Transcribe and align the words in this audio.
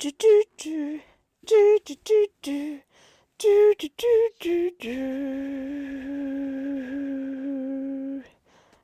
du, 0.00 0.10
du, 0.12 0.42
du. 0.56 1.00
Du, 1.42 1.78
du, 1.84 1.94
du, 1.94 2.26
du. 2.42 2.80
Du, 3.38 3.74
du, 3.78 3.88
du, 3.98 4.12
du, 4.40 4.70
du. 4.80 4.92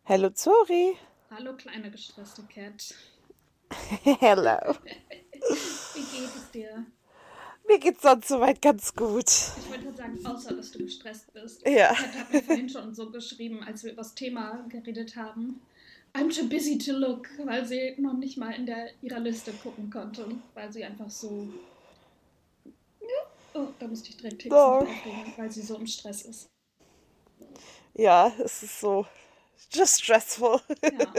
Hallo 0.05 0.31
Zori. 0.31 0.99
Hallo 1.31 1.57
kleine 1.57 1.91
gestresste 1.91 2.43
Cat. 2.43 2.95
Hello. 4.21 4.77
Wie 5.95 6.05
geht 6.05 6.37
es 6.37 6.51
dir? 6.51 6.85
Mir 7.67 7.79
geht's 7.79 8.03
sonst 8.03 8.29
soweit 8.29 8.61
ganz 8.61 8.95
gut. 8.95 9.31
Ich 9.31 9.71
wollte 9.71 9.85
nur 9.85 9.95
sagen, 9.95 10.27
außer 10.27 10.55
dass 10.55 10.71
du 10.73 10.81
gestresst 10.81 11.33
bist. 11.33 11.67
Ja. 11.67 11.95
Cat 11.95 12.15
hat 12.15 12.31
mir 12.31 12.43
vorhin 12.43 12.69
schon 12.69 12.95
so 12.95 13.11
geschrieben, 13.11 13.63
als 13.63 13.85
wir 13.85 13.93
über 13.93 14.03
das 14.03 14.15
Thema 14.15 14.67
geredet 14.69 15.17
haben. 15.17 15.63
I'm 16.17 16.31
too 16.31 16.49
busy 16.49 16.79
to 16.79 16.93
look, 16.95 17.29
weil 17.45 17.67
sie 17.67 17.95
noch 17.99 18.15
nicht 18.17 18.39
mal 18.39 18.53
in 18.53 18.65
der, 18.65 18.89
ihrer 19.03 19.21
Liste 19.21 19.53
gucken 19.53 19.91
konnte, 19.91 20.27
weil 20.55 20.73
sie 20.73 20.83
einfach 20.83 21.11
so. 21.11 21.47
Oh, 23.55 23.69
da 23.79 23.87
musste 23.87 24.09
ich 24.11 24.17
direkt 24.17 24.41
Texten 24.43 24.57
Oh. 24.57 24.87
weil 25.37 25.51
sie 25.51 25.61
so 25.63 25.77
im 25.77 25.87
Stress 25.87 26.23
ist. 26.23 26.47
Ja, 27.95 28.33
es 28.45 28.63
ist 28.63 28.81
so 28.81 29.07
just 29.73 30.03
stressful. 30.03 30.61
Ja. 30.93 31.13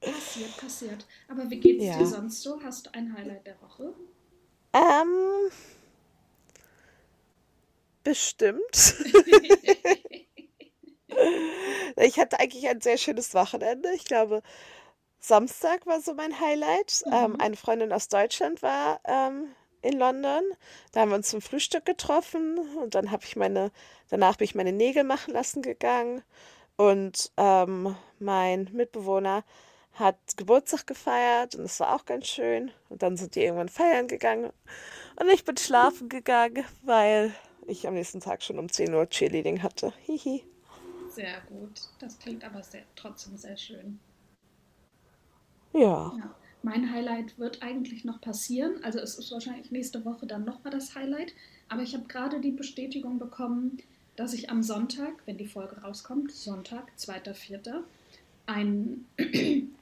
Passiert, 0.00 0.56
passiert. 0.56 1.06
Aber 1.28 1.50
wie 1.50 1.60
geht's 1.60 1.84
Ja. 1.84 1.98
dir 1.98 2.06
sonst 2.06 2.42
so? 2.42 2.62
Hast 2.62 2.86
du 2.86 2.94
ein 2.94 3.12
Highlight 3.12 3.46
der 3.46 3.60
Woche? 3.60 3.94
Ähm, 4.72 5.50
bestimmt. 8.04 8.94
Ich 11.96 12.18
hatte 12.18 12.38
eigentlich 12.40 12.68
ein 12.68 12.80
sehr 12.80 12.98
schönes 12.98 13.34
Wochenende. 13.34 13.90
Ich 13.94 14.04
glaube, 14.04 14.42
Samstag 15.20 15.86
war 15.86 16.00
so 16.00 16.14
mein 16.14 16.40
Highlight. 16.40 17.04
Ähm, 17.12 17.32
Mhm. 17.32 17.40
eine 17.40 17.56
Freundin 17.56 17.92
aus 17.92 18.08
Deutschland 18.08 18.62
war 18.62 19.00
ähm, 19.06 19.48
in 19.82 19.98
London. 19.98 20.42
Da 20.92 21.00
haben 21.00 21.10
wir 21.10 21.16
uns 21.16 21.30
zum 21.30 21.40
Frühstück 21.42 21.84
getroffen 21.86 22.58
und 22.78 22.94
dann 22.94 23.10
habe 23.10 23.24
ich 23.24 23.36
meine, 23.36 23.72
danach 24.10 24.36
bin 24.36 24.46
ich 24.46 24.54
meine 24.54 24.72
Nägel 24.72 25.04
machen 25.04 25.34
lassen 25.34 25.62
gegangen. 25.62 26.22
Und 26.76 27.32
ähm, 27.38 27.96
mein 28.18 28.68
Mitbewohner 28.72 29.44
hat 29.94 30.18
Geburtstag 30.36 30.86
gefeiert 30.86 31.54
und 31.54 31.62
das 31.64 31.80
war 31.80 31.94
auch 31.96 32.04
ganz 32.06 32.26
schön. 32.28 32.70
Und 32.90 33.02
dann 33.02 33.16
sind 33.16 33.34
die 33.34 33.42
irgendwann 33.44 33.68
feiern 33.70 34.08
gegangen 34.08 34.52
und 35.20 35.28
ich 35.30 35.44
bin 35.44 35.56
schlafen 35.56 36.08
gegangen, 36.08 36.64
weil 36.82 37.34
ich 37.66 37.86
am 37.88 37.94
nächsten 37.94 38.20
Tag 38.20 38.42
schon 38.42 38.58
um 38.58 38.70
10 38.70 38.94
Uhr 38.94 39.08
Cheerleading 39.08 39.62
hatte. 39.62 39.92
Hihi. 40.06 40.44
Sehr 41.16 41.40
gut. 41.48 41.80
Das 41.98 42.18
klingt 42.18 42.44
aber 42.44 42.62
sehr, 42.62 42.82
trotzdem 42.94 43.36
sehr 43.38 43.56
schön. 43.56 43.98
Ja. 45.72 46.12
Ja. 46.18 46.34
Mein 46.62 46.90
Highlight 46.92 47.38
wird 47.38 47.62
eigentlich 47.62 48.04
noch 48.04 48.20
passieren. 48.20 48.82
Also 48.84 48.98
es 48.98 49.18
ist 49.18 49.30
wahrscheinlich 49.32 49.70
nächste 49.70 50.04
Woche 50.04 50.26
dann 50.26 50.44
nochmal 50.44 50.72
das 50.72 50.94
Highlight. 50.94 51.32
Aber 51.68 51.82
ich 51.82 51.94
habe 51.94 52.06
gerade 52.06 52.40
die 52.40 52.50
Bestätigung 52.50 53.18
bekommen, 53.18 53.78
dass 54.16 54.34
ich 54.34 54.50
am 54.50 54.62
Sonntag, 54.62 55.22
wenn 55.26 55.38
die 55.38 55.46
Folge 55.46 55.80
rauskommt, 55.82 56.32
Sonntag, 56.32 56.92
2.4., 56.98 57.84
ein, 58.46 59.06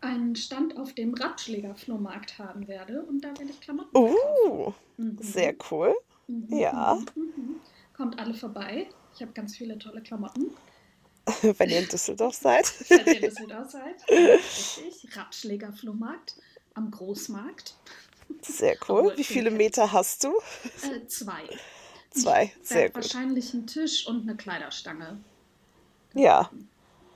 einen 0.00 0.36
Stand 0.36 0.76
auf 0.76 0.92
dem 0.94 1.14
Ratschläger-Flohmarkt 1.14 2.38
haben 2.38 2.68
werde. 2.68 3.02
Und 3.04 3.22
da 3.24 3.38
werde 3.38 3.50
ich 3.52 3.60
Klamotten 3.60 3.98
verkaufen. 3.98 4.46
Uh, 4.46 4.72
Mhm. 4.96 5.18
sehr 5.20 5.54
cool. 5.70 5.94
Mhm, 6.28 6.48
ja. 6.58 7.02
mhm, 7.14 7.22
mhm. 7.36 7.60
Kommt 7.94 8.18
alle 8.18 8.34
vorbei. 8.34 8.88
Ich 9.14 9.22
habe 9.22 9.32
ganz 9.32 9.56
viele 9.56 9.78
tolle 9.78 10.02
Klamotten. 10.02 10.50
Wenn 11.42 11.70
ihr 11.70 11.80
in 11.80 11.88
Düsseldorf 11.88 12.34
seid. 12.34 12.66
Falls 12.88 13.06
ihr 13.06 13.20
das 13.20 13.40
wieder 13.40 13.68
seid. 13.68 13.96
Richtig. 14.08 15.16
Ratschläger-Flohmarkt 15.16 16.36
am 16.74 16.90
Großmarkt. 16.90 17.74
Sehr 18.42 18.76
cool. 18.88 19.12
Wie 19.16 19.24
viele 19.24 19.50
Meter 19.50 19.92
hast 19.92 20.24
du? 20.24 20.32
Äh, 20.82 21.06
zwei. 21.08 21.42
Zwei. 22.10 22.52
Ich 22.62 22.68
Sehr 22.68 22.88
gut. 22.88 23.02
Wahrscheinlich 23.02 23.52
einen 23.52 23.66
Tisch 23.66 24.06
und 24.06 24.22
eine 24.22 24.36
Kleiderstange. 24.36 25.18
Ja. 26.14 26.50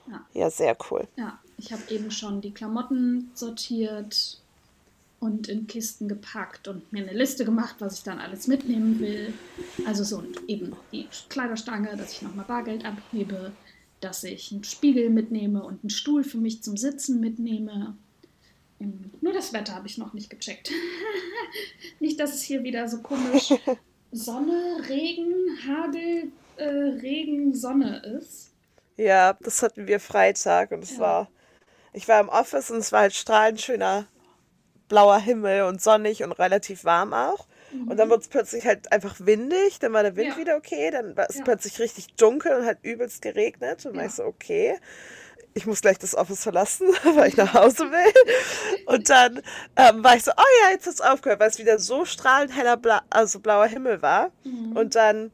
Ja. 0.09 0.25
Ja, 0.33 0.49
sehr 0.49 0.77
cool. 0.89 1.07
Ja, 1.15 1.39
ich 1.57 1.71
habe 1.71 1.81
eben 1.89 2.11
schon 2.11 2.41
die 2.41 2.53
Klamotten 2.53 3.31
sortiert 3.33 4.41
und 5.19 5.47
in 5.47 5.67
Kisten 5.67 6.07
gepackt 6.07 6.67
und 6.67 6.91
mir 6.91 7.03
eine 7.03 7.17
Liste 7.17 7.45
gemacht, 7.45 7.77
was 7.79 7.97
ich 7.99 8.03
dann 8.03 8.19
alles 8.19 8.47
mitnehmen 8.47 8.99
will. 8.99 9.33
Also 9.83 10.03
so 10.03 10.23
eben 10.47 10.75
die 10.91 11.09
Kleiderstange, 11.29 11.95
dass 11.97 12.13
ich 12.13 12.21
nochmal 12.21 12.45
Bargeld 12.45 12.85
abhebe, 12.85 13.51
dass 14.01 14.23
ich 14.23 14.51
einen 14.51 14.63
Spiegel 14.63 15.09
mitnehme 15.09 15.63
und 15.63 15.83
einen 15.83 15.89
Stuhl 15.89 16.23
für 16.23 16.37
mich 16.37 16.63
zum 16.63 16.77
Sitzen 16.77 17.19
mitnehme. 17.19 17.97
Ähm, 18.79 19.11
Nur 19.21 19.33
das 19.33 19.53
Wetter 19.53 19.75
habe 19.75 19.87
ich 19.87 19.97
noch 19.97 20.13
nicht 20.13 20.29
gecheckt. 20.29 20.71
nicht, 21.99 22.19
dass 22.19 22.33
es 22.33 22.41
hier 22.43 22.63
wieder 22.63 22.87
so 22.87 22.99
komisch 23.01 23.51
Sonne, 24.11 24.77
Regen, 24.87 25.33
Hagel, 25.67 26.31
äh, 26.57 26.65
Regen, 26.65 27.53
Sonne 27.53 27.99
ist. 28.17 28.51
Ja, 28.97 29.33
das 29.41 29.61
hatten 29.63 29.87
wir 29.87 29.99
Freitag 30.01 30.71
und 30.71 30.83
es 30.83 30.97
Ja. 30.97 30.99
war, 30.99 31.29
ich 31.93 32.07
war 32.07 32.21
im 32.21 32.29
Office 32.29 32.71
und 32.71 32.77
es 32.79 32.91
war 32.91 33.01
halt 33.01 33.13
strahlend 33.15 33.61
schöner 33.61 34.07
blauer 34.87 35.19
Himmel 35.19 35.63
und 35.63 35.81
sonnig 35.81 36.23
und 36.23 36.31
relativ 36.33 36.83
warm 36.85 37.13
auch. 37.13 37.47
Und 37.89 37.97
dann 37.97 38.09
wurde 38.09 38.21
es 38.21 38.27
plötzlich 38.29 38.65
halt 38.65 38.91
einfach 38.93 39.15
windig, 39.19 39.79
dann 39.79 39.91
war 39.91 40.01
der 40.03 40.15
Wind 40.15 40.27
Mhm. 40.27 40.33
Ja. 40.33 40.37
wieder 40.39 40.55
okay, 40.55 40.91
dann 40.91 41.17
war 41.17 41.29
es 41.29 41.37
Ja. 41.37 41.43
plötzlich 41.43 41.77
richtig 41.79 42.13
dunkel 42.15 42.53
und 42.55 42.65
hat 42.65 42.77
übelst 42.83 43.21
geregnet. 43.21 43.85
Und 43.85 43.95
war 43.95 44.03
Ja. 44.03 44.07
ich 44.07 44.13
so, 44.15 44.23
okay, 44.23 44.79
ich 45.53 45.65
muss 45.65 45.81
gleich 45.81 45.97
das 45.99 46.15
Office 46.15 46.43
verlassen, 46.43 46.87
weil 47.15 47.27
ich 47.29 47.35
nach 47.37 47.53
Hause 47.53 47.91
will. 47.91 48.13
Und 48.85 49.09
dann 49.09 49.41
ähm, 49.75 50.03
war 50.03 50.15
ich 50.15 50.23
so, 50.23 50.31
oh 50.31 50.43
ja, 50.63 50.71
jetzt 50.71 50.87
hat's 50.87 51.01
aufgehört, 51.01 51.39
weil 51.41 51.49
es 51.49 51.59
wieder 51.59 51.77
so 51.79 52.05
strahlend 52.05 52.55
heller, 52.55 52.77
Bla 52.77 53.01
also 53.09 53.39
blauer 53.41 53.67
Himmel 53.67 54.01
war. 54.01 54.31
Mhm. 54.45 54.77
Und 54.77 54.95
dann 54.95 55.31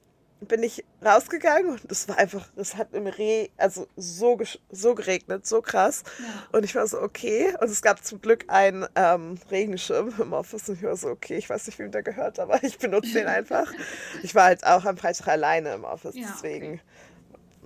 bin 0.47 0.63
ich 0.63 0.83
rausgegangen 1.05 1.71
und 1.71 1.91
es 1.91 2.07
war 2.07 2.17
einfach, 2.17 2.47
es 2.55 2.75
hat 2.75 2.93
im 2.93 3.05
Re, 3.05 3.49
also 3.57 3.87
so, 3.95 4.39
so 4.71 4.95
geregnet, 4.95 5.45
so 5.45 5.61
krass. 5.61 6.03
Ja. 6.19 6.57
Und 6.57 6.65
ich 6.65 6.73
war 6.73 6.87
so, 6.87 6.99
okay. 6.99 7.53
Und 7.61 7.69
es 7.69 7.81
gab 7.81 8.03
zum 8.03 8.21
Glück 8.21 8.45
einen 8.47 8.87
ähm, 8.95 9.37
Regenschirm 9.51 10.13
im 10.19 10.33
Office 10.33 10.67
und 10.67 10.75
ich 10.75 10.83
war 10.83 10.95
so, 10.95 11.09
okay, 11.09 11.37
ich 11.37 11.49
weiß 11.49 11.67
nicht, 11.67 11.77
wem 11.77 11.91
der 11.91 12.01
gehört, 12.01 12.39
aber 12.39 12.63
ich 12.63 12.79
benutze 12.79 13.13
den 13.13 13.27
einfach. 13.27 13.71
Ich 14.23 14.35
war 14.35 14.45
halt 14.45 14.65
auch 14.65 14.85
am 14.85 14.97
Freitag 14.97 15.27
alleine 15.27 15.73
im 15.73 15.83
Office, 15.83 16.15
Ja, 16.15 16.27
deswegen, 16.31 16.79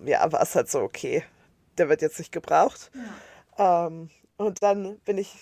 ja, 0.06 0.32
war 0.32 0.42
es 0.42 0.56
halt 0.56 0.70
so, 0.70 0.80
okay, 0.80 1.24
der 1.78 1.90
wird 1.90 2.02
jetzt 2.02 2.20
nicht 2.20 2.32
gebraucht. 2.32 2.92
Ja. 3.58 3.88
Ähm, 3.88 4.10
und 4.38 4.62
dann 4.64 4.98
bin 5.00 5.18
ich 5.18 5.34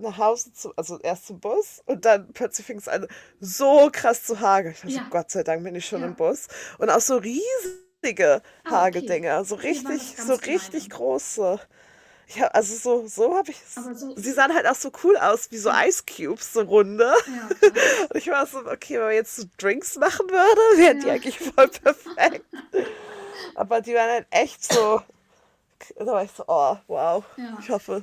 nach 0.00 0.18
Hause, 0.18 0.52
zu, 0.52 0.72
also 0.76 0.98
erst 1.00 1.26
zum 1.26 1.40
Bus 1.40 1.82
und 1.86 2.04
dann 2.04 2.32
plötzlich 2.32 2.66
fing 2.66 2.78
es 2.78 2.88
an, 2.88 3.06
so 3.40 3.88
krass 3.92 4.24
zu 4.24 4.40
hageln. 4.40 4.74
Ich 4.84 4.94
so, 4.94 5.00
Ja. 5.00 5.06
Gott 5.10 5.30
sei 5.30 5.42
Dank 5.42 5.62
bin 5.64 5.74
ich 5.74 5.86
schon 5.86 6.00
Ja. 6.00 6.06
im 6.08 6.14
Bus. 6.16 6.48
Und 6.78 6.90
auch 6.90 7.00
so 7.00 7.16
riesige 7.16 8.42
Ah, 8.64 8.68
okay. 8.68 8.74
Hagedinger, 8.98 9.44
so 9.44 9.54
richtig, 9.56 10.16
so 10.16 10.34
richtig 10.34 10.90
große. 10.90 11.60
Ja, 12.36 12.46
also 12.48 12.76
so, 12.76 13.08
so 13.08 13.36
habe 13.36 13.50
ich 13.50 13.56
so- 13.66 14.14
Sie 14.16 14.30
sahen 14.30 14.54
halt 14.54 14.64
auch 14.66 14.76
so 14.76 14.92
cool 15.02 15.16
aus, 15.16 15.50
wie 15.50 15.58
so 15.58 15.68
Ice 15.70 16.04
Cubes, 16.06 16.52
so 16.52 16.60
runde. 16.62 17.04
Ja. 17.26 17.48
Und 18.08 18.16
ich 18.16 18.28
war 18.28 18.46
so, 18.46 18.58
okay, 18.60 18.94
wenn 18.98 19.06
man 19.06 19.14
jetzt 19.14 19.34
so 19.34 19.42
Drinks 19.58 19.96
machen 19.96 20.30
würde, 20.30 20.78
wären 20.80 21.00
die 21.00 21.10
eigentlich 21.10 21.38
voll 21.40 21.66
perfekt. 21.68 22.44
Aber 23.56 23.80
die 23.80 23.94
waren 23.94 24.10
halt 24.10 24.26
echt 24.30 24.62
so. 24.72 25.02
Da 25.96 26.06
war 26.06 26.24
ich 26.24 26.30
so, 26.30 26.44
oh, 26.46 26.76
wow. 26.86 27.24
Ja. 27.36 27.58
Ich 27.60 27.70
hoffe, 27.70 28.02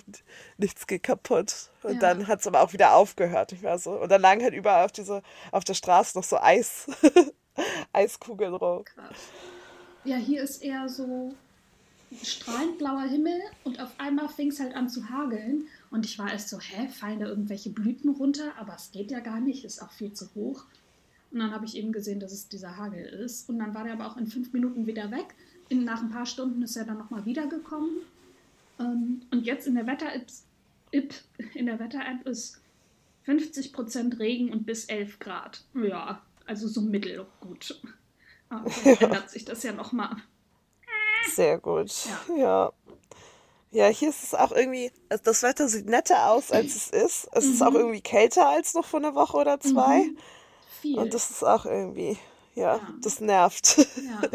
nichts 0.58 0.88
geht 0.88 1.04
kaputt. 1.04 1.70
Und 1.84 1.94
Ja. 1.96 2.00
dann 2.00 2.28
hat 2.28 2.40
es 2.42 2.48
aber 2.48 2.62
auch 2.62 2.74
wieder 2.74 2.94
aufgehört. 2.96 3.52
Ich 3.54 3.64
war 3.64 3.78
so. 3.80 3.92
Und 3.92 4.10
dann 4.12 4.22
lagen 4.22 4.44
halt 4.44 4.54
überall 4.54 4.86
auf 4.86 4.92
diese, 4.92 5.22
auf 5.52 5.64
der 5.64 5.74
Straße 5.74 6.18
noch 6.18 6.24
so 6.24 6.38
Eis, 6.38 6.88
Eiskugeln 7.94 8.54
rum. 8.54 8.84
Krass. 8.86 9.18
Ja, 10.04 10.18
hier 10.18 10.42
ist 10.44 10.62
eher 10.64 10.88
so 10.90 11.34
strahlend 12.24 12.78
blauer 12.78 13.02
Himmel 13.04 13.42
und 13.66 13.82
auf 13.82 13.90
einmal 13.98 14.30
fing 14.30 14.50
es 14.50 14.60
halt 14.60 14.76
an 14.76 14.90
zu 14.90 15.10
hageln. 15.10 15.68
Und 15.92 16.06
ich 16.06 16.18
war 16.20 16.32
erst 16.32 16.50
so, 16.50 16.60
hä, 16.60 16.88
fallen 16.88 17.20
da 17.20 17.26
irgendwelche 17.28 17.70
Blüten 17.70 18.10
runter? 18.12 18.54
Aber 18.58 18.76
es 18.76 18.92
geht 18.92 19.12
ja 19.12 19.20
gar 19.20 19.40
nicht, 19.40 19.66
ist 19.66 19.82
auch 19.82 19.92
viel 19.92 20.14
zu 20.14 20.28
hoch. 20.36 20.64
Und 21.32 21.40
dann 21.40 21.52
habe 21.52 21.66
ich 21.66 21.76
eben 21.76 21.92
gesehen, 21.92 22.20
dass 22.22 22.32
es 22.32 22.48
dieser 22.48 22.78
Hagel 22.78 23.04
ist. 23.06 23.50
Und 23.50 23.60
dann 23.60 23.76
war 23.76 23.84
der 23.84 23.94
aber 23.94 24.08
auch 24.08 24.16
in 24.18 24.28
fünf 24.28 24.54
Minuten 24.54 24.88
wieder 24.88 25.12
weg. 25.12 25.36
Nach 25.70 26.02
ein 26.02 26.12
paar 26.12 26.26
Stunden 26.26 26.62
ist 26.62 26.76
er 26.76 26.86
dann 26.86 26.98
nochmal 26.98 27.26
wiedergekommen. 27.26 27.90
Ähm, 28.80 29.22
und 29.32 29.46
jetzt 29.46 29.68
in 29.68 29.76
der 29.76 29.88
Wetter-App 29.88 30.28
in 31.54 31.66
der 31.66 31.80
Wetter-App 31.80 32.26
ist 32.26 32.62
50% 33.28 34.20
Regen 34.20 34.52
und 34.52 34.66
bis 34.66 34.86
11 34.86 35.20
Grad. 35.20 35.64
Ja, 35.74 36.22
also 36.46 36.68
so 36.68 36.82
mittelgut. 36.82 37.82
Aber 38.50 38.70
vielleicht 38.70 39.02
ändert 39.02 39.30
sich 39.30 39.46
das 39.46 39.64
ja 39.64 39.74
nochmal. 39.74 40.16
Sehr 41.30 41.58
gut. 41.58 41.92
Ja. 42.30 42.36
Ja. 42.36 42.74
Ja, 43.72 43.88
hier 43.88 44.10
ist 44.10 44.24
es 44.24 44.34
auch 44.34 44.54
irgendwie, 44.54 44.92
also 45.10 45.26
das 45.26 45.44
Wetter 45.44 45.68
sieht 45.68 45.88
netter 45.88 46.32
aus, 46.32 46.52
als 46.52 46.74
es 46.74 46.90
ist. 46.90 47.28
Es 47.34 47.46
ist 47.46 47.62
auch 47.62 47.74
irgendwie 47.74 48.00
kälter 48.00 48.48
als 48.48 48.74
noch 48.74 48.86
vor 48.86 49.02
einer 49.02 49.14
Woche 49.14 49.36
oder 49.36 49.60
zwei. 49.60 50.10
Viel. 50.82 50.98
Und 50.98 51.14
das 51.14 51.30
ist 51.30 51.44
auch 51.44 51.66
irgendwie, 51.66 52.18
ja, 52.58 52.78
Ja. 52.78 52.94
das 53.02 53.22
nervt. 53.22 53.78
ja. 54.04 54.22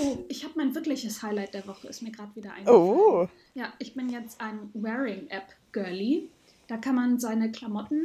Oh, 0.00 0.16
ich 0.28 0.44
habe 0.44 0.54
mein 0.56 0.72
wirkliches 0.76 1.24
Highlight 1.24 1.54
der 1.54 1.66
Woche, 1.66 1.88
ist 1.88 2.02
mir 2.02 2.12
gerade 2.12 2.30
wieder 2.36 2.52
eingefallen. 2.52 2.80
Oh, 2.80 3.26
Ja, 3.54 3.72
ich 3.80 3.94
bin 3.94 4.08
jetzt 4.10 4.40
ein 4.40 4.70
Wearing-App-Girly. 4.74 6.28
Da 6.68 6.76
kann 6.76 6.94
man 6.94 7.18
seine 7.18 7.50
Klamotten 7.50 8.02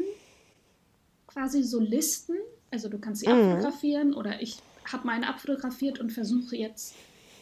quasi 1.28 1.62
so 1.62 1.80
Listen. 1.80 2.36
Also 2.72 2.90
du 2.90 2.98
kannst 2.98 3.22
sie 3.22 3.28
Mhm. 3.30 3.34
abfotografieren 3.52 4.14
oder 4.16 4.42
ich 4.42 4.58
habe 4.92 5.06
meine 5.06 5.28
abfotografiert 5.30 6.00
und 6.00 6.12
versuche 6.12 6.56
jetzt 6.56 6.96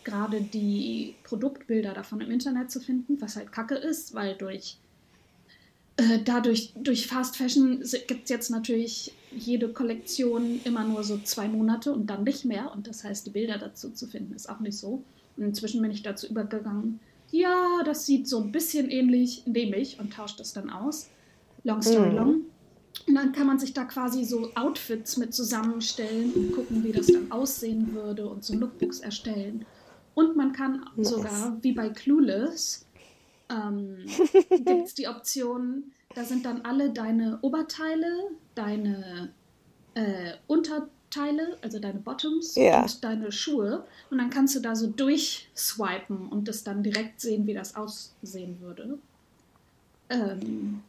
gerade 0.04 0.42
die 0.42 1.16
Produktbilder 1.24 1.94
davon 1.94 2.20
im 2.20 2.30
Internet 2.30 2.72
zu 2.72 2.82
finden, 2.82 3.22
was 3.22 3.38
halt 3.38 3.54
kacke 3.54 3.76
ist, 3.76 4.14
weil 4.14 4.36
durch 4.36 4.78
äh, 5.98 6.20
dadurch 6.26 6.74
durch 6.76 7.08
Fast 7.08 7.38
Fashion 7.38 7.82
gibt 8.08 8.24
es 8.26 8.30
jetzt 8.30 8.50
natürlich 8.50 9.14
jede 9.36 9.70
Kollektion 9.70 10.60
immer 10.64 10.84
nur 10.84 11.04
so 11.04 11.18
zwei 11.20 11.48
Monate 11.48 11.92
und 11.94 12.08
dann 12.08 12.24
nicht 12.24 12.46
mehr. 12.46 12.72
Und 12.74 12.88
das 12.88 13.04
heißt, 13.04 13.26
die 13.28 13.32
Bilder 13.32 13.58
dazu 13.58 13.90
zu 13.92 14.08
finden, 14.08 14.34
ist 14.34 14.50
auch 14.50 14.60
nicht 14.60 14.78
so. 14.78 15.04
Und 15.38 15.44
inzwischen 15.44 15.82
bin 15.82 15.92
ich 15.92 16.04
dazu 16.04 16.28
übergegangen, 16.28 17.00
ja, 17.32 17.82
das 17.86 18.06
sieht 18.06 18.28
so 18.28 18.40
ein 18.42 18.52
bisschen 18.52 18.90
ähnlich, 18.90 19.44
nehme 19.48 19.78
ich 19.78 20.00
und 20.00 20.14
tausche 20.14 20.38
das 20.38 20.52
dann 20.54 20.70
aus. 20.70 21.10
Long 21.64 21.82
story 21.82 22.10
Mhm. 22.10 22.16
long. 22.16 22.42
Und 23.08 23.16
dann 23.16 23.32
kann 23.32 23.48
man 23.48 23.58
sich 23.58 23.74
da 23.74 23.86
quasi 23.86 24.26
so 24.26 24.50
Outfits 24.56 25.16
mit 25.18 25.34
zusammenstellen 25.34 26.34
und 26.34 26.52
gucken, 26.52 26.84
wie 26.84 26.92
das 26.92 27.08
dann 27.08 27.32
aussehen 27.32 27.94
würde 27.94 28.28
und 28.28 28.44
so 28.44 28.54
Lookbooks 28.56 29.00
erstellen. 29.00 29.66
Und 30.14 30.36
man 30.36 30.52
kann 30.52 30.86
Nice. 30.98 31.10
sogar, 31.10 31.58
wie 31.62 31.72
bei 31.72 31.90
Clueless, 31.90 32.86
ähm, 33.50 33.98
gibt 34.50 34.88
es 34.88 34.94
die 34.94 35.08
Option, 35.08 35.94
da 36.16 36.24
sind 36.24 36.46
dann 36.46 36.62
alle 36.64 36.92
deine 36.92 37.40
Oberteile, 37.42 38.30
deine 38.56 39.34
äh, 39.96 40.34
Unterteile, 40.48 41.58
also 41.62 41.80
deine 41.80 42.00
Bottoms 42.00 42.56
Ja. 42.56 42.84
und 42.84 43.04
deine 43.04 43.32
Schuhe. 43.32 43.86
Und 44.10 44.18
dann 44.18 44.30
kannst 44.30 44.56
du 44.56 44.60
da 44.60 44.76
so 44.76 44.88
durchswipen 44.88 46.28
und 46.30 46.48
das 46.48 46.64
dann 46.64 46.84
direkt 46.84 47.22
sehen, 47.22 47.46
wie 47.48 47.54
das 47.54 47.76
aussehen 47.76 48.60
würde. 48.62 48.98
Ähm, 50.10 50.82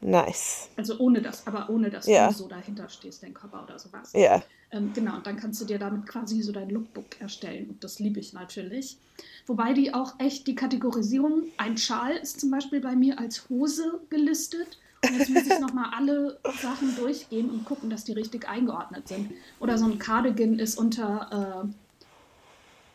Nice. 0.00 0.68
also 0.76 0.98
ohne 0.98 1.22
das, 1.22 1.46
aber 1.46 1.70
ohne 1.70 1.88
dass 1.90 2.06
Ja. 2.06 2.28
du 2.28 2.34
so 2.34 2.46
dahinter 2.48 2.88
stehst, 2.88 3.22
dein 3.22 3.32
Körper 3.32 3.62
oder 3.64 3.78
sowas. 3.78 4.12
Ja. 4.12 4.42
Ähm, 4.70 4.92
genau, 4.92 5.16
und 5.16 5.26
dann 5.26 5.36
kannst 5.36 5.60
du 5.60 5.64
dir 5.64 5.78
damit 5.78 6.06
quasi 6.06 6.42
so 6.42 6.52
dein 6.52 6.68
Lookbook 6.68 7.20
erstellen. 7.20 7.70
Und 7.70 7.84
das 7.84 8.00
liebe 8.00 8.20
ich 8.20 8.32
natürlich. 8.32 8.98
Wobei 9.46 9.74
die 9.74 9.92
auch 9.92 10.18
echt 10.18 10.46
die 10.46 10.54
Kategorisierung, 10.54 11.44
ein 11.58 11.76
Schal 11.76 12.16
ist 12.16 12.40
zum 12.40 12.50
Beispiel 12.50 12.80
bei 12.80 12.96
mir 12.96 13.18
als 13.18 13.48
Hose 13.48 14.00
gelistet. 14.08 14.78
Und 15.04 15.18
jetzt 15.18 15.28
muss 15.28 15.46
ich 15.46 15.58
nochmal 15.60 15.90
alle 15.94 16.40
Sachen 16.62 16.96
durchgehen 16.96 17.50
und 17.50 17.66
gucken, 17.66 17.90
dass 17.90 18.04
die 18.04 18.12
richtig 18.12 18.48
eingeordnet 18.48 19.06
sind. 19.06 19.32
Oder 19.60 19.76
so 19.76 19.84
ein 19.84 19.98
Cardigan 19.98 20.58
ist 20.58 20.78
unter 20.78 21.68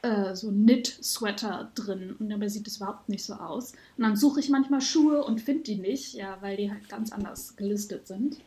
äh, 0.04 0.08
äh, 0.08 0.36
so 0.36 0.50
Knit-Sweater 0.50 1.72
drin. 1.76 2.16
Und 2.18 2.30
dabei 2.30 2.48
sieht 2.48 2.68
es 2.68 2.78
überhaupt 2.78 3.10
nicht 3.10 3.24
so 3.24 3.34
aus. 3.34 3.74
Und 3.98 4.04
dann 4.04 4.16
suche 4.16 4.40
ich 4.40 4.50
manchmal 4.50 4.82
Schuhe 4.82 5.24
und 5.24 5.42
finde 5.42 5.64
die 5.64 5.76
nicht, 5.76 6.14
ja, 6.14 6.38
weil 6.42 6.58
die 6.58 6.72
halt 6.72 6.90
ganz 6.90 7.12
anders 7.12 7.56
gelistet 7.58 8.08
sind. 8.08 8.38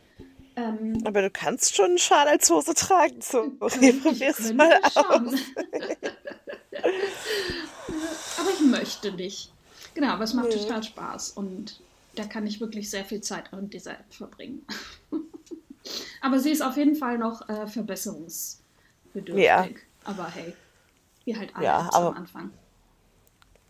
Ähm, 0.55 1.01
Aber 1.05 1.21
du 1.21 1.29
kannst 1.29 1.75
schon 1.75 1.85
einen 1.85 1.97
Schal 1.97 2.27
als 2.27 2.49
Hose 2.49 2.73
tragen. 2.73 3.21
So, 3.21 3.49
probier's 3.59 4.37
könnte 4.37 4.53
mal 4.55 4.79
aus. 4.83 5.33
möchte 8.79 9.11
nicht. 9.11 9.51
Genau, 9.93 10.07
aber 10.13 10.23
es 10.23 10.33
macht 10.33 10.49
Nee. 10.49 10.55
total 10.57 10.83
Spaß 10.83 11.31
und 11.31 11.79
da 12.15 12.25
kann 12.25 12.45
ich 12.47 12.59
wirklich 12.59 12.89
sehr 12.89 13.05
viel 13.05 13.21
Zeit 13.21 13.51
an 13.53 13.69
dieser 13.69 13.91
App 13.93 14.13
verbringen. 14.13 14.65
aber 16.21 16.39
sie 16.39 16.51
ist 16.51 16.61
auf 16.61 16.77
jeden 16.77 16.95
Fall 16.95 17.17
noch 17.17 17.47
äh, 17.49 17.67
verbesserungsbedürftig. 17.67 19.43
Ja. 19.45 19.67
Aber 20.03 20.27
hey, 20.27 20.53
wie 21.25 21.35
halt 21.37 21.55
alle 21.55 21.65
Ja, 21.65 21.89
aber- 21.91 22.07
am 22.09 22.17
Anfang. 22.17 22.51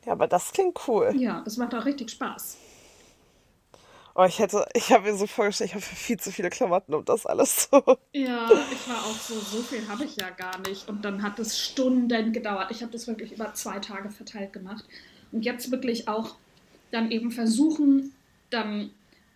Ja, 0.05 0.11
aber 0.11 0.27
das 0.27 0.51
klingt 0.51 0.77
cool. 0.87 1.13
Ja, 1.15 1.41
das 1.45 1.55
macht 1.55 1.73
auch 1.73 1.85
richtig 1.85 2.11
Spaß. 2.11 2.57
Oh, 4.15 4.25
ich 4.25 4.37
hätte, 4.37 4.67
ich 4.75 4.91
habe 4.91 5.09
mir 5.09 5.17
so 5.17 5.25
vorgestellt, 5.25 5.71
ich 5.71 5.75
habe 5.75 5.83
viel 5.83 6.19
zu 6.19 6.31
viele 6.31 6.51
Klamotten 6.51 6.93
und 6.93 7.09
das 7.09 7.25
alles 7.25 7.67
so. 7.71 7.81
Ja, 8.13 8.47
ich 8.71 8.87
war 8.87 8.97
auch 9.05 9.17
so, 9.17 9.33
so 9.39 9.63
viel 9.63 9.87
habe 9.87 10.05
ich 10.05 10.15
ja 10.15 10.29
gar 10.29 10.59
nicht. 10.59 10.87
Und 10.87 11.03
dann 11.03 11.23
hat 11.23 11.39
es 11.39 11.59
Stunden 11.59 12.31
gedauert. 12.31 12.69
Ich 12.69 12.81
habe 12.81 12.91
das 12.91 13.07
wirklich 13.07 13.31
über 13.31 13.53
zwei 13.55 13.79
Tage 13.79 14.11
verteilt 14.11 14.53
gemacht. 14.53 14.85
Und 15.31 15.43
jetzt 15.43 15.71
wirklich 15.71 16.07
auch 16.07 16.35
dann 16.91 17.09
eben 17.09 17.31
versuchen, 17.31 18.13
dann, 18.51 18.91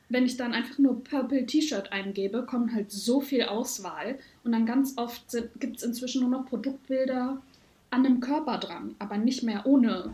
wenn 0.09 0.27
ich 0.27 0.37
dann 0.37 0.53
einfach 0.53 0.77
nur 0.77 1.03
Purple 1.03 1.47
T-Shirt 1.47 1.91
eingebe, 1.91 2.45
kommt 2.45 2.71
halt 2.71 2.91
so 2.91 3.19
viel 3.19 3.43
Auswahl. 3.43 4.19
Und 4.43 4.51
dann 4.51 4.67
ganz 4.67 4.95
oft 4.97 5.23
gibt 5.59 5.77
es 5.77 5.83
inzwischen 5.83 6.21
nur 6.21 6.29
noch 6.29 6.45
Produktbilder 6.45 7.41
an 7.89 8.05
einem 8.05 8.19
Körper 8.19 8.59
dran, 8.59 8.95
aber 8.99 9.17
nicht 9.17 9.41
mehr 9.41 9.65
ohne. 9.65 10.13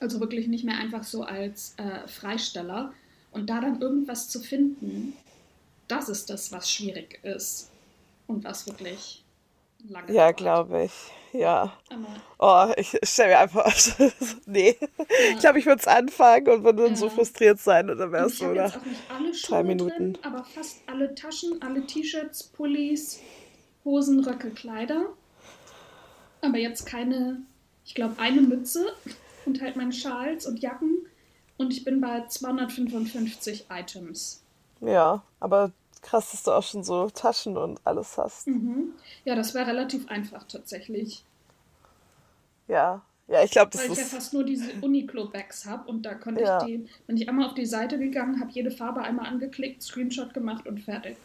Also 0.00 0.18
wirklich 0.18 0.48
nicht 0.48 0.64
mehr 0.64 0.78
einfach 0.78 1.04
so 1.04 1.22
als 1.22 1.74
äh, 1.76 2.08
Freisteller. 2.08 2.92
Und 3.32 3.48
da 3.50 3.60
dann 3.60 3.80
irgendwas 3.80 4.28
zu 4.28 4.40
finden, 4.40 5.16
das 5.88 6.08
ist 6.08 6.30
das, 6.30 6.52
was 6.52 6.70
schwierig 6.70 7.18
ist. 7.24 7.70
Und 8.26 8.44
was 8.44 8.66
wirklich 8.66 9.24
lange 9.88 10.12
Ja, 10.12 10.32
glaube 10.32 10.84
ich. 10.84 10.92
Ja. 11.32 11.72
Aber 12.38 12.68
Oh, 12.70 12.72
ich 12.76 12.96
stelle 13.02 13.30
mir 13.30 13.38
einfach. 13.38 13.72
nee. 14.46 14.76
Ja. 14.80 14.86
Ich 15.32 15.38
glaube, 15.38 15.58
ich 15.58 15.66
würde 15.66 15.80
es 15.80 15.88
anfangen 15.88 16.48
und 16.48 16.64
würde 16.64 16.84
dann 16.84 16.96
so 16.96 17.06
Ja. 17.06 17.10
frustriert 17.10 17.58
sein 17.58 17.88
und 17.90 17.98
dann 17.98 18.12
wäre 18.12 18.26
es 18.26 18.34
ich 18.34 18.38
so, 18.38 18.44
Schuhe 18.54 18.72
drei 19.48 19.62
Minuten. 19.62 20.12
drin, 20.14 20.18
aber 20.22 20.44
fast 20.44 20.78
alle 20.86 21.14
Taschen, 21.14 21.60
alle 21.62 21.86
T-Shirts, 21.86 22.44
Pullis, 22.44 23.20
Hosen, 23.84 24.20
Röcke, 24.20 24.50
Kleider. 24.50 25.06
Aber 26.42 26.58
jetzt 26.58 26.84
keine, 26.86 27.42
ich 27.84 27.94
glaube, 27.94 28.14
eine 28.18 28.40
Mütze 28.42 28.84
und 29.46 29.60
halt 29.62 29.76
meine 29.76 29.92
Schals 29.92 30.46
und 30.46 30.60
Jacken. 30.60 31.06
Und 31.62 31.72
ich 31.72 31.84
bin 31.84 32.00
bei 32.00 32.26
255 32.26 33.66
Items. 33.70 34.42
Ja, 34.80 35.22
aber 35.38 35.70
krass, 36.02 36.32
dass 36.32 36.42
du 36.42 36.50
auch 36.50 36.62
schon 36.64 36.82
so 36.82 37.08
Taschen 37.08 37.56
und 37.56 37.80
alles 37.84 38.18
hast. 38.18 38.48
Mhm. 38.48 38.94
Ja, 39.24 39.36
das 39.36 39.54
wäre 39.54 39.68
relativ 39.68 40.08
einfach 40.08 40.42
tatsächlich. 40.44 41.22
Ja. 42.66 43.02
Ja, 43.28 43.44
ich 43.44 43.52
glaube, 43.52 43.70
das 43.70 43.82
Weil 43.84 43.92
ich 43.92 43.98
ja 43.98 44.04
fast 44.04 44.34
nur 44.34 44.42
diese 44.42 44.72
Uniqlo-Bags 44.80 45.64
habe 45.66 45.88
und 45.88 46.02
da 46.02 46.14
konnte 46.14 46.42
Ja. 46.42 46.58
ich 46.58 46.64
die, 46.66 46.88
bin 47.06 47.16
ich 47.16 47.28
einmal 47.28 47.46
auf 47.46 47.54
die 47.54 47.64
Seite 47.64 47.96
gegangen, 47.98 48.40
habe 48.40 48.50
jede 48.50 48.72
Farbe 48.72 49.02
einmal 49.02 49.26
angeklickt, 49.26 49.82
Screenshot 49.82 50.34
gemacht 50.34 50.66
und 50.66 50.80
fertig. 50.80 51.16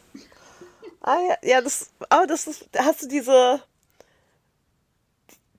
Ah 1.00 1.18
ja, 1.28 1.36
ja, 1.42 1.60
das. 1.60 1.90
Aber 2.08 2.26
das 2.26 2.46
ist. 2.46 2.68
Hast 2.78 3.02
du 3.02 3.08
diese. 3.08 3.60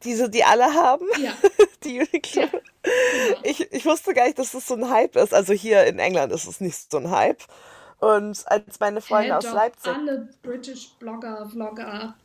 Diese, 0.03 0.29
die 0.29 0.43
alle 0.43 0.73
haben? 0.73 1.05
Ja, 1.21 1.33
Die 1.83 1.99
Uniqlo? 1.99 2.41
ja, 2.41 2.47
genau. 2.47 3.39
Ich, 3.43 3.59
ich 3.71 3.85
wusste 3.85 4.13
gar 4.13 4.25
nicht, 4.25 4.39
dass 4.39 4.51
das 4.53 4.65
so 4.67 4.75
ein 4.75 4.89
Hype 4.89 5.15
ist. 5.17 5.33
Also 5.33 5.53
hier 5.53 5.85
in 5.85 5.99
England 5.99 6.31
ist 6.31 6.47
es 6.47 6.61
nicht 6.61 6.89
so 6.91 6.97
ein 6.97 7.11
Hype. 7.11 7.43
Und 7.99 8.41
als 8.49 8.79
meine 8.79 9.01
Freunde 9.01 9.31
Hä, 9.31 9.37
aus 9.37 9.43
doch, 9.43 9.53
Leipzig. 9.53 9.91
alle 9.93 10.29
British 10.41 10.89
Blogger, 10.99 11.49
Vlogger, 11.51 12.15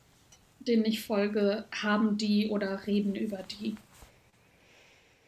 denen 0.61 0.85
ich 0.85 1.05
folge, 1.05 1.65
haben 1.73 2.17
die 2.17 2.49
oder 2.51 2.87
reden 2.87 3.17
über 3.17 3.39
die. 3.43 3.77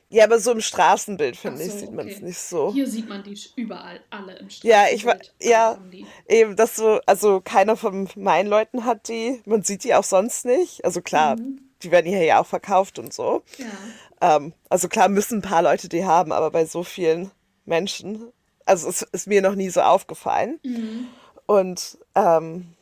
Ja, 0.09 0.23
aber 0.25 0.39
so 0.39 0.53
im 0.53 0.61
Straßenbild, 0.61 1.37
finde 1.37 1.63
Ach 1.63 1.67
ich, 1.67 1.73
so, 1.73 1.79
sieht 1.79 1.91
man 1.93 2.07
es 2.07 2.17
okay. 2.19 2.25
nicht 2.27 2.39
so. 2.39 2.73
Hier 2.73 2.87
sieht 2.87 3.09
man 3.09 3.25
die 3.25 3.37
überall, 3.57 4.01
alle 4.11 4.39
im 4.39 4.49
Ja, 4.63 4.85
ich 4.93 5.05
wa- 5.05 5.17
Straßenbild. 5.17 5.33
ja. 5.51 5.79
Die. 5.93 6.07
Eben, 6.29 6.55
das 6.55 6.77
so, 6.77 7.01
also 7.07 7.41
keiner 7.41 7.77
von 7.77 8.09
meinen 8.15 8.49
Leuten 8.49 8.85
hat 8.85 9.09
die. 9.09 9.43
Man 9.47 9.65
sieht 9.65 9.83
die 9.83 9.95
auch 9.97 10.05
sonst 10.05 10.45
nicht. 10.45 10.85
Also 10.85 11.03
klar, 11.03 11.35
Mhm. 11.37 11.66
Die 11.83 11.91
werden 11.91 12.07
hier 12.07 12.25
ja 12.25 12.41
auch 12.41 12.47
verkauft 12.47 12.99
und 12.99 13.13
so. 13.13 13.43
Ja. 13.59 14.37
Ähm, 14.37 14.53
also 14.69 14.89
klar 14.89 15.09
müssen 15.09 15.39
ein 15.39 15.43
paar 15.43 15.63
Leute 15.63 15.89
die 15.89 16.05
haben, 16.05 16.33
aber 16.33 16.51
bei 16.51 16.65
so 16.65 16.83
vielen 16.83 17.31
Menschen, 17.65 18.33
also 18.65 18.89
es 18.89 19.03
ist 19.03 19.27
mir 19.27 19.43
noch 19.43 19.55
nie 19.55 19.69
so 19.71 19.83
aufgefallen. 19.83 20.59
Mhm. 20.65 21.07
Und 21.47 21.99
ähm, 22.15 22.75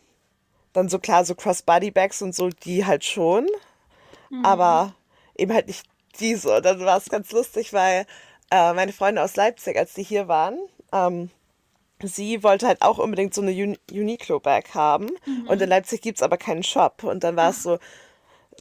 dann 0.72 0.88
so 0.88 0.98
klar, 0.98 1.24
so 1.24 1.34
Crossbody-Bags 1.34 2.22
und 2.22 2.34
so, 2.34 2.48
die 2.48 2.84
halt 2.86 3.04
schon, 3.04 3.46
Mhm. 4.30 4.44
aber 4.44 4.94
eben 5.36 5.52
halt 5.52 5.66
nicht 5.68 5.86
diese. 6.18 6.56
Und 6.56 6.64
dann 6.64 6.80
war 6.80 6.96
es 6.96 7.08
ganz 7.10 7.30
lustig, 7.32 7.72
weil 7.72 8.06
äh, 8.50 8.72
meine 8.72 8.92
Freunde 8.92 9.22
aus 9.22 9.36
Leipzig, 9.36 9.76
als 9.76 9.94
die 9.94 10.02
hier 10.02 10.28
waren, 10.28 10.58
ähm, 10.92 11.30
sie 12.02 12.42
wollte 12.42 12.66
halt 12.66 12.82
auch 12.82 12.98
unbedingt 12.98 13.34
so 13.34 13.42
eine 13.42 13.52
Uni 13.52 13.78
Uniqlo-Bag 13.90 14.74
haben. 14.74 15.10
Mhm. 15.26 15.46
Und 15.48 15.60
in 15.62 15.68
Leipzig 15.68 16.00
gibt 16.00 16.18
es 16.18 16.22
aber 16.22 16.36
keinen 16.36 16.62
Shop. 16.62 17.04
Und 17.04 17.24
dann 17.24 17.36
war 17.36 17.50
es 17.50 17.62
so, 17.62 17.78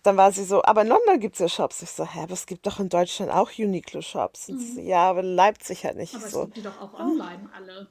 dann 0.04 0.18
war 0.18 0.32
sie 0.32 0.44
so, 0.46 0.64
aber 0.64 0.82
in 0.82 0.88
London 0.88 1.20
gibt 1.20 1.36
es 1.36 1.40
ja 1.40 1.48
Shops. 1.50 1.82
Ich 1.82 1.92
so, 1.92 2.06
hä, 2.06 2.22
aber 2.24 2.34
es 2.34 2.46
gibt 2.46 2.66
doch 2.68 2.80
in 2.80 2.90
Deutschland 2.90 3.32
auch 3.32 3.52
Uniqlo-Shops. 3.58 4.48
Sie 4.48 4.58
so, 4.58 4.80
ja, 4.82 5.10
aber 5.10 5.22
in 5.22 5.36
Leipzig 5.36 5.86
halt 5.86 5.98
nicht. 5.98 6.14
Mhm. 6.14 6.18
Aber 6.18 6.26
Ich 6.26 6.28
es 6.28 6.32
so, 6.32 6.42
gibt 6.42 6.58
die 6.58 6.62
doch 6.64 6.80
auch 6.82 6.94
online 6.96 7.50
alle. 7.56 7.88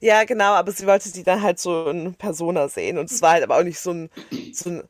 ja, 0.00 0.24
genau, 0.24 0.52
aber 0.54 0.72
sie 0.72 0.86
wollte 0.86 1.10
die 1.12 1.22
dann 1.22 1.42
halt 1.42 1.58
so 1.58 1.88
in 1.88 2.14
Persona 2.14 2.68
sehen. 2.68 2.98
Und 2.98 3.10
es 3.10 3.22
war 3.22 3.32
halt 3.32 3.42
aber 3.44 3.58
auch 3.58 3.62
nicht 3.64 3.80
so 3.80 3.92
ein, 3.92 4.10
so 4.52 4.70
ein 4.70 4.88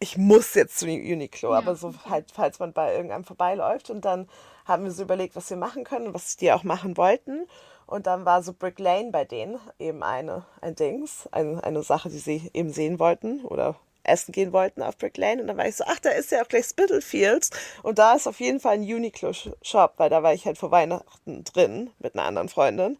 ich 0.00 0.16
muss 0.18 0.54
jetzt 0.54 0.78
zu 0.78 0.86
Uniqlo, 0.86 1.54
Ja, 1.54 1.58
aber 1.58 1.76
so 1.76 1.94
halt, 2.08 2.32
falls 2.32 2.58
man 2.58 2.72
bei 2.72 2.94
irgendeinem 2.94 3.24
vorbeiläuft. 3.24 3.90
Und 3.90 4.04
dann 4.04 4.28
haben 4.66 4.84
wir 4.84 4.92
so 4.92 5.02
überlegt, 5.02 5.36
was 5.36 5.50
wir 5.50 5.56
machen 5.58 5.84
können 5.84 6.08
und 6.08 6.14
was 6.14 6.36
die 6.36 6.52
auch 6.52 6.64
machen 6.64 6.96
wollten. 6.96 7.46
Und 7.86 8.06
dann 8.06 8.24
war 8.24 8.42
so 8.42 8.52
Brick 8.54 8.78
Lane 8.78 9.10
bei 9.12 9.24
denen 9.24 9.58
eben 9.78 10.02
eine, 10.02 10.46
ein 10.62 10.74
Dings, 10.76 11.28
eine, 11.32 11.62
eine 11.64 11.82
Sache, 11.82 12.08
die 12.10 12.18
sie 12.18 12.50
eben 12.54 12.72
sehen 12.72 12.98
wollten 12.98 13.44
oder 13.44 13.76
essen 14.10 14.32
gehen 14.32 14.52
wollten 14.52 14.82
auf 14.82 14.96
Brick 14.98 15.16
Lane. 15.16 15.40
Und 15.40 15.48
dann 15.48 15.56
war 15.56 15.66
ich 15.66 15.76
so, 15.76 15.84
ach, 15.86 16.00
da 16.00 16.10
ist 16.10 16.30
ja 16.30 16.42
auch 16.42 16.48
gleich 16.48 16.66
Spitalfields. 16.66 17.50
Und 17.82 17.98
da 17.98 18.14
ist 18.14 18.26
auf 18.26 18.40
jeden 18.40 18.60
Fall 18.60 18.74
ein 18.74 18.82
Uniqlo-Shop, 18.82 19.94
weil 19.96 20.10
da 20.10 20.22
war 20.22 20.34
ich 20.34 20.46
halt 20.46 20.58
vor 20.58 20.70
Weihnachten 20.70 21.44
drin 21.44 21.90
mit 21.98 22.14
einer 22.14 22.24
anderen 22.24 22.48
Freundin. 22.48 22.98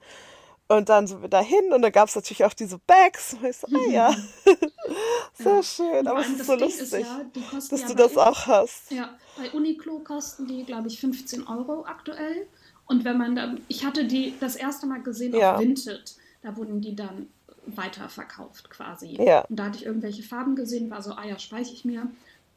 Und 0.70 0.88
dann 0.88 1.08
sind 1.08 1.20
wir 1.20 1.28
dahin 1.28 1.72
und 1.72 1.82
da 1.82 1.90
gab 1.90 2.08
es 2.08 2.14
natürlich 2.14 2.44
auch 2.44 2.54
diese 2.54 2.78
Bags. 2.78 3.34
Und 3.34 3.44
ich 3.44 3.56
so, 3.56 3.66
ah 3.66 3.90
ja, 3.90 4.14
sehr 5.34 5.56
ja. 5.56 5.62
schön, 5.64 6.06
aber 6.06 6.20
es 6.20 6.28
ist 6.28 6.46
so 6.46 6.54
Ding 6.54 6.64
lustig, 6.64 6.82
ist 6.82 6.92
ja, 6.92 7.20
dass 7.50 7.80
ja 7.80 7.88
du 7.88 7.94
das 7.96 8.16
auch 8.16 8.46
hast. 8.46 8.92
Ja, 8.92 9.18
bei 9.36 9.50
Uniqlo 9.50 9.98
kosten 9.98 10.46
die, 10.46 10.62
glaube 10.64 10.86
ich, 10.86 11.00
15 11.00 11.48
Euro 11.48 11.84
aktuell. 11.86 12.46
Und 12.86 13.04
wenn 13.04 13.18
man 13.18 13.34
dann, 13.34 13.60
ich 13.66 13.84
hatte 13.84 14.04
die 14.04 14.34
das 14.38 14.54
erste 14.54 14.86
Mal 14.86 15.02
gesehen 15.02 15.34
auf 15.34 15.58
Vinted, 15.58 16.14
da 16.42 16.56
wurden 16.56 16.80
die 16.80 16.94
dann 16.94 17.28
weiterverkauft 17.66 18.70
quasi. 18.70 19.18
Ja. 19.22 19.42
Und 19.42 19.56
da 19.56 19.66
hatte 19.66 19.78
ich 19.78 19.86
irgendwelche 19.86 20.22
Farben 20.22 20.56
gesehen, 20.56 20.90
war 20.90 21.02
so, 21.02 21.12
ah 21.12 21.26
ja, 21.26 21.38
speichere 21.38 21.74
ich 21.74 21.84
mir 21.84 22.08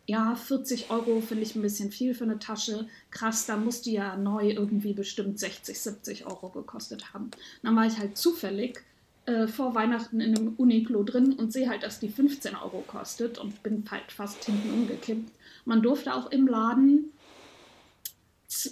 ja, 0.06 0.36
40 0.36 0.90
Euro 0.90 1.22
finde 1.22 1.44
ich 1.44 1.56
ein 1.56 1.62
bisschen 1.62 1.92
viel 1.92 2.14
für 2.14 2.26
eine 2.26 2.40
Tasche. 2.40 2.88
Krass, 3.10 3.46
da 3.46 3.56
muss 3.56 3.82
die 3.82 3.94
ja 3.94 4.18
neu 4.18 4.50
irgendwie 4.50 4.94
bestimmt 4.94 5.40
60, 5.40 5.80
70 5.80 6.26
Euro 6.26 6.50
gekostet 6.50 7.14
haben. 7.14 7.32
Dann 7.62 7.76
war 7.76 7.86
ich 7.86 7.98
halt 7.98 8.18
zufällig 8.18 8.80
äh, 9.26 9.48
vor 9.48 9.76
Weihnachten 9.76 10.20
in 10.20 10.36
einem 10.36 10.56
Uniqlo 10.58 11.04
drin 11.04 11.34
und 11.34 11.54
sehe 11.54 11.70
halt, 11.70 11.84
dass 11.84 12.00
die 12.00 12.10
15 12.10 12.56
Euro 12.56 12.84
kostet 12.86 13.38
und 13.38 13.64
bin 13.64 13.86
halt 13.90 14.12
fast 14.12 14.44
hinten 14.44 14.74
umgekippt. 14.74 15.32
Man 15.64 15.82
durfte 15.82 16.14
auch 16.14 16.30
im 16.32 16.48
Laden 16.48 17.14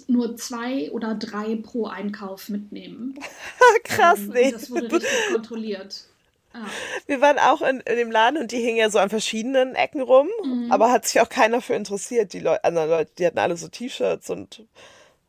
nur 0.06 0.36
zwei 0.36 0.92
oder 0.92 1.14
drei 1.14 1.56
pro 1.56 1.86
Einkauf 1.86 2.50
mitnehmen. 2.50 3.18
Krass, 3.84 4.20
ähm, 4.20 4.30
nee. 4.34 4.52
Das 4.52 4.70
wurde 4.70 4.92
richtig 4.92 5.32
kontrolliert. 5.32 6.04
Ah. 6.52 6.66
Wir 7.06 7.20
waren 7.20 7.38
auch 7.38 7.62
in, 7.62 7.80
in, 7.80 7.96
dem 7.96 8.10
Laden 8.10 8.38
und 8.38 8.52
die 8.52 8.60
hingen 8.60 8.78
ja 8.78 8.90
so 8.90 8.98
an 8.98 9.10
verschiedenen 9.10 9.74
Ecken 9.74 10.00
rum, 10.00 10.28
mhm. 10.44 10.70
aber 10.70 10.90
hat 10.90 11.06
sich 11.06 11.20
auch 11.20 11.28
keiner 11.28 11.60
für 11.60 11.74
interessiert. 11.74 12.32
Die 12.32 12.40
Leute, 12.40 12.64
anderen 12.64 12.90
Leute, 12.90 13.12
die 13.18 13.26
hatten 13.26 13.38
alle 13.38 13.56
so 13.56 13.68
T-Shirts 13.68 14.30
und 14.30 14.64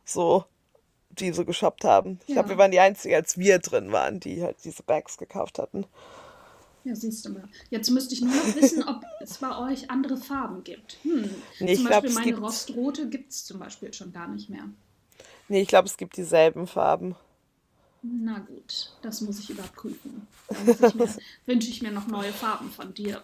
so, 0.06 0.46
die 1.10 1.32
so 1.32 1.46
geshoppt 1.46 1.84
haben. 1.84 2.20
Ich 2.24 2.30
ja. 2.30 2.36
glaube, 2.36 2.50
wir 2.50 2.58
waren 2.58 2.72
die 2.72 2.80
Einzigen, 2.80 3.15
als 3.15 3.38
wir 3.38 3.60
drin 3.60 3.92
waren, 3.92 4.20
die 4.20 4.44
halt 4.44 4.58
diese 4.63 4.84
Bags 4.84 5.18
gekauft 5.18 5.60
hatten. 5.60 5.86
Ja, 6.84 6.96
siehst 6.96 7.25
du 7.25 7.30
mal. 7.30 7.48
Jetzt 7.70 7.89
müsste 7.92 8.13
ich 8.13 8.22
nur 8.22 8.36
noch 8.36 8.56
wissen, 8.56 8.84
ob 8.84 9.03
es 9.22 9.38
bei 9.38 9.58
euch 9.58 9.89
andere 9.89 10.18
Farben 10.18 10.63
gibt. 10.63 10.98
Hm. 11.03 11.30
Nee, 11.60 11.75
zum 11.75 11.86
Beispiel 11.86 12.10
glaub, 12.10 12.25
meine 12.25 12.38
Rostrote 12.38 13.08
gibt 13.08 13.32
es 13.32 13.46
zum 13.46 13.60
Beispiel 13.60 13.94
schon 13.94 14.12
gar 14.12 14.27
nicht 14.27 14.50
mehr. 14.50 14.65
Nee, 15.48 15.62
ich 15.62 15.68
glaube, 15.68 15.88
es 15.88 15.96
gibt 15.96 16.18
dieselben 16.18 16.68
Farben. 16.68 17.15
Na 18.06 18.40
gut, 18.40 18.92
das 19.02 19.22
muss 19.22 19.40
ich 19.40 19.50
überprüfen. 19.50 20.28
Wünsche 21.46 21.70
ich 21.70 21.82
mir 21.82 21.92
noch 21.92 22.06
neue 22.08 22.34
Farben 22.34 22.70
von 22.70 22.94
dir. 22.94 23.22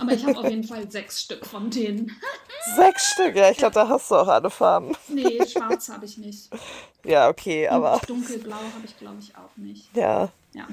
Aber 0.00 0.12
ich 0.12 0.24
habe 0.24 0.38
auf 0.38 0.48
jeden 0.48 0.64
Fall 0.64 0.90
sechs 0.90 1.20
Stück 1.20 1.44
von 1.44 1.68
denen. 1.68 2.10
Sechs 2.76 3.12
Stück? 3.12 3.34
Ja, 3.34 3.50
ich 3.50 3.58
glaube, 3.58 3.74
da 3.74 3.88
hast 3.88 4.10
du 4.10 4.14
auch 4.14 4.28
alle 4.28 4.48
Farben. 4.48 4.96
Nee, 5.08 5.44
schwarz 5.46 5.88
habe 5.88 6.06
ich 6.06 6.16
nicht. 6.16 6.48
Ja, 7.04 7.28
okay, 7.28 7.68
aber. 7.68 7.94
Und 7.94 8.08
dunkelblau 8.08 8.54
habe 8.54 8.84
ich, 8.84 8.96
glaube 8.98 9.18
ich, 9.18 9.36
auch 9.36 9.56
nicht. 9.56 9.94
Ja. 9.94 10.30
Ja. 10.54 10.68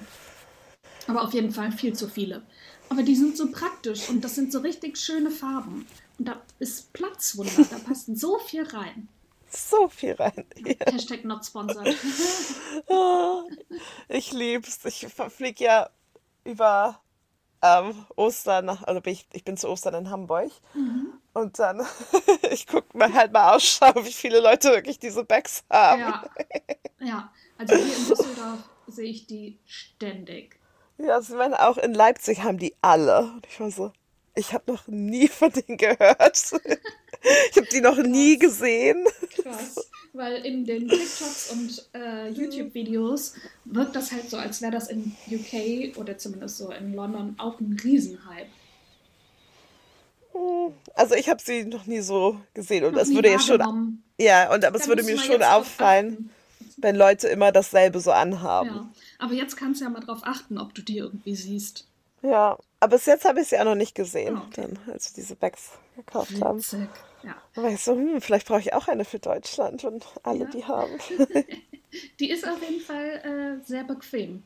Aber 1.07 1.23
auf 1.23 1.33
jeden 1.33 1.51
Fall 1.51 1.71
viel 1.71 1.93
zu 1.93 2.07
viele. 2.07 2.43
Aber 2.89 3.01
die 3.03 3.15
sind 3.15 3.35
so 3.35 3.51
praktisch 3.51 4.07
und 4.07 4.23
das 4.23 4.35
sind 4.35 4.51
so 4.51 4.59
richtig 4.59 4.97
schöne 4.97 5.31
Farben. 5.31 5.87
Und 6.19 6.27
da 6.27 6.39
ist 6.59 6.93
Platzwunder, 6.93 7.65
da 7.69 7.79
passt 7.79 8.17
so 8.17 8.37
viel 8.37 8.63
rein 8.63 9.09
so 9.49 9.87
viel 9.89 10.13
rein. 10.13 10.45
Ja. 10.57 10.91
Hashtag 10.91 11.25
not 11.25 11.45
sponsored. 11.45 11.95
oh, 12.87 13.43
ich 14.07 14.31
lieb's. 14.31 14.83
Ich 14.85 15.07
fliege 15.07 15.63
ja 15.63 15.89
über 16.43 16.99
ähm, 17.61 18.05
Ostern, 18.15 18.69
also 18.69 19.01
bin 19.01 19.13
ich, 19.13 19.27
ich 19.33 19.43
bin 19.43 19.57
zu 19.57 19.69
Ostern 19.69 19.93
in 19.93 20.09
Hamburg. 20.09 20.51
Mhm. 20.73 21.13
Und 21.33 21.59
dann, 21.59 21.85
ich 22.51 22.67
gucke 22.67 22.97
mir 22.97 23.13
halt 23.13 23.31
mal 23.31 23.55
Ausschau, 23.55 23.93
wie 24.03 24.11
viele 24.11 24.39
Leute 24.39 24.69
wirklich 24.69 24.99
diese 24.99 25.23
Bags 25.23 25.63
haben. 25.69 26.01
Ja, 26.01 26.25
ja. 26.99 27.33
also 27.57 27.75
hier 27.75 27.95
in 27.95 28.07
Düsseldorf 28.07 28.69
sehe 28.87 29.09
ich 29.09 29.27
die 29.27 29.59
ständig. 29.65 30.59
Ja, 30.97 31.21
sie 31.21 31.35
meinen 31.35 31.53
auch 31.53 31.77
in 31.77 31.93
Leipzig 31.93 32.43
haben 32.43 32.57
die 32.57 32.75
alle. 32.81 33.21
Und 33.21 33.47
ich 33.47 33.59
war 33.59 33.71
so, 33.71 33.93
ich 34.35 34.53
habe 34.53 34.71
noch 34.71 34.87
nie 34.87 35.27
von 35.27 35.51
denen 35.51 35.77
gehört. 35.77 36.53
Ich 37.51 37.57
habe 37.57 37.67
die 37.71 37.81
noch 37.81 37.95
Krass. 37.95 38.07
nie 38.07 38.39
gesehen. 38.39 39.05
Krass, 39.41 39.89
weil 40.13 40.45
in 40.45 40.65
den 40.65 40.87
TikToks 40.87 41.51
und 41.51 41.89
äh, 41.93 42.29
YouTube-Videos 42.29 43.33
wirkt 43.65 43.95
das 43.95 44.11
halt 44.11 44.29
so, 44.29 44.37
als 44.37 44.61
wäre 44.61 44.71
das 44.71 44.89
in 44.89 45.15
UK 45.29 45.97
oder 45.97 46.17
zumindest 46.17 46.57
so 46.57 46.71
in 46.71 46.93
London 46.93 47.35
auch 47.37 47.59
ein 47.59 47.77
Riesenhype. 47.83 48.47
Hm, 50.31 50.73
also 50.95 51.15
ich 51.15 51.29
habe 51.29 51.41
sie 51.41 51.65
noch 51.65 51.85
nie 51.85 52.01
so 52.01 52.39
gesehen 52.53 52.85
und 52.85 52.95
es 52.95 53.13
würde 53.13 53.31
ja 53.31 53.39
schon 53.39 54.01
ja 54.17 54.53
und 54.53 54.63
aber 54.63 54.77
es 54.77 54.87
würde 54.87 55.03
mir 55.03 55.17
schon 55.17 55.43
auffallen, 55.43 56.29
wenn 56.77 56.95
Leute 56.95 57.27
immer 57.27 57.51
dasselbe 57.51 57.99
so 57.99 58.11
anhaben. 58.11 58.69
Ja, 58.69 58.89
aber 59.17 59.33
jetzt 59.33 59.57
kannst 59.57 59.81
du 59.81 59.85
ja 59.85 59.89
mal 59.89 59.99
drauf 59.99 60.19
achten, 60.23 60.57
ob 60.57 60.73
du 60.73 60.81
die 60.81 60.97
irgendwie 60.97 61.35
siehst. 61.35 61.85
Ja, 62.21 62.57
aber 62.79 62.95
bis 62.95 63.05
jetzt 63.05 63.25
habe 63.25 63.41
ich 63.41 63.47
sie 63.47 63.59
auch 63.59 63.65
noch 63.65 63.75
nicht 63.75 63.95
gesehen, 63.95 64.37
oh, 64.37 64.45
okay. 64.47 64.61
dann, 64.61 64.79
als 64.93 65.11
wir 65.11 65.21
diese 65.21 65.35
Bags 65.35 65.71
gekauft 65.95 66.31
Witzig. 66.31 66.43
haben. 66.43 66.89
Ja. 67.23 67.35
Da 67.53 67.63
war 67.63 67.69
ich 67.69 67.83
so, 67.83 67.93
hm, 67.93 68.21
vielleicht 68.21 68.47
brauche 68.47 68.61
ich 68.61 68.73
auch 68.73 68.87
eine 68.87 69.03
für 69.03 69.19
Deutschland 69.19 69.83
und 69.83 70.05
alle 70.23 70.45
ja. 70.45 70.49
die 70.49 70.65
haben. 70.65 70.97
die 72.19 72.29
ist 72.29 72.47
auf 72.47 72.61
jeden 72.61 72.81
Fall 72.81 73.59
äh, 73.61 73.65
sehr 73.65 73.83
bequem. 73.83 74.43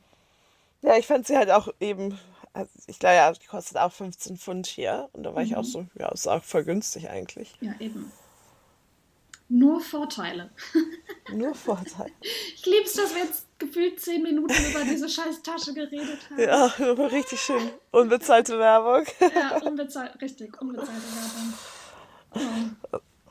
Ja, 0.81 0.97
ich 0.97 1.05
fand 1.05 1.27
sie 1.27 1.37
halt 1.37 1.51
auch 1.51 1.69
eben, 1.79 2.19
also 2.51 2.71
ich 2.87 2.99
glaube 2.99 3.15
ja, 3.15 3.31
die 3.31 3.45
kostet 3.45 3.77
auch 3.77 3.91
15 3.91 4.37
Pfund 4.37 4.67
hier. 4.67 5.09
Und 5.13 5.23
da 5.23 5.35
war 5.35 5.41
mhm. 5.41 5.47
ich 5.47 5.55
auch 5.55 5.63
mhm. 5.63 5.67
so, 5.67 5.85
ja, 5.97 6.09
ist 6.09 6.27
auch 6.27 6.43
voll 6.43 6.63
günstig 6.63 7.09
eigentlich. 7.09 7.55
Ja, 7.61 7.73
eben. 7.79 8.11
Nur 9.49 9.79
Vorteile. 9.81 10.49
Nur 11.33 11.53
Vorteile. 11.53 12.11
Ich 12.21 12.65
liebe 12.65 12.83
es, 12.85 12.93
dass 12.93 13.13
wir 13.13 13.23
jetzt 13.23 13.47
gefühlt 13.59 13.99
zehn 13.99 14.23
Minuten 14.23 14.53
über 14.71 14.83
diese 14.83 15.07
scheiß 15.07 15.41
Tasche 15.43 15.73
geredet 15.73 16.19
haben. 16.29 16.39
Ja, 16.39 16.65
richtig 17.07 17.39
schön. 17.39 17.69
Unbezahlte 17.91 18.57
Werbung. 18.57 19.05
Ja, 19.35 19.57
unbezahlt, 19.61 20.19
richtig, 20.21 20.59
unbezahlte 20.61 20.91
Werbung. 20.91 22.75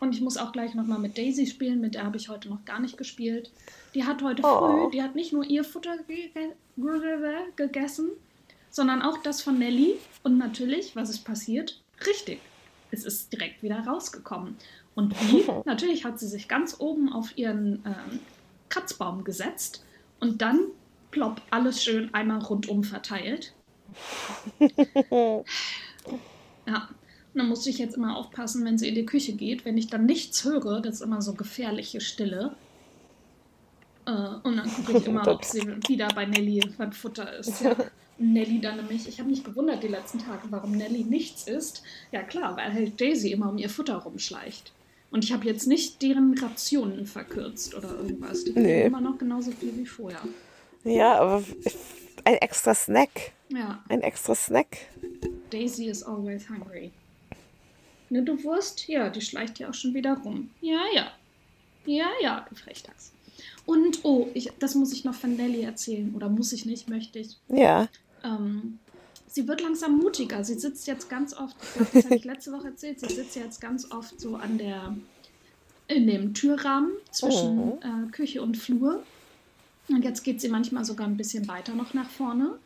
Und 0.02 0.14
ich 0.14 0.20
muss 0.20 0.36
auch 0.36 0.52
gleich 0.52 0.74
nochmal 0.74 0.98
mit 0.98 1.16
Daisy 1.16 1.46
spielen, 1.46 1.80
mit 1.80 1.94
der 1.94 2.04
habe 2.04 2.16
ich 2.16 2.28
heute 2.28 2.48
noch 2.48 2.64
gar 2.64 2.80
nicht 2.80 2.98
gespielt. 2.98 3.52
Die 3.94 4.04
hat 4.04 4.22
heute 4.22 4.42
oh. 4.44 4.86
früh, 4.86 4.90
die 4.90 5.02
hat 5.02 5.14
nicht 5.14 5.32
nur 5.32 5.44
ihr 5.44 5.62
Futter 5.62 5.96
ge 6.08 6.30
gegessen, 7.56 8.10
sondern 8.70 9.02
auch 9.02 9.18
das 9.18 9.42
von 9.42 9.58
Nelly. 9.58 9.96
Und 10.24 10.38
natürlich, 10.38 10.96
was 10.96 11.10
ist 11.10 11.24
passiert? 11.24 11.80
Richtig, 12.04 12.40
es 12.90 13.04
ist 13.04 13.32
direkt 13.32 13.62
wieder 13.62 13.78
rausgekommen. 13.78 14.56
Und 14.94 15.14
wie? 15.30 15.44
natürlich 15.64 16.04
hat 16.04 16.18
sie 16.18 16.28
sich 16.28 16.48
ganz 16.48 16.76
oben 16.78 17.12
auf 17.12 17.36
ihren 17.36 17.82
ähm, 17.86 18.20
Kratzbaum 18.68 19.24
gesetzt 19.24 19.84
und 20.20 20.42
dann 20.42 20.60
plopp 21.10 21.40
alles 21.50 21.82
schön 21.82 22.12
einmal 22.14 22.40
rundum 22.40 22.84
verteilt. 22.84 23.52
ja, 25.10 25.44
und 27.34 27.38
dann 27.38 27.48
musste 27.48 27.70
ich 27.70 27.78
jetzt 27.78 27.96
immer 27.96 28.16
aufpassen, 28.16 28.64
wenn 28.64 28.78
sie 28.78 28.88
in 28.88 28.94
die 28.94 29.06
Küche 29.06 29.32
geht. 29.32 29.64
Wenn 29.64 29.78
ich 29.78 29.88
dann 29.88 30.04
nichts 30.04 30.44
höre, 30.44 30.80
das 30.80 30.96
ist 30.96 31.00
immer 31.00 31.22
so 31.22 31.34
gefährliche 31.34 32.00
Stille. 32.00 32.54
Äh, 34.06 34.10
und 34.42 34.56
dann 34.56 34.70
gucke 34.70 34.98
ich 34.98 35.06
immer, 35.06 35.26
ob 35.28 35.44
sie 35.44 35.62
wieder 35.88 36.08
bei 36.08 36.26
Nelly 36.26 36.60
beim 36.76 36.92
Futter 36.92 37.38
ist. 37.38 37.62
Ja. 37.62 37.76
Nelly 38.18 38.60
dann 38.60 38.76
nämlich, 38.76 39.08
ich 39.08 39.18
habe 39.18 39.30
mich 39.30 39.42
gewundert 39.42 39.82
die 39.82 39.88
letzten 39.88 40.18
Tage, 40.18 40.42
warum 40.50 40.72
Nelly 40.72 41.04
nichts 41.04 41.48
isst. 41.48 41.82
Ja 42.12 42.22
klar, 42.22 42.56
weil 42.56 42.72
halt 42.72 43.00
Daisy 43.00 43.32
immer 43.32 43.48
um 43.48 43.58
ihr 43.58 43.70
Futter 43.70 43.96
rumschleicht. 43.96 44.72
Und 45.12 45.24
ich 45.24 45.32
habe 45.32 45.46
jetzt 45.46 45.66
nicht 45.66 46.00
deren 46.00 46.36
Rationen 46.38 47.06
verkürzt 47.06 47.74
oder 47.74 47.90
irgendwas. 47.90 48.44
Die 48.44 48.52
nee. 48.52 48.86
immer 48.86 49.00
noch 49.00 49.18
genauso 49.18 49.52
viel 49.52 49.76
wie 49.76 49.86
vorher. 49.86 50.22
Ja, 50.84 51.20
aber 51.20 51.44
ein 52.24 52.34
extra 52.36 52.74
Snack. 52.74 53.32
Ja. 53.50 53.84
Ein 53.88 54.00
extra 54.00 54.34
Snack. 54.34 54.78
Daisy 55.50 55.88
is 55.88 56.02
always 56.02 56.48
hungry. 56.48 56.90
Ne, 58.08 58.22
du 58.22 58.42
Wurst? 58.42 58.88
Ja, 58.88 59.10
die 59.10 59.20
schleicht 59.20 59.58
ja 59.58 59.68
auch 59.68 59.74
schon 59.74 59.92
wieder 59.92 60.14
rum. 60.14 60.50
Ja, 60.62 60.80
ja. 60.94 61.12
Ja, 61.84 62.08
ja, 62.22 62.46
du 62.48 62.54
Frechdachs. 62.54 63.12
Und, 63.66 64.00
oh, 64.04 64.28
ich, 64.32 64.50
das 64.58 64.74
muss 64.74 64.92
ich 64.92 65.04
noch 65.04 65.14
von 65.14 65.36
Nelly 65.36 65.62
erzählen. 65.62 66.14
Oder 66.14 66.30
muss 66.30 66.52
ich 66.52 66.64
nicht, 66.64 66.88
möchte 66.88 67.18
ich. 67.18 67.36
Ja. 67.48 67.88
Ähm, 68.24 68.78
sie 69.32 69.48
wird 69.48 69.62
langsam 69.62 69.98
mutiger. 69.98 70.44
Sie 70.44 70.54
sitzt 70.54 70.86
jetzt 70.86 71.08
ganz 71.08 71.34
oft, 71.34 71.56
ich 71.62 71.72
glaube, 71.74 71.90
das 71.94 72.04
habe 72.04 72.16
ich 72.16 72.24
letzte 72.24 72.52
Woche 72.52 72.68
erzählt, 72.68 73.00
sie 73.00 73.12
sitzt 73.12 73.34
jetzt 73.34 73.60
ganz 73.60 73.90
oft 73.90 74.20
so 74.20 74.36
an 74.36 74.58
der, 74.58 74.94
in 75.88 76.06
dem 76.06 76.34
Türrahmen 76.34 76.92
zwischen 77.10 77.58
oh. 77.58 77.80
äh, 77.82 78.10
Küche 78.10 78.42
und 78.42 78.56
Flur. 78.56 79.02
Und 79.88 80.04
jetzt 80.04 80.22
geht 80.22 80.40
sie 80.40 80.48
manchmal 80.48 80.84
sogar 80.84 81.06
ein 81.06 81.16
bisschen 81.16 81.48
weiter 81.48 81.74
noch 81.74 81.94
nach 81.94 82.08
vorne. 82.10 82.58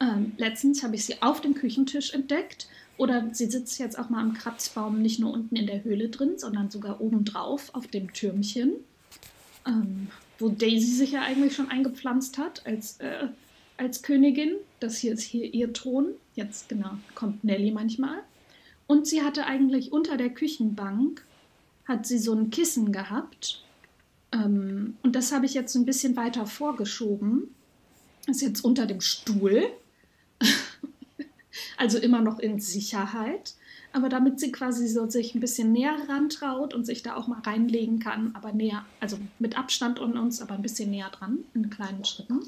Ähm, 0.00 0.32
letztens 0.38 0.82
habe 0.82 0.94
ich 0.94 1.04
sie 1.04 1.20
auf 1.20 1.40
dem 1.40 1.54
Küchentisch 1.54 2.14
entdeckt 2.14 2.68
oder 2.96 3.28
sie 3.32 3.46
sitzt 3.46 3.78
jetzt 3.78 3.98
auch 3.98 4.08
mal 4.08 4.20
am 4.20 4.34
Kratzbaum, 4.34 5.02
nicht 5.02 5.18
nur 5.18 5.32
unten 5.32 5.56
in 5.56 5.66
der 5.66 5.82
Höhle 5.82 6.08
drin, 6.08 6.38
sondern 6.38 6.70
sogar 6.70 7.00
oben 7.00 7.24
drauf 7.24 7.70
auf 7.74 7.88
dem 7.88 8.12
Türmchen, 8.12 8.74
ähm, 9.66 10.08
wo 10.38 10.48
Daisy 10.48 10.92
sich 10.92 11.12
ja 11.12 11.22
eigentlich 11.22 11.54
schon 11.54 11.70
eingepflanzt 11.70 12.38
hat 12.38 12.64
als, 12.66 12.98
äh, 13.00 13.28
als 13.76 14.02
Königin. 14.02 14.56
Das 14.80 14.98
hier 14.98 15.12
ist 15.12 15.22
hier 15.22 15.52
ihr 15.52 15.72
Thron. 15.72 16.14
Jetzt 16.34 16.68
genau 16.68 16.90
kommt 17.14 17.44
Nelly 17.44 17.70
manchmal. 17.70 18.18
Und 18.86 19.06
sie 19.06 19.22
hatte 19.22 19.46
eigentlich 19.46 19.92
unter 19.92 20.16
der 20.16 20.30
Küchenbank 20.30 21.24
hat 21.86 22.06
sie 22.06 22.18
so 22.18 22.32
ein 22.32 22.50
Kissen 22.50 22.92
gehabt. 22.92 23.62
Ähm, 24.32 24.96
und 25.02 25.14
das 25.14 25.32
habe 25.32 25.46
ich 25.46 25.54
jetzt 25.54 25.74
ein 25.74 25.84
bisschen 25.84 26.16
weiter 26.16 26.46
vorgeschoben, 26.46 27.54
Ist 28.26 28.42
jetzt 28.42 28.64
unter 28.64 28.86
dem 28.86 29.00
Stuhl. 29.00 29.64
also 31.76 31.98
immer 31.98 32.20
noch 32.20 32.38
in 32.38 32.58
Sicherheit. 32.58 33.54
Aber 33.92 34.08
damit 34.08 34.40
sie 34.40 34.50
quasi 34.50 34.88
so 34.88 35.08
sich 35.08 35.34
ein 35.34 35.40
bisschen 35.40 35.72
näher 35.72 35.96
rantraut 36.08 36.74
und 36.74 36.84
sich 36.84 37.02
da 37.02 37.14
auch 37.14 37.28
mal 37.28 37.40
reinlegen 37.40 38.00
kann, 38.00 38.34
aber 38.34 38.52
näher, 38.52 38.84
also 38.98 39.18
mit 39.38 39.56
Abstand 39.56 40.00
und 40.00 40.18
uns, 40.18 40.40
aber 40.40 40.54
ein 40.54 40.62
bisschen 40.62 40.90
näher 40.90 41.10
dran, 41.10 41.44
in 41.54 41.70
kleinen 41.70 42.04
Schritten. 42.04 42.40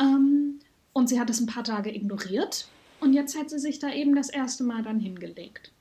Ähm, 0.00 0.58
und 0.92 1.08
sie 1.08 1.18
hat 1.20 1.30
es 1.30 1.40
ein 1.40 1.46
paar 1.46 1.64
Tage 1.64 1.94
ignoriert. 1.94 2.68
Und 3.00 3.12
jetzt 3.14 3.36
hat 3.36 3.50
sie 3.50 3.58
sich 3.58 3.78
da 3.78 3.90
eben 3.92 4.14
das 4.14 4.28
erste 4.28 4.62
Mal 4.64 4.82
dann 4.82 5.00
hingelegt. 5.00 5.72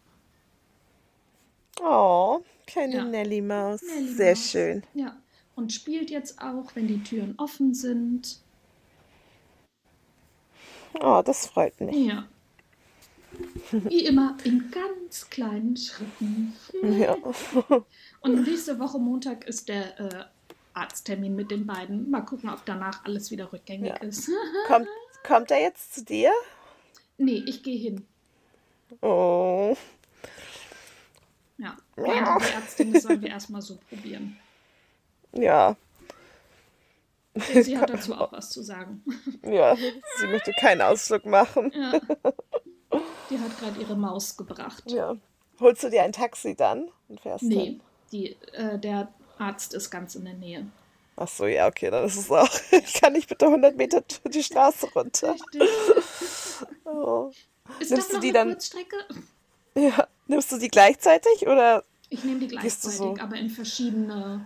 Oh, 1.82 2.42
kleine 2.68 2.96
Ja. 2.96 3.06
Nelly-Maus. 3.06 3.82
Nelly 3.82 4.08
Sehr 4.14 4.36
Maus. 4.36 4.50
schön. 4.52 4.84
Ja. 4.94 5.18
Und 5.56 5.72
spielt 5.74 6.10
jetzt 6.10 6.42
auch, 6.42 6.76
wenn 6.76 6.88
die 6.88 7.04
Türen 7.04 7.36
offen 7.38 7.74
sind. 7.74 8.40
Oh, 11.00 11.22
das 11.26 11.48
freut 11.48 11.80
mich. 11.82 11.96
Ja. 12.08 12.28
Wie 13.72 14.06
immer 14.06 14.38
in 14.44 14.70
ganz 14.72 15.30
kleinen 15.30 15.76
Schritten. 15.78 16.54
Ja. 16.84 17.16
Und 18.22 18.44
nächste 18.48 18.78
Woche 18.80 19.00
Montag 19.00 19.46
ist 19.46 19.70
der 19.70 20.00
äh, 20.00 20.26
Arzttermin 20.74 21.36
mit 21.36 21.52
den 21.52 21.66
beiden. 21.68 22.10
Mal 22.10 22.22
gucken, 22.22 22.50
ob 22.50 22.66
danach 22.66 23.04
alles 23.06 23.32
wieder 23.32 23.52
rückgängig 23.52 23.90
Ja. 23.90 23.96
ist. 23.98 24.30
Kommt, 24.68 24.88
kommt 25.26 25.52
er 25.52 25.62
jetzt 25.62 25.94
zu 25.96 26.04
dir? 26.04 26.32
nee, 27.18 27.44
ich 27.46 27.62
gehe 27.64 27.78
hin. 27.78 28.06
Oh. 29.02 29.76
Ja. 31.58 31.78
Während 31.96 32.42
die 32.44 32.54
Ärztin 32.54 32.96
ist, 32.96 33.04
sollen 33.04 33.22
wir 33.22 33.30
erstmal 33.30 33.62
so 33.62 33.78
probieren. 33.90 34.38
Ja. 35.34 35.76
Ja, 37.54 37.64
Sie 37.64 37.78
hat 37.78 37.90
dazu 37.90 38.14
auch 38.20 38.32
was 38.34 38.50
zu 38.50 38.62
sagen. 38.64 39.04
Ja. 39.44 39.76
Sie 39.76 40.28
möchte 40.28 40.52
keinen 40.60 40.82
Ausflug 40.82 41.26
machen. 41.26 41.72
Ja. 41.76 42.00
Die 43.30 43.40
hat 43.40 43.60
gerade 43.60 43.80
ihre 43.80 43.96
Maus 43.96 44.36
gebracht. 44.36 44.84
Ja. 44.88 45.16
Holst 45.60 45.84
du 45.84 45.90
dir 45.90 46.04
ein 46.04 46.12
Taxi 46.12 46.56
dann 46.56 46.90
und 47.08 47.22
fährst 47.22 47.44
Nee, 47.44 47.78
dann? 47.78 47.82
die, 48.12 48.36
äh, 48.54 48.78
der 48.80 49.14
Arzt 49.38 49.74
ist 49.74 49.90
ganz 49.90 50.16
in 50.16 50.26
der 50.26 50.34
Nähe. 50.36 50.66
Ach 51.18 51.28
so, 51.28 51.46
ja, 51.46 51.68
okay, 51.68 51.90
dann 51.92 52.06
ist 52.06 52.18
es 52.18 52.32
auch. 52.32 52.50
Ich 52.72 52.94
kann 52.94 53.14
nicht 53.14 53.28
bitte 53.30 53.46
100 53.46 53.76
Meter 53.76 54.04
die 54.26 54.44
Straße 54.44 54.88
runter. 54.94 55.34
Richtig. 55.36 55.62
Oh. 56.86 57.32
Ist 57.80 57.90
Nimmst 57.90 57.92
das 57.92 58.08
du 58.10 58.14
noch 58.16 58.22
die 58.22 58.28
eine 58.30 58.34
dann- 58.34 58.50
Kurzstrecke? 58.50 58.96
Ja. 59.76 60.08
Nimmst 60.28 60.52
du 60.52 60.58
die 60.58 60.68
gleichzeitig 60.68 61.48
oder 61.48 61.84
Ich 62.10 62.24
nehme 62.24 62.40
die 62.40 62.48
du 62.48 62.56
gleichzeitig, 62.58 62.98
so? 62.98 63.18
aber 63.20 63.38
in 63.38 63.50
verschiedene, 63.50 64.06
in 64.06 64.46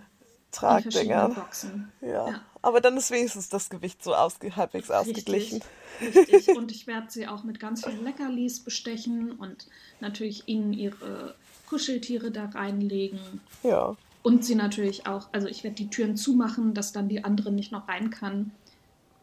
Tragdinger? 0.52 1.28
Boxen. 1.30 1.92
Ja. 2.00 2.28
Ja. 2.28 2.40
Aber 2.62 2.80
dann 2.80 2.96
ist 2.96 3.10
wenigstens 3.10 3.48
das 3.48 3.68
Gewicht 3.68 4.02
so 4.02 4.14
ausge 4.14 4.54
halbwegs 4.56 4.90
ausgeglichen. 4.90 5.62
Richtig, 6.00 6.32
richtig. 6.32 6.56
Und 6.56 6.70
ich 6.72 6.86
werde 6.86 7.10
sie 7.10 7.26
auch 7.28 7.44
mit 7.44 7.60
ganz 7.60 7.84
vielen 7.84 8.02
Leckerlis 8.04 8.60
bestechen 8.60 9.32
und 9.32 9.66
natürlich 10.00 10.44
ihnen 10.46 10.72
ihre 10.72 11.34
Kuscheltiere 11.68 12.30
da 12.30 12.46
reinlegen. 12.46 13.40
Ja. 13.62 13.96
Und 14.26 14.44
sie 14.44 14.56
natürlich 14.56 15.06
auch, 15.06 15.28
also 15.30 15.46
ich 15.46 15.62
werde 15.62 15.76
die 15.76 15.88
Türen 15.88 16.16
zumachen, 16.16 16.74
dass 16.74 16.90
dann 16.90 17.08
die 17.08 17.22
andere 17.22 17.52
nicht 17.52 17.70
noch 17.70 17.86
rein 17.86 18.10
kann. 18.10 18.50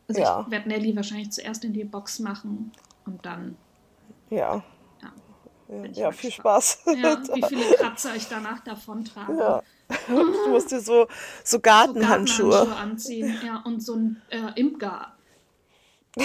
Also 0.08 0.22
Ja. 0.22 0.44
ich 0.46 0.52
werde 0.52 0.70
Nelly 0.70 0.96
wahrscheinlich 0.96 1.32
zuerst 1.32 1.66
in 1.66 1.74
die 1.74 1.84
Box 1.84 2.20
machen 2.20 2.72
und 3.06 3.26
dann, 3.26 3.58
Ja. 4.30 4.64
ja. 5.02 5.86
Ja, 5.92 6.12
viel. 6.14 6.32
Spaß. 6.32 6.84
Ja, 6.96 7.22
wie 7.34 7.42
viele 7.50 7.76
Kratzer 7.76 8.16
ich 8.16 8.28
danach 8.30 8.62
davon 8.62 9.04
trage. 9.04 9.38
Ja. 9.38 9.62
Du 10.08 10.50
musst 10.52 10.72
dir 10.72 10.80
so, 10.80 11.04
so 11.04 11.08
So 11.44 11.60
Gartenhandschuhe. 11.60 12.50
Gartenhandschuhe 12.52 12.76
anziehen. 12.82 13.38
Ja, 13.46 13.62
und 13.66 13.84
so 13.84 13.96
ein 13.96 14.22
äh, 14.30 14.58
Imker. 14.58 15.12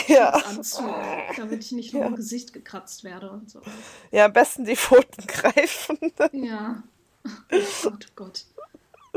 Ja. 0.06 0.30
Anzug, 0.30 0.84
damit 1.36 1.64
ich 1.64 1.72
nicht 1.72 1.94
nur 1.94 2.02
Ja. 2.02 2.08
im 2.08 2.14
Gesicht 2.14 2.52
gekratzt 2.52 3.02
werde 3.02 3.30
und 3.30 3.50
so. 3.50 3.60
ja, 4.12 4.26
am 4.26 4.32
besten 4.32 4.64
die 4.66 4.76
Pfoten 4.76 5.26
greifen. 5.26 5.98
Ja. 6.30 6.82
Oh 7.52 7.90
Gott, 7.90 8.06
oh 8.08 8.12
Gott. 8.14 8.44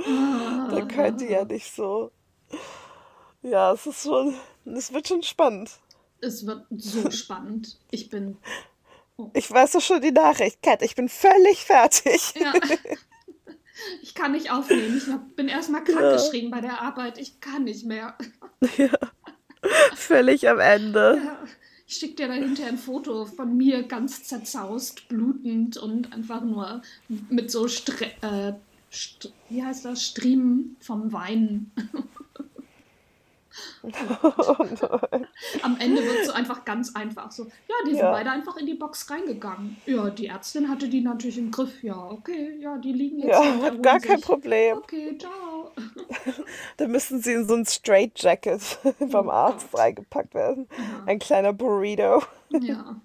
Da 0.06 0.82
können 0.86 1.18
die 1.18 1.26
ja 1.28 1.46
nicht 1.46 1.74
so. 1.76 2.12
Ja, 3.42 3.72
es 3.74 3.86
ist 3.86 4.04
schon, 4.04 4.36
es 4.66 4.94
wird 4.94 5.08
schon 5.08 5.24
spannend. 5.24 5.72
Es 6.20 6.46
wird 6.46 6.66
so 6.70 7.10
spannend. 7.12 7.78
Ich 7.90 8.10
bin. 8.10 8.38
Ich 9.34 9.52
weiß 9.52 9.74
doch 9.74 9.82
schon 9.82 10.02
die 10.02 10.12
Nachricht, 10.12 10.62
Kat, 10.64 10.82
ich 10.82 10.96
bin 10.96 11.10
völlig 11.10 11.64
fertig. 11.66 12.34
Ja. 12.40 12.54
Ich 14.04 14.14
kann 14.14 14.34
nicht 14.34 14.52
aufnehmen. 14.52 14.96
Ich 14.96 15.36
bin 15.36 15.48
erstmal 15.48 15.84
krank 15.84 16.02
Ja. 16.02 16.14
geschrieben 16.14 16.52
bei 16.52 16.62
der 16.62 16.82
Arbeit. 16.82 17.18
Ich 17.18 17.40
kann 17.40 17.64
nicht 17.64 17.84
mehr. 17.84 18.16
Völlig 19.96 20.48
am 20.48 20.60
Ende. 20.60 21.20
Ja. 21.24 21.40
Ich 21.88 21.96
schicke 21.96 22.16
dir 22.16 22.28
dann 22.28 22.44
hinterher 22.44 22.72
ein 22.72 22.78
Foto 22.78 23.26
von 23.26 23.58
mir 23.58 23.82
ganz 23.84 24.24
zerzaust, 24.24 25.08
blutend 25.08 25.78
und 25.78 26.14
einfach 26.14 26.42
nur 26.42 26.84
mit 27.30 27.50
so 27.50 27.68
Stre 27.68 28.06
äh, 28.22 28.54
St 28.94 29.32
wie 29.50 29.64
heißt 29.64 29.86
das? 29.86 30.04
Striemen 30.06 30.76
vom 30.82 31.12
Weinen. 31.14 31.72
Am 35.62 35.78
Ende 35.80 36.04
wird 36.04 36.26
so 36.26 36.32
einfach 36.32 36.64
ganz 36.66 36.96
einfach 36.96 37.32
so. 37.32 37.46
Ja, 37.68 37.76
die 37.86 37.92
sind 37.92 38.00
Ja. 38.00 38.12
beide 38.12 38.32
einfach 38.32 38.56
in 38.58 38.66
die 38.66 38.76
Box 38.76 39.10
reingegangen. 39.10 39.78
Ja, 39.86 40.10
die 40.10 40.28
Ärztin 40.28 40.70
hatte 40.70 40.88
die 40.88 41.02
natürlich 41.02 41.38
im 41.38 41.52
Griff. 41.52 41.84
Ja, 41.84 41.98
okay, 41.98 42.58
ja, 42.60 42.78
die 42.78 42.94
liegen 42.94 43.20
jetzt 43.20 43.32
Ja, 43.32 43.62
hat 43.62 43.84
gar 43.84 44.00
kein 44.00 44.18
sich. 44.18 44.26
Problem. 44.26 44.78
Okay, 44.78 45.18
ciao. 45.18 45.72
Da 46.78 46.88
müssen 46.88 47.22
sie 47.22 47.34
in 47.34 47.48
so 47.48 47.56
ein 47.56 47.66
Straight 47.66 48.12
Jacket 48.22 48.62
vom 49.10 49.28
Oh 49.28 49.32
Arzt 49.32 49.72
Gott. 49.72 49.82
reingepackt 49.82 50.34
werden. 50.34 50.68
Aha. 50.78 51.04
Ein 51.08 51.20
kleiner 51.20 51.54
Burrito. 51.54 52.24
Ja. 52.50 52.96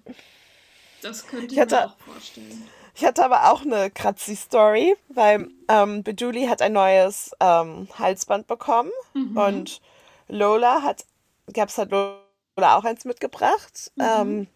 Das 1.01 1.25
könnte 1.27 1.53
ich, 1.53 1.57
Ich 1.61 1.69
mir 1.69 1.85
auch 1.85 1.97
vorstellen. 1.97 2.63
Ich 2.97 3.05
hatte 3.05 3.23
aber 3.23 3.51
auch 3.51 3.61
eine 3.61 3.91
Kratzi-Story, 3.91 4.95
weil 5.09 5.49
ähm, 5.69 6.01
Bejuli 6.01 6.47
hat 6.47 6.63
ein 6.63 6.73
neues 6.73 7.29
ähm, 7.39 7.87
Halsband 7.99 8.47
bekommen 8.47 8.89
Mhm. 9.13 9.37
und 9.37 9.81
Lola 10.29 10.81
hat, 10.81 11.05
gab's 11.53 11.77
hat 11.77 11.91
Lola 11.91 12.75
auch 12.75 12.83
eins 12.85 13.05
mitgebracht, 13.05 13.91
Mhm. 13.97 14.03
ähm, 14.03 14.47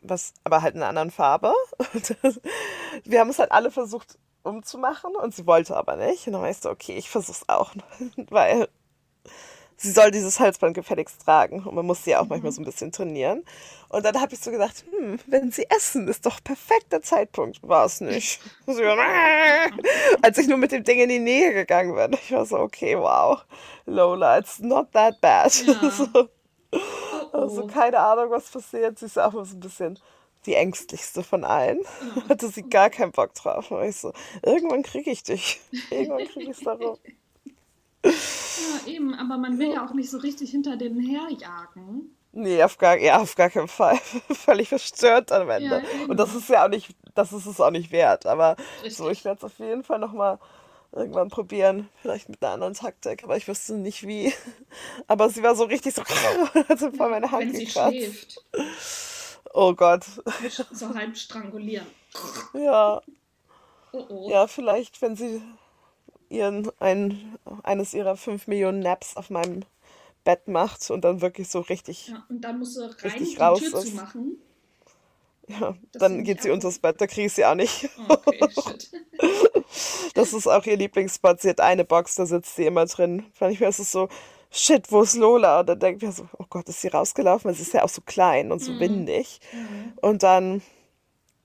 was 0.00 0.32
aber 0.42 0.62
halt 0.62 0.74
in 0.74 0.80
einer 0.80 0.88
anderen 0.88 1.10
Farbe. 1.10 1.52
Das, 2.22 2.40
wir 3.04 3.20
haben 3.20 3.28
es 3.28 3.38
halt 3.38 3.52
alle 3.52 3.70
versucht 3.70 4.18
umzumachen 4.42 5.14
und 5.14 5.34
sie 5.34 5.46
wollte 5.46 5.76
aber 5.76 5.96
nicht. 5.96 6.26
Und 6.26 6.32
dann 6.32 6.42
weißt 6.42 6.64
du, 6.64 6.70
okay, 6.70 6.96
ich 6.96 7.10
versuch's 7.10 7.44
auch, 7.48 7.74
weil 8.30 8.68
sie 9.76 9.90
soll 9.90 10.10
dieses 10.10 10.40
Halsband 10.40 10.74
gefälligst 10.74 11.22
tragen 11.24 11.64
und 11.64 11.74
man 11.74 11.86
muss 11.86 12.04
sie 12.04 12.10
ja 12.10 12.20
auch 12.20 12.26
manchmal 12.26 12.52
so 12.52 12.62
ein 12.62 12.64
bisschen 12.64 12.92
trainieren. 12.92 13.44
Und 13.88 14.04
dann 14.04 14.20
habe 14.20 14.34
ich 14.34 14.40
so 14.40 14.50
gedacht, 14.50 14.84
hm, 14.90 15.18
wenn 15.26 15.52
sie 15.52 15.66
essen, 15.70 16.08
ist 16.08 16.26
doch 16.26 16.42
perfekter 16.42 17.02
Zeitpunkt. 17.02 17.60
War 17.66 17.86
es 17.86 18.00
nicht. 18.02 18.40
Als 20.22 20.38
ich 20.38 20.48
nur 20.48 20.58
mit 20.58 20.72
dem 20.72 20.84
Ding 20.84 20.98
in 20.98 21.08
die 21.08 21.18
Nähe 21.20 21.52
gegangen 21.52 21.94
bin, 21.94 22.12
ich 22.14 22.32
war 22.32 22.46
so, 22.46 22.58
okay, 22.58 22.98
wow, 22.98 23.44
Lola, 23.86 24.38
it's 24.38 24.58
not 24.58 24.90
that 24.92 25.20
bad. 25.20 25.54
Ja. 25.64 25.90
So, 25.90 26.28
Oh, 27.34 27.38
also 27.38 27.64
oh. 27.64 27.66
keine 27.66 27.98
Ahnung, 27.98 28.30
was 28.30 28.50
passiert. 28.50 28.98
Sie 28.98 29.06
ist 29.06 29.18
auch 29.18 29.32
mal 29.32 29.44
so 29.44 29.56
ein 29.56 29.60
bisschen 29.60 29.98
die 30.46 30.54
ängstlichste 30.54 31.22
von 31.22 31.44
allen. 31.44 31.80
Hatte 32.28 32.48
sie 32.48 32.62
gar 32.62 32.90
keinen 32.90 33.12
Bock 33.12 33.34
drauf. 33.34 33.70
Und 33.70 33.84
ich 33.84 33.96
so, 33.96 34.12
irgendwann 34.42 34.82
kriege 34.82 35.10
ich 35.10 35.22
dich. 35.22 35.60
Irgendwann 35.90 36.26
kriege 36.26 36.50
ich 36.50 36.58
es 36.58 36.64
darum. 36.64 36.98
Ja, 38.58 38.92
eben, 38.92 39.14
aber 39.14 39.38
man 39.38 39.58
will 39.58 39.72
ja 39.72 39.84
auch 39.84 39.94
nicht 39.94 40.10
so 40.10 40.18
richtig 40.18 40.50
hinter 40.50 40.76
denen 40.76 41.00
herjagen. 41.00 42.14
Nee, 42.32 42.62
auf 42.62 42.78
gar, 42.78 42.98
ja, 42.98 43.20
auf 43.20 43.36
gar 43.36 43.48
keinen 43.50 43.68
Fall. 43.68 43.96
Völlig 44.30 44.68
verstört 44.68 45.30
am 45.30 45.48
Ende. 45.50 45.82
Ja. 45.82 46.06
Und 46.08 46.16
das 46.16 46.34
ist 46.34 46.48
ja 46.48 46.64
auch 46.64 46.68
nicht, 46.68 46.94
das 47.14 47.32
ist 47.32 47.46
es 47.46 47.60
auch 47.60 47.70
nicht 47.70 47.92
wert. 47.92 48.26
Aber 48.26 48.56
Richtig. 48.82 48.96
so, 48.96 49.08
ich 49.08 49.24
werde 49.24 49.38
es 49.38 49.44
auf 49.44 49.58
jeden 49.58 49.84
Fall 49.84 50.00
nochmal 50.00 50.38
irgendwann 50.90 51.28
probieren. 51.28 51.88
Vielleicht 52.02 52.28
mit 52.28 52.42
einer 52.42 52.52
anderen 52.54 52.74
Taktik, 52.74 53.22
aber 53.22 53.36
ich 53.36 53.46
wüsste 53.46 53.74
nicht 53.74 54.06
wie. 54.06 54.32
Aber 55.06 55.28
sie 55.28 55.42
war 55.42 55.54
so 55.54 55.64
richtig 55.64 55.94
so, 55.94 56.02
hat 56.68 56.78
so 56.78 56.90
vor 56.92 57.08
meine 57.08 57.30
Hand 57.30 57.46
Wenn 57.52 57.54
sie 57.54 57.64
gekratzt. 57.66 57.96
schläft, 57.96 58.44
Oh 59.52 59.72
Gott. 59.74 60.04
so 60.72 60.94
halb 60.94 61.16
strangulieren. 61.16 61.86
Ja. 62.52 63.00
Oh 63.92 64.04
oh. 64.08 64.28
Ja, 64.30 64.48
vielleicht, 64.48 65.00
wenn 65.02 65.14
sie 65.14 65.40
ihren, 66.28 66.70
ein, 66.80 67.38
eines 67.62 67.94
ihrer 67.94 68.16
fünf 68.16 68.46
Millionen 68.46 68.80
Naps 68.80 69.16
auf 69.16 69.30
meinem 69.30 69.64
Bett 70.24 70.48
macht 70.48 70.90
und 70.90 71.02
dann 71.02 71.20
wirklich 71.20 71.48
so 71.48 71.60
richtig, 71.60 72.08
Ja, 72.08 72.24
und 72.28 72.40
dann 72.40 72.58
musst 72.58 72.76
du 72.76 72.80
rein 72.80 72.96
Richtig 73.02 73.34
die 73.34 73.40
raus 73.40 73.60
Tür 73.60 73.78
ist. 73.80 73.88
zumachen. 73.88 74.38
ja, 75.48 75.76
Das 75.92 76.00
dann 76.00 76.24
geht 76.24 76.38
ich 76.38 76.42
sie 76.44 76.50
auch 76.50 76.54
unters 76.54 76.78
Bett, 76.78 77.00
da 77.00 77.06
kriege 77.06 77.26
ich 77.26 77.32
sie 77.34 77.44
auch 77.44 77.54
nicht. 77.54 77.88
Okay, 78.08 78.48
shit. 78.50 78.90
Das 80.14 80.32
ist 80.32 80.46
auch 80.46 80.64
ihr 80.64 80.76
Lieblingsspot. 80.76 81.40
Sie 81.40 81.50
hat 81.50 81.60
eine 81.60 81.84
Box, 81.84 82.14
da 82.14 82.26
sitzt 82.26 82.56
sie 82.56 82.66
immer 82.66 82.86
drin. 82.86 83.24
Manchmal 83.40 83.70
ist 83.70 83.80
es 83.80 83.90
so, 83.92 84.08
shit, 84.50 84.90
wo 84.92 85.02
ist 85.02 85.14
Lola? 85.16 85.60
Und 85.60 85.66
dann 85.68 85.78
denkt 85.80 86.02
man 86.02 86.12
so, 86.12 86.28
oh 86.38 86.44
Gott, 86.48 86.68
ist 86.68 86.80
sie 86.80 86.88
rausgelaufen? 86.88 87.48
Weil 87.48 87.54
sie 87.54 87.62
ist 87.62 87.72
ja 87.74 87.82
auch 87.82 87.88
so 87.88 88.00
klein 88.02 88.52
und 88.52 88.60
so 88.62 88.72
Mhm. 88.72 88.80
windig. 88.80 89.40
Und 90.00 90.22
dann, 90.22 90.62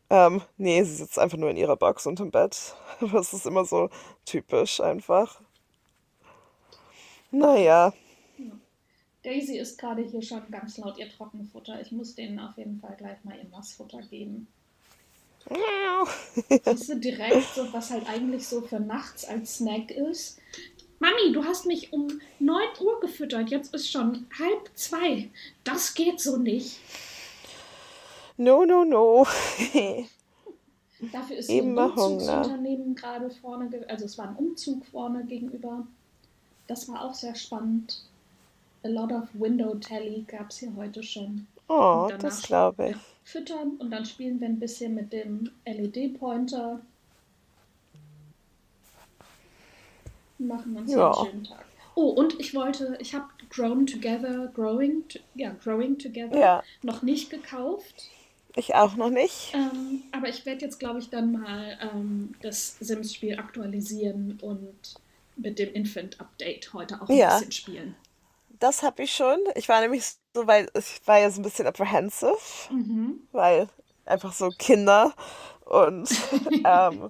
ähm, 0.09 0.41
nee, 0.57 0.83
sie 0.83 0.95
sitzt 0.95 1.19
einfach 1.19 1.37
nur 1.37 1.51
in 1.51 1.57
ihrer 1.57 1.77
Box 1.77 2.05
unterm 2.05 2.31
Bett. 2.31 2.75
Das 3.13 3.33
ist 3.33 3.45
immer 3.45 3.63
so 3.63 3.89
typisch 4.25 4.81
einfach. 4.81 5.39
Naja, 7.31 7.93
Daisy 9.23 9.57
isst 9.57 9.77
gerade 9.77 10.01
hier 10.01 10.21
schon 10.21 10.49
ganz 10.49 10.77
laut 10.77 10.97
ihr 10.97 11.09
Trockenfutter. 11.09 11.81
Ich 11.81 11.91
muss 11.91 12.15
denen 12.15 12.39
auf 12.39 12.57
jeden 12.57 12.79
Fall 12.79 12.95
gleich 12.97 13.23
mal 13.23 13.37
ihr 13.37 13.49
Nassfutter 13.49 14.01
geben. 14.01 14.47
Siehst 16.65 16.89
du 16.89 16.97
direkt 16.97 17.55
so, 17.55 17.71
was 17.73 17.89
halt 17.89 18.07
eigentlich 18.07 18.47
so 18.47 18.61
für 18.61 18.79
nachts 18.79 19.25
als 19.25 19.57
Snack 19.57 19.91
ist. 19.91 20.39
Mami, 20.99 21.33
du 21.33 21.43
hast 21.43 21.65
mich 21.65 21.91
um 21.91 22.07
9 22.39 22.61
Uhr 22.81 22.99
gefüttert. 23.01 23.49
Jetzt 23.49 23.73
ist 23.73 23.89
schon 23.91 24.27
halb 24.37 24.69
zwei. 24.75 25.29
Das 25.63 25.93
geht 25.93 26.19
so 26.19 26.37
nicht. 26.37 26.79
No, 28.39 28.63
no, 28.63 28.85
no. 28.85 29.27
Dafür 31.11 31.35
ist 31.35 31.51
hier 31.51 31.61
ein 31.61 31.77
Umzugsunternehmen 31.77 32.95
gerade 32.95 33.29
vorne, 33.29 33.69
also 33.89 34.05
es 34.05 34.17
war 34.17 34.29
ein 34.29 34.35
Umzug 34.37 34.85
vorne 34.85 35.25
gegenüber. 35.25 35.85
Das 36.67 36.87
war 36.87 37.03
auch 37.03 37.13
sehr 37.13 37.35
spannend. 37.35 38.01
A 38.83 38.87
lot 38.87 39.11
of 39.11 39.27
Window 39.33 39.75
Tally 39.75 40.23
gab 40.25 40.51
es 40.51 40.59
hier 40.59 40.73
heute 40.77 41.03
schon. 41.03 41.47
Oh, 41.67 42.09
das 42.17 42.43
glaube 42.43 42.91
ich. 42.91 42.95
Füttern 43.25 43.71
und 43.77 43.91
dann 43.91 44.05
spielen 44.05 44.39
wir 44.39 44.47
ein 44.47 44.59
bisschen 44.59 44.95
mit 44.95 45.11
dem 45.11 45.51
LED-Pointer. 45.65 46.79
Machen 50.37 50.77
uns 50.77 50.93
ja. 50.93 51.11
einen 51.11 51.25
schönen 51.25 51.43
Tag. 51.43 51.65
Oh, 51.95 52.11
und 52.11 52.39
ich 52.39 52.55
wollte, 52.55 52.97
ich 53.01 53.13
habe 53.13 53.25
Grown 53.49 53.85
Together, 53.85 54.49
Growing, 54.55 55.03
ja, 55.35 55.53
Growing 55.61 55.99
Together 55.99 56.39
ja. 56.39 56.63
noch 56.83 57.01
nicht 57.01 57.29
gekauft. 57.29 58.09
Ich 58.59 58.75
auch 58.75 58.97
noch 58.97 59.09
nicht. 59.09 59.53
Ähm, 59.53 60.03
aber 60.11 60.27
ich 60.27 60.45
werde 60.45 60.65
jetzt, 60.65 60.79
glaube 60.79 60.99
ich, 60.99 61.09
dann 61.09 61.31
mal 61.31 61.79
ähm, 61.81 62.35
das 62.41 62.75
Sims-Spiel 62.81 63.39
aktualisieren 63.39 64.37
und 64.41 64.95
mit 65.37 65.59
dem 65.59 65.73
Infant-Update 65.73 66.73
heute 66.73 67.01
auch 67.01 67.07
ein 67.07 67.15
ja. 67.15 67.37
bisschen 67.37 67.53
spielen. 67.53 67.95
Das 68.59 68.83
habe 68.83 69.03
ich 69.03 69.15
schon. 69.15 69.39
Ich 69.55 69.69
war 69.69 69.79
nämlich 69.79 70.03
so, 70.35 70.45
weil 70.45 70.67
ich 70.77 70.99
war 71.05 71.19
ja 71.19 71.31
so 71.31 71.39
ein 71.39 71.43
bisschen 71.43 71.67
apprehensive, 71.67 72.35
mhm. 72.69 73.21
weil 73.31 73.69
einfach 74.05 74.33
so 74.33 74.49
Kinder 74.49 75.13
und 75.63 76.09
ähm, 76.65 77.07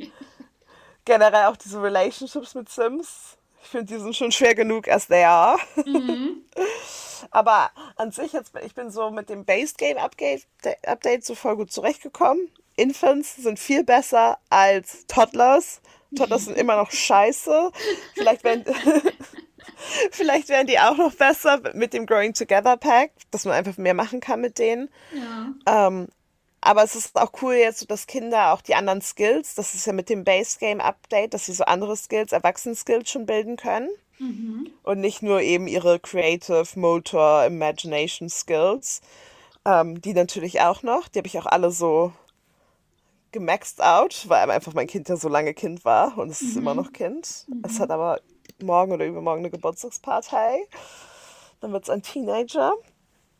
generell 1.03 1.45
auch 1.45 1.57
diese 1.57 1.81
Relationships 1.81 2.53
mit 2.53 2.69
Sims. 2.69 3.37
Ich 3.63 3.69
finde, 3.69 3.87
die 3.87 3.99
sind 3.99 4.15
schon 4.15 4.31
schwer 4.31 4.53
genug 4.53 4.87
as 4.87 5.07
they 5.07 5.23
are. 5.23 5.57
Mhm. 5.83 6.43
Aber 7.31 7.71
an 7.95 8.11
sich, 8.11 8.33
jetzt, 8.33 8.53
ich 8.63 8.75
bin 8.75 8.91
so 8.91 9.11
mit 9.11 9.29
dem 9.29 9.45
Base 9.45 9.75
Game 9.77 9.97
Update, 9.97 10.47
Update 10.85 11.25
so 11.25 11.35
voll 11.35 11.55
gut 11.55 11.71
zurechtgekommen. 11.71 12.49
Infants 12.75 13.35
sind 13.35 13.59
viel 13.59 13.83
besser 13.83 14.39
als 14.49 15.05
Toddlers. 15.07 15.81
Toddlers 16.15 16.45
sind 16.45 16.57
immer 16.57 16.75
noch 16.77 16.91
scheiße. 16.91 17.71
Vielleicht 18.15 18.43
werden, 18.43 18.63
vielleicht 20.11 20.49
werden 20.49 20.67
die 20.67 20.79
auch 20.79 20.97
noch 20.97 21.13
besser 21.13 21.61
mit 21.73 21.93
dem 21.93 22.05
Growing 22.05 22.33
Together 22.33 22.77
Pack, 22.77 23.11
dass 23.31 23.45
man 23.45 23.55
einfach 23.55 23.77
mehr 23.77 23.93
machen 23.93 24.21
kann 24.21 24.41
mit 24.41 24.57
denen. 24.57 24.89
Ja. 25.11 25.87
Ähm, 25.87 26.07
aber 26.61 26.83
es 26.83 26.95
ist 26.95 27.15
auch 27.15 27.31
cool 27.41 27.53
jetzt, 27.53 27.89
dass 27.89 28.07
Kinder 28.07 28.53
auch 28.53 28.61
die 28.61 28.75
anderen 28.75 29.01
Skills, 29.01 29.55
das 29.55 29.75
ist 29.75 29.85
ja 29.85 29.93
mit 29.93 30.09
dem 30.09 30.23
Base 30.23 30.59
Game 30.59 30.81
Update, 30.81 31.33
dass 31.33 31.45
sie 31.45 31.53
so 31.53 31.63
andere 31.63 31.95
Skills, 31.95 32.31
Erwachsenen-Skills 32.31 33.09
schon 33.09 33.25
bilden 33.25 33.55
können. 33.55 33.89
Mhm. 34.19 34.69
Und 34.83 34.99
nicht 34.99 35.21
nur 35.21 35.41
eben 35.41 35.67
ihre 35.67 35.99
Creative, 35.99 36.67
Motor, 36.75 37.45
Imagination 37.45 38.29
Skills. 38.29 39.01
Ähm, 39.65 40.01
die 40.01 40.13
natürlich 40.13 40.61
auch 40.61 40.83
noch. 40.83 41.07
Die 41.07 41.19
habe 41.19 41.27
ich 41.27 41.37
auch 41.37 41.45
alle 41.45 41.71
so 41.71 42.13
gemaxed 43.31 43.81
out, 43.81 44.25
weil 44.27 44.49
einfach 44.49 44.73
mein 44.73 44.87
Kind 44.87 45.09
ja 45.09 45.15
so 45.15 45.29
lange 45.29 45.53
Kind 45.53 45.85
war 45.85 46.17
und 46.17 46.29
es 46.29 46.41
ist 46.41 46.55
mhm. 46.55 46.61
immer 46.61 46.75
noch 46.75 46.93
Kind. 46.93 47.45
Mhm. 47.47 47.61
Es 47.65 47.79
hat 47.79 47.91
aber 47.91 48.21
morgen 48.61 48.91
oder 48.91 49.05
übermorgen 49.05 49.41
eine 49.41 49.51
Geburtstagspartei. 49.51 50.67
Dann 51.61 51.71
wird 51.71 51.83
es 51.83 51.89
ein 51.89 52.01
Teenager. 52.01 52.73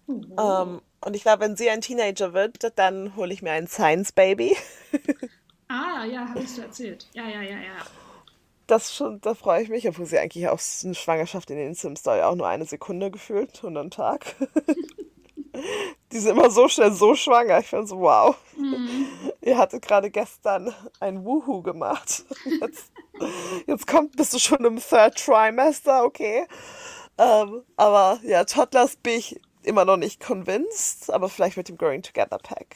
Mhm. 0.07 0.35
Ähm, 0.39 0.81
und 1.01 1.15
ich 1.15 1.21
glaube, 1.23 1.43
wenn 1.43 1.55
sie 1.55 1.69
ein 1.69 1.81
Teenager 1.81 2.33
wird, 2.33 2.77
dann 2.77 3.15
hole 3.15 3.33
ich 3.33 3.41
mir 3.41 3.51
ein 3.51 3.67
Science 3.67 4.11
Baby. 4.11 4.55
ah, 5.67 6.03
ja, 6.05 6.27
hast 6.35 6.57
du 6.57 6.61
erzählt. 6.61 7.07
Ja, 7.13 7.23
ja, 7.23 7.41
ja, 7.41 7.57
ja. 7.57 7.85
Das 8.69 8.93
schon, 8.93 9.19
da 9.21 9.33
freue 9.33 9.63
ich 9.63 9.69
mich, 9.69 9.87
obwohl 9.87 10.05
sie 10.05 10.19
eigentlich 10.19 10.47
auch 10.47 10.59
eine 10.83 10.93
Schwangerschaft 10.93 11.49
in 11.49 11.57
den 11.57 11.73
Sims 11.73 12.01
Story 12.01 12.21
auch 12.21 12.35
nur 12.35 12.47
eine 12.47 12.65
Sekunde 12.65 13.09
gefühlt 13.09 13.63
und 13.63 13.75
einen 13.75 13.89
Tag. 13.89 14.35
Die 16.11 16.19
sind 16.19 16.37
immer 16.37 16.51
so 16.51 16.67
schnell 16.67 16.91
so 16.91 17.15
schwanger. 17.15 17.57
Ich 17.57 17.65
finde 17.65 17.87
so, 17.87 17.99
wow. 17.99 18.35
Mhm. 18.55 19.07
Ihr 19.41 19.57
hattet 19.57 19.81
gerade 19.81 20.11
gestern 20.11 20.71
ein 20.99 21.25
Wuhu 21.25 21.63
gemacht. 21.63 22.25
Jetzt, 22.61 22.91
jetzt 23.65 23.87
kommt, 23.87 24.15
bist 24.15 24.35
du 24.35 24.39
schon 24.39 24.63
im 24.63 24.77
Third 24.77 25.17
Trimester, 25.17 26.03
okay. 26.03 26.45
Ähm, 27.17 27.63
aber 27.75 28.19
ja, 28.21 28.43
Toddlers 28.43 28.97
bin 28.97 29.13
ich 29.13 29.41
immer 29.63 29.83
noch 29.83 29.97
nicht 29.97 30.19
convinced, 30.19 31.11
aber 31.11 31.27
vielleicht 31.27 31.57
mit 31.57 31.69
dem 31.69 31.77
Growing 31.79 32.03
Together 32.03 32.37
Pack. 32.37 32.75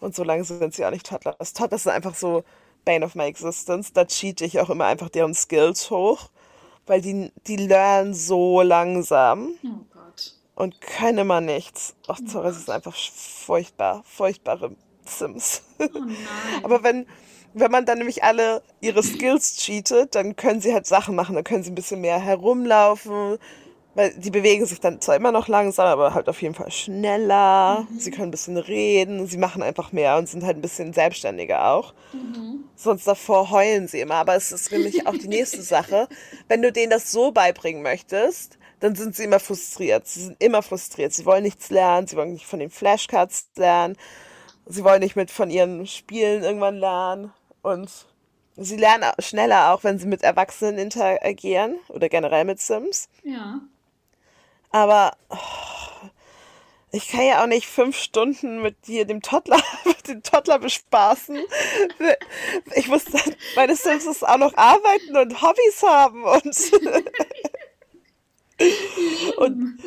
Und 0.00 0.14
so 0.14 0.24
lange 0.24 0.44
sind 0.44 0.72
sie 0.72 0.86
auch 0.86 0.90
nicht 0.90 1.04
Toddlers. 1.04 1.52
Toddlers 1.52 1.82
sind 1.82 1.92
einfach 1.92 2.14
so 2.14 2.44
Bane 2.84 3.04
of 3.04 3.14
my 3.14 3.24
Existence. 3.24 3.92
Da 3.92 4.04
cheat 4.04 4.40
ich 4.40 4.60
auch 4.60 4.70
immer 4.70 4.86
einfach 4.86 5.08
deren 5.08 5.34
Skills 5.34 5.90
hoch, 5.90 6.30
weil 6.86 7.00
die, 7.00 7.32
die 7.46 7.56
lernen 7.56 8.14
so 8.14 8.62
langsam. 8.62 9.50
Oh 9.64 9.84
Gott. 9.92 10.34
Und 10.54 10.80
können 10.80 11.18
immer 11.18 11.40
nichts. 11.40 11.94
Ach, 12.08 12.18
sorry, 12.26 12.48
es 12.48 12.56
ist 12.56 12.70
einfach 12.70 12.94
furchtbar. 12.94 14.02
Furchtbare 14.04 14.74
Sims. 15.04 15.62
Oh. 15.78 15.86
Aber 16.62 16.82
wenn, 16.82 17.06
wenn 17.54 17.70
man 17.70 17.86
dann 17.86 17.98
nämlich 17.98 18.24
alle 18.24 18.62
ihre 18.80 19.02
Skills 19.02 19.56
cheatet, 19.56 20.14
dann 20.14 20.36
können 20.36 20.60
sie 20.60 20.74
halt 20.74 20.86
Sachen 20.86 21.14
machen. 21.14 21.34
Dann 21.34 21.44
können 21.44 21.62
sie 21.62 21.70
ein 21.70 21.76
bisschen 21.76 22.00
mehr 22.00 22.18
herumlaufen, 22.18 23.38
weil 23.98 24.14
die 24.14 24.30
bewegen 24.30 24.64
sich 24.64 24.78
dann 24.78 25.00
zwar 25.00 25.16
immer 25.16 25.32
noch 25.32 25.48
langsam, 25.48 25.88
aber 25.88 26.14
halt 26.14 26.28
auf 26.28 26.40
jeden 26.40 26.54
Fall 26.54 26.70
schneller. 26.70 27.84
Mhm. 27.90 27.98
Sie 27.98 28.12
können 28.12 28.28
ein 28.28 28.30
bisschen 28.30 28.56
reden, 28.56 29.26
sie 29.26 29.38
machen 29.38 29.60
einfach 29.60 29.90
mehr 29.90 30.18
und 30.18 30.28
sind 30.28 30.44
halt 30.44 30.56
ein 30.56 30.60
bisschen 30.60 30.92
selbstständiger 30.92 31.72
auch. 31.72 31.94
Mhm. 32.12 32.62
Sonst 32.76 33.08
davor 33.08 33.50
heulen 33.50 33.88
sie 33.88 33.98
immer. 33.98 34.14
Aber 34.14 34.36
es 34.36 34.52
ist 34.52 34.70
nämlich 34.70 35.08
auch 35.08 35.16
die 35.16 35.26
nächste 35.26 35.62
Sache. 35.62 36.06
Wenn 36.46 36.62
du 36.62 36.70
denen 36.70 36.90
das 36.90 37.10
so 37.10 37.32
beibringen 37.32 37.82
möchtest, 37.82 38.56
dann 38.78 38.94
sind 38.94 39.16
sie 39.16 39.24
immer 39.24 39.40
frustriert. 39.40 40.06
Sie 40.06 40.22
sind 40.26 40.40
immer 40.40 40.62
frustriert. 40.62 41.12
Sie 41.12 41.26
wollen 41.26 41.42
nichts 41.42 41.68
lernen, 41.68 42.06
sie 42.06 42.16
wollen 42.16 42.34
nicht 42.34 42.46
von 42.46 42.60
den 42.60 42.70
Flashcards 42.70 43.48
lernen, 43.56 43.96
sie 44.66 44.84
wollen 44.84 45.00
nicht 45.00 45.16
mit 45.16 45.32
von 45.32 45.50
ihren 45.50 45.88
Spielen 45.88 46.44
irgendwann 46.44 46.76
lernen. 46.76 47.32
Und 47.62 47.90
sie 48.56 48.76
lernen 48.76 49.10
schneller 49.18 49.72
auch, 49.72 49.82
wenn 49.82 49.98
sie 49.98 50.06
mit 50.06 50.22
Erwachsenen 50.22 50.78
interagieren 50.78 51.80
oder 51.88 52.08
generell 52.08 52.44
mit 52.44 52.60
Sims. 52.60 53.08
Ja. 53.24 53.60
Aber 54.78 55.16
oh, 55.28 55.36
ich 56.92 57.08
kann 57.08 57.26
ja 57.26 57.42
auch 57.42 57.48
nicht 57.48 57.66
fünf 57.66 57.98
Stunden 57.98 58.62
mit 58.62 58.86
dir, 58.86 59.06
dem 59.06 59.22
Toddler, 59.22 59.60
mit 59.84 60.06
dem 60.06 60.22
Toddler 60.22 60.60
bespaßen. 60.60 61.36
Ich 62.76 62.86
muss 62.86 63.04
dann 63.06 63.34
meine 63.56 63.74
Sims 63.74 64.22
auch 64.22 64.38
noch 64.38 64.56
arbeiten 64.56 65.16
und 65.16 65.42
Hobbys 65.42 65.82
haben 65.82 66.22
und, 66.22 66.56
und 69.38 69.78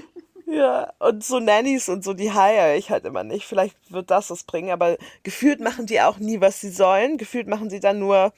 ja, 0.47 0.91
und 0.99 1.23
so 1.23 1.39
Nannies 1.39 1.88
und 1.88 2.04
so, 2.04 2.13
die 2.13 2.34
heiere 2.34 2.75
ich 2.75 2.91
halt 2.91 3.06
immer 3.06 3.23
nicht. 3.23 3.45
Vielleicht 3.45 3.77
wird 3.89 4.12
das 4.12 4.30
was 4.30 4.43
bringen, 4.43 4.71
aber 4.71 4.97
gefühlt 5.23 5.62
machen 5.62 5.86
die 5.86 6.01
auch 6.01 6.17
nie, 6.17 6.41
was 6.41 6.60
sie 6.60 6.71
sollen. 6.71 7.17
Gefühlt 7.17 7.47
machen 7.47 7.69
sie 7.69 7.80
dann 7.80 7.99
nur 7.99 8.34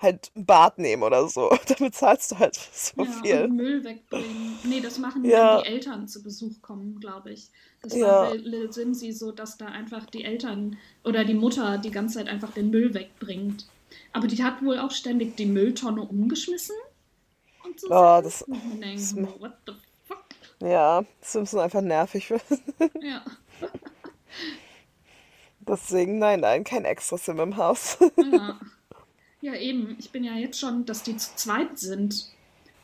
halt 0.00 0.30
ein 0.34 0.46
Bad 0.46 0.78
nehmen 0.78 1.02
oder 1.02 1.28
so. 1.28 1.50
Damit 1.78 1.94
zahlst 1.94 2.32
du 2.32 2.38
halt 2.38 2.54
so 2.72 3.04
ja, 3.04 3.12
viel. 3.22 3.44
Und 3.44 3.56
Müll 3.56 3.84
wegbringen. 3.84 4.58
Nee, 4.64 4.80
das 4.80 4.98
machen 4.98 5.24
ja. 5.24 5.56
wenn 5.56 5.64
die 5.64 5.68
Eltern 5.68 6.08
zu 6.08 6.22
Besuch 6.22 6.60
kommen, 6.62 6.98
glaube 7.00 7.32
ich. 7.32 7.50
Das 7.82 7.94
ja. 7.94 8.06
war 8.06 8.30
bei 8.30 8.36
Little 8.36 8.72
Simsy 8.72 9.12
so, 9.12 9.32
dass 9.32 9.56
da 9.58 9.66
einfach 9.66 10.06
die 10.06 10.24
Eltern 10.24 10.76
oder 11.04 11.24
die 11.24 11.34
Mutter 11.34 11.78
die 11.78 11.90
ganze 11.90 12.18
Zeit 12.18 12.28
einfach 12.28 12.52
den 12.52 12.70
Müll 12.70 12.94
wegbringt. 12.94 13.66
Aber 14.12 14.26
die 14.26 14.42
hat 14.42 14.62
wohl 14.62 14.78
auch 14.78 14.90
ständig 14.90 15.36
die 15.36 15.46
Mülltonne 15.46 16.02
umgeschmissen. 16.02 16.76
Und 17.64 17.80
so 17.80 17.88
oh, 17.88 18.20
das, 18.22 18.44
das, 18.80 19.16
what 19.16 19.52
the 19.66 19.72
fuck? 20.06 20.24
Ja, 20.60 21.04
Sims 21.20 21.50
sind 21.50 21.60
einfach 21.60 21.80
nervig. 21.80 22.28
ja. 23.00 23.24
Deswegen, 25.60 26.18
nein, 26.18 26.40
nein, 26.40 26.64
kein 26.64 26.84
extra 26.84 27.18
Sim 27.18 27.38
im 27.38 27.56
Haus. 27.56 27.98
ja. 28.16 28.58
Ja, 29.40 29.54
eben. 29.54 29.96
Ich 29.98 30.10
bin 30.10 30.24
ja 30.24 30.34
jetzt 30.34 30.58
schon, 30.58 30.84
dass 30.84 31.02
die 31.02 31.16
zu 31.16 31.34
zweit 31.36 31.78
sind, 31.78 32.30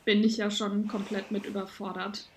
bin 0.05 0.25
ich 0.25 0.39
ja 0.39 0.51
schon 0.51 0.89
komplett 0.89 1.31
mit 1.31 1.45
überfordert. 1.45 2.29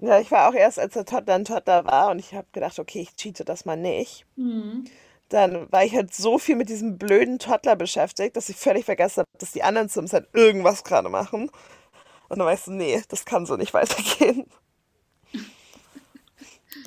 Ja, 0.00 0.20
ich 0.20 0.30
war 0.30 0.48
auch 0.48 0.54
erst, 0.54 0.78
als 0.78 0.94
der 0.94 1.04
Todd 1.04 1.24
dann 1.26 1.44
Toddler 1.44 1.84
war 1.84 2.10
und 2.10 2.18
ich 2.18 2.34
habe 2.34 2.46
gedacht, 2.52 2.78
okay, 2.78 3.00
ich 3.00 3.16
cheate 3.16 3.44
das 3.44 3.64
mal 3.64 3.76
nicht. 3.76 4.26
Mhm. 4.36 4.84
Dann 5.28 5.70
war 5.72 5.84
ich 5.84 5.94
halt 5.94 6.14
so 6.14 6.38
viel 6.38 6.56
mit 6.56 6.68
diesem 6.68 6.98
blöden 6.98 7.38
Toddler 7.38 7.76
beschäftigt, 7.76 8.36
dass 8.36 8.48
ich 8.48 8.56
völlig 8.56 8.84
vergessen 8.84 9.20
habe, 9.20 9.28
dass 9.38 9.52
die 9.52 9.62
anderen 9.62 9.88
Sims 9.88 10.12
halt 10.12 10.28
irgendwas 10.32 10.84
gerade 10.84 11.08
machen. 11.08 11.50
Und 12.28 12.38
dann 12.38 12.46
weißt 12.46 12.68
du, 12.68 12.72
nee, 12.72 13.02
das 13.08 13.24
kann 13.24 13.46
so 13.46 13.56
nicht 13.56 13.74
weitergehen. 13.74 14.46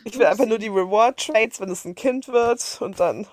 Ich 0.06 0.18
will 0.18 0.26
einfach 0.26 0.46
nur 0.46 0.58
die 0.58 0.68
Reward 0.68 1.20
Trades, 1.20 1.60
wenn 1.60 1.70
es 1.70 1.86
ein 1.86 1.96
Kind 1.96 2.28
wird 2.28 2.82
und 2.82 3.00
dann 3.00 3.28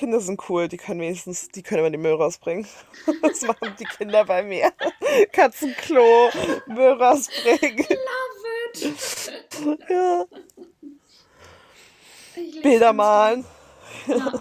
Kinder 0.00 0.18
sind 0.20 0.40
cool, 0.48 0.66
die 0.66 0.78
können 0.78 0.98
wenigstens, 1.00 1.48
die 1.48 1.62
können 1.62 1.80
immer 1.80 1.90
den 1.90 2.00
Müll 2.00 2.14
rausbringen. 2.14 2.66
Das 3.20 3.42
machen 3.42 3.74
die 3.78 3.84
Kinder 3.84 4.24
bei 4.24 4.42
mir. 4.42 4.72
Katzenklo, 5.32 6.30
Müll 6.66 6.92
rausbringen. 6.92 7.84
Love 7.86 8.80
gut. 8.80 9.78
Ja, 9.90 10.24
Ich 12.34 12.62
Bilder 12.62 12.94
malen. 12.94 13.44
Ja. 14.06 14.40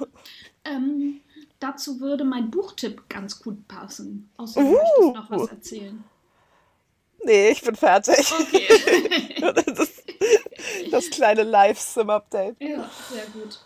Ähm, 0.63 1.19
dazu 1.59 1.99
würde 1.99 2.23
mein 2.23 2.49
Buchtipp 2.49 3.09
ganz 3.09 3.37
gut 3.41 3.67
passen. 3.67 4.29
Außer 4.37 4.61
du 4.61 4.71
möchtest 4.71 5.13
noch 5.13 5.29
was 5.29 5.49
erzählen. 5.49 6.01
Nee, 7.23 7.49
ich 7.49 7.61
bin 7.61 7.75
fertig. 7.75 8.31
Okay. 8.31 8.67
Das, 9.75 9.89
das 10.91 11.09
kleine 11.09 11.43
Live-Sim-Update. 11.43 12.57
ja, 12.59 12.89
sehr 13.09 13.25
gut. 13.27 13.59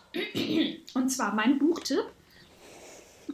Und 0.94 1.08
zwar 1.08 1.34
mein 1.34 1.58
Buchtipp. 1.58 2.04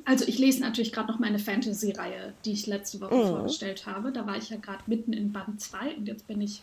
Also 0.05 0.25
ich 0.27 0.39
lese 0.39 0.61
natürlich 0.61 0.93
gerade 0.93 1.13
noch 1.13 1.19
meine 1.19 1.39
Fantasy-Reihe, 1.39 2.33
die 2.45 2.53
ich 2.53 2.67
letzte 2.67 3.01
Woche 3.01 3.27
vorgestellt 3.27 3.87
habe. 3.87 4.13
Da 4.13 4.27
war 4.27 4.37
ich 4.37 4.49
ja 4.51 4.57
gerade 4.57 4.83
mitten 4.87 5.13
in 5.13 5.33
Band 5.33 5.61
2 5.61 5.97
und 5.97 6.07
jetzt 6.09 6.27
bin 6.27 6.41
ich 6.41 6.63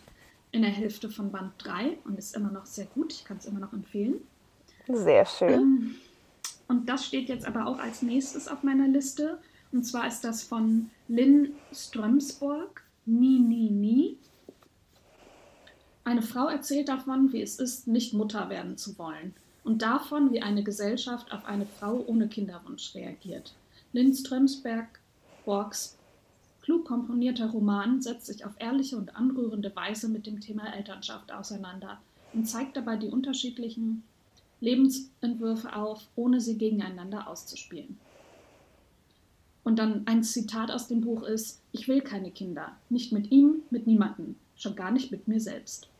in 0.50 0.62
der 0.62 0.70
Hälfte 0.70 1.10
von 1.10 1.30
Band 1.30 1.52
3 1.58 1.98
und 2.04 2.18
ist 2.18 2.34
immer 2.34 2.50
noch 2.50 2.66
sehr 2.66 2.86
gut. 2.86 3.12
Ich 3.12 3.24
kann 3.24 3.36
es 3.36 3.46
immer 3.46 3.60
noch 3.60 3.72
empfehlen. 3.72 4.16
Sehr 4.88 5.24
schön. 5.26 5.94
Und 6.66 6.88
das 6.88 7.06
steht 7.06 7.28
jetzt 7.28 7.46
aber 7.46 7.66
auch 7.66 7.78
als 7.78 8.02
nächstes 8.02 8.48
auf 8.48 8.62
meiner 8.62 8.88
Liste. 8.88 9.38
Und 9.70 9.84
zwar 9.84 10.08
ist 10.08 10.22
das 10.22 10.42
von 10.42 10.90
Lynn 11.08 11.52
Strömsborg, 11.72 12.82
Nie, 13.08 13.38
Nie, 13.38 13.70
Nie. 13.70 14.18
Eine 16.04 16.20
Frau 16.20 16.46
erzählt 16.48 16.90
davon, 16.90 17.32
wie 17.32 17.40
es 17.40 17.58
ist, 17.58 17.88
nicht 17.88 18.12
Mutter 18.12 18.50
werden 18.50 18.76
zu 18.76 18.98
wollen. 18.98 19.34
Und 19.64 19.80
davon, 19.80 20.30
wie 20.30 20.42
eine 20.42 20.62
Gesellschaft 20.62 21.32
auf 21.32 21.46
eine 21.46 21.64
Frau 21.64 22.04
ohne 22.06 22.28
Kinderwunsch 22.28 22.94
reagiert. 22.94 23.54
Lynn 23.94 24.14
Strömsborgs 24.14 25.96
klug 26.60 26.84
komponierter 26.84 27.46
Roman 27.46 28.02
setzt 28.02 28.26
sich 28.26 28.44
auf 28.44 28.52
ehrliche 28.58 28.98
und 28.98 29.16
anrührende 29.16 29.74
Weise 29.74 30.08
mit 30.08 30.26
dem 30.26 30.40
Thema 30.40 30.74
Elternschaft 30.74 31.32
auseinander 31.32 31.98
und 32.34 32.44
zeigt 32.44 32.76
dabei 32.76 32.96
die 32.96 33.08
unterschiedlichen 33.08 34.02
Lebensentwürfe 34.60 35.74
auf, 35.74 36.06
ohne 36.14 36.42
sie 36.42 36.58
gegeneinander 36.58 37.26
auszuspielen. 37.26 37.98
Und 39.68 39.78
dann 39.78 40.06
ein 40.06 40.22
Zitat 40.22 40.70
aus 40.70 40.88
dem 40.88 41.02
Buch 41.02 41.22
ist, 41.24 41.60
ich 41.72 41.88
will 41.88 42.00
keine 42.00 42.30
Kinder, 42.30 42.74
nicht 42.88 43.12
mit 43.12 43.30
ihm, 43.30 43.56
mit 43.68 43.86
niemandem, 43.86 44.36
schon 44.56 44.74
gar 44.74 44.90
nicht 44.90 45.10
mit 45.12 45.28
mir 45.28 45.40
selbst. 45.40 45.90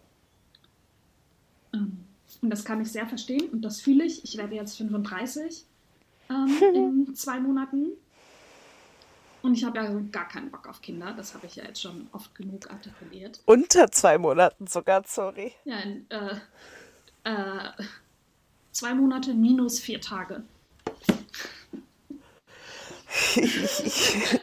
Ähm, 1.74 1.98
Und 2.40 2.48
das 2.48 2.64
kann 2.64 2.80
ich 2.80 2.90
sehr 2.90 3.06
verstehen 3.06 3.50
und 3.50 3.60
das 3.60 3.82
fühle 3.82 4.04
ich. 4.04 4.24
Ich 4.24 4.38
werde 4.38 4.54
jetzt 4.54 4.78
35 4.78 5.66
ähm, 6.30 6.48
in 7.08 7.14
zwei 7.14 7.40
Monaten. 7.40 7.88
Und 9.42 9.52
ich 9.52 9.64
habe 9.64 9.80
ja 9.80 10.00
gar 10.12 10.28
keinen 10.28 10.50
Bock 10.50 10.66
auf 10.66 10.80
Kinder, 10.80 11.12
das 11.12 11.34
habe 11.34 11.46
ich 11.46 11.56
ja 11.56 11.64
jetzt 11.64 11.82
schon 11.82 12.08
oft 12.12 12.34
genug 12.34 12.70
artikuliert. 12.70 13.42
Unter 13.44 13.90
zwei 13.90 14.16
Monaten 14.16 14.66
sogar, 14.66 15.04
sorry. 15.06 15.52
Ja, 15.66 15.78
in, 15.80 16.06
äh, 16.10 16.36
äh, 17.24 17.70
zwei 18.72 18.94
Monate 18.94 19.34
minus 19.34 19.78
vier 19.78 20.00
Tage. 20.00 20.42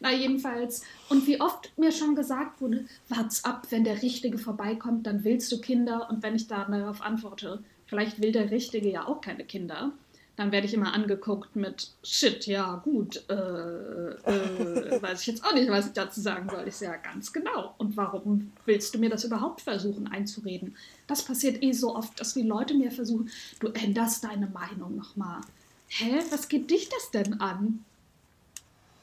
Na, 0.00 0.12
jedenfalls. 0.12 0.82
Und 1.08 1.26
wie 1.26 1.40
oft 1.40 1.76
mir 1.76 1.90
schon 1.92 2.14
gesagt 2.14 2.60
wurde, 2.60 2.86
wart's 3.08 3.44
ab, 3.44 3.66
wenn 3.70 3.84
der 3.84 4.02
Richtige 4.02 4.38
vorbeikommt, 4.38 5.06
dann 5.06 5.24
willst 5.24 5.50
du 5.50 5.60
Kinder. 5.60 6.08
Und 6.10 6.22
wenn 6.22 6.36
ich 6.36 6.46
dann 6.46 6.72
darauf 6.72 7.02
antworte, 7.02 7.62
vielleicht 7.86 8.22
will 8.22 8.32
der 8.32 8.50
Richtige 8.50 8.90
ja 8.90 9.06
auch 9.06 9.20
keine 9.20 9.44
Kinder, 9.44 9.92
dann 10.38 10.52
werde 10.52 10.68
ich 10.68 10.74
immer 10.74 10.94
angeguckt 10.94 11.56
mit 11.56 11.90
Shit, 12.04 12.46
ja, 12.46 12.76
gut, 12.76 13.24
äh, 13.28 13.34
äh, 13.34 15.02
weiß 15.02 15.22
ich 15.22 15.26
jetzt 15.26 15.44
auch 15.44 15.52
nicht, 15.52 15.68
was 15.68 15.88
ich 15.88 15.94
dazu 15.94 16.20
sagen 16.20 16.48
soll. 16.48 16.68
Ich 16.68 16.76
sage, 16.76 16.92
ja, 16.92 17.12
ganz 17.12 17.32
genau. 17.32 17.74
Und 17.78 17.96
warum 17.96 18.52
willst 18.64 18.94
du 18.94 19.00
mir 19.00 19.10
das 19.10 19.24
überhaupt 19.24 19.62
versuchen 19.62 20.06
einzureden? 20.06 20.76
Das 21.08 21.24
passiert 21.24 21.60
eh 21.60 21.72
so 21.72 21.96
oft, 21.96 22.20
dass 22.20 22.34
die 22.34 22.42
Leute 22.42 22.74
mir 22.74 22.92
versuchen, 22.92 23.30
du 23.58 23.66
änderst 23.68 24.22
deine 24.22 24.46
Meinung 24.46 24.94
nochmal. 24.94 25.40
Hä, 25.88 26.20
was 26.30 26.48
geht 26.48 26.70
dich 26.70 26.88
das 26.88 27.10
denn 27.10 27.40
an? 27.40 27.84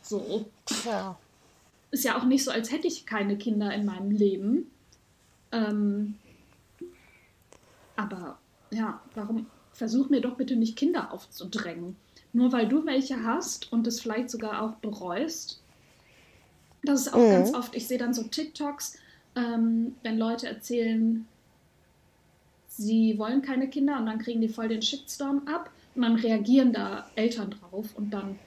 So. 0.02 0.46
Tja. 0.66 1.18
Ist 1.92 2.04
ja 2.04 2.18
auch 2.18 2.26
nicht 2.26 2.44
so, 2.44 2.52
als 2.52 2.72
hätte 2.72 2.88
ich 2.88 3.06
keine 3.06 3.38
Kinder 3.38 3.74
in 3.74 3.86
meinem 3.86 4.12
Leben. 4.12 4.70
Ähm, 5.52 6.16
aber 7.96 8.38
ja, 8.72 9.02
warum 9.16 9.48
versuch 9.74 10.10
mir 10.10 10.22
doch 10.22 10.36
bitte 10.36 10.56
nicht 10.56 10.76
Kinder 10.76 11.12
aufzudrängen? 11.12 11.96
Nur 12.34 12.52
weil 12.52 12.68
du 12.68 12.86
welche 12.86 13.24
hast 13.24 13.72
und 13.72 13.88
es 13.88 14.02
vielleicht 14.02 14.30
sogar 14.30 14.62
auch 14.62 14.76
bereust. 14.76 15.62
Das 16.84 17.02
ist 17.08 17.14
auch 17.14 17.20
Mhm. 17.20 17.32
ganz 17.32 17.54
oft, 17.54 17.76
ich 17.76 17.88
sehe 17.88 17.98
dann 17.98 18.14
so 18.14 18.24
TikToks, 18.24 18.98
ähm, 19.36 19.96
wenn 20.04 20.18
Leute 20.18 20.48
erzählen, 20.48 21.26
sie 22.68 23.18
wollen 23.18 23.42
keine 23.42 23.70
Kinder 23.70 23.98
und 23.98 24.06
dann 24.06 24.20
kriegen 24.20 24.42
die 24.42 24.50
voll 24.50 24.68
den 24.68 24.82
Shitstorm 24.82 25.48
ab 25.48 25.72
dann 26.02 26.16
reagieren 26.16 26.74
da 26.74 27.10
Eltern 27.16 27.52
drauf 27.52 27.88
und 27.96 28.12
dann 28.12 28.40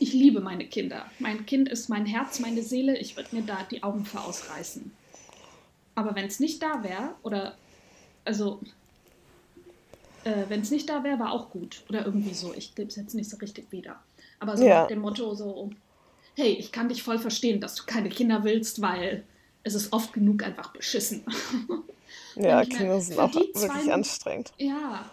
ich 0.00 0.12
liebe 0.12 0.40
meine 0.40 0.66
Kinder. 0.66 1.06
Mein 1.18 1.44
Kind 1.44 1.68
ist 1.68 1.88
mein 1.88 2.06
Herz, 2.06 2.38
meine 2.38 2.62
Seele. 2.62 2.96
Ich 2.98 3.16
würde 3.16 3.34
mir 3.34 3.42
da 3.42 3.66
die 3.68 3.82
Augen 3.82 4.04
für 4.04 4.20
ausreißen. 4.20 4.92
Aber 5.96 6.14
wenn 6.14 6.26
es 6.26 6.38
nicht 6.38 6.62
da 6.62 6.84
wäre, 6.84 7.14
oder 7.24 7.56
also 8.24 8.60
äh, 10.22 10.44
wenn 10.48 10.60
es 10.60 10.70
nicht 10.70 10.88
da 10.88 11.02
wäre, 11.02 11.18
war 11.18 11.32
auch 11.32 11.50
gut. 11.50 11.82
Oder 11.88 12.06
irgendwie 12.06 12.34
so. 12.34 12.54
Ich 12.54 12.74
gebe 12.76 12.88
es 12.88 12.96
jetzt 12.96 13.14
nicht 13.14 13.28
so 13.28 13.36
richtig 13.38 13.72
wieder. 13.72 13.96
Aber 14.38 14.56
so 14.56 14.64
Ja. 14.64 14.82
nach 14.82 14.88
dem 14.88 15.00
Motto 15.00 15.34
so, 15.34 15.70
hey, 16.36 16.52
ich 16.52 16.70
kann 16.70 16.88
dich 16.88 17.02
voll 17.02 17.18
verstehen, 17.18 17.60
dass 17.60 17.74
du 17.74 17.82
keine 17.84 18.08
Kinder 18.08 18.44
willst, 18.44 18.80
weil 18.80 19.24
es 19.64 19.74
ist 19.74 19.92
oft 19.92 20.12
genug 20.12 20.42
einfach 20.44 20.72
beschissen. 20.72 21.24
Ja, 22.36 22.64
Kinder 22.64 23.00
sind 23.00 23.18
auch 23.18 23.34
wirklich 23.34 23.92
anstrengend. 23.92 24.52
Ja, 24.58 25.10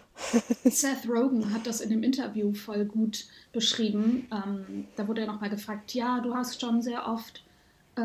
Seth 0.64 1.08
Rogen 1.08 1.52
hat 1.52 1.66
das 1.66 1.80
in 1.80 1.90
dem 1.90 2.02
Interview 2.02 2.52
voll 2.54 2.84
gut 2.84 3.26
beschrieben. 3.52 4.28
Ähm, 4.32 4.88
da 4.96 5.06
wurde 5.08 5.22
er 5.22 5.26
nochmal 5.26 5.50
gefragt, 5.50 5.94
ja, 5.94 6.20
du 6.20 6.34
hast 6.34 6.60
schon 6.60 6.82
sehr 6.82 7.06
oft 7.06 7.42
äh, 7.96 8.02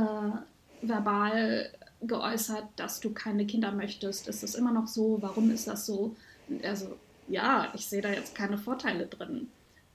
verbal 0.82 1.72
geäußert, 2.02 2.66
dass 2.76 3.00
du 3.00 3.12
keine 3.12 3.46
Kinder 3.46 3.72
möchtest. 3.72 4.28
Ist 4.28 4.44
das 4.44 4.56
immer 4.56 4.72
noch 4.72 4.88
so? 4.88 5.18
Warum 5.22 5.52
ist 5.52 5.68
das 5.68 5.86
so? 5.86 6.16
Und 6.50 6.64
er 6.64 6.76
so, 6.76 6.98
ja, 7.28 7.72
ich 7.76 7.86
sehe 7.86 8.02
da 8.02 8.10
jetzt 8.10 8.36
keine 8.36 8.58
Vorteile 8.58 9.08
drin. 9.08 9.50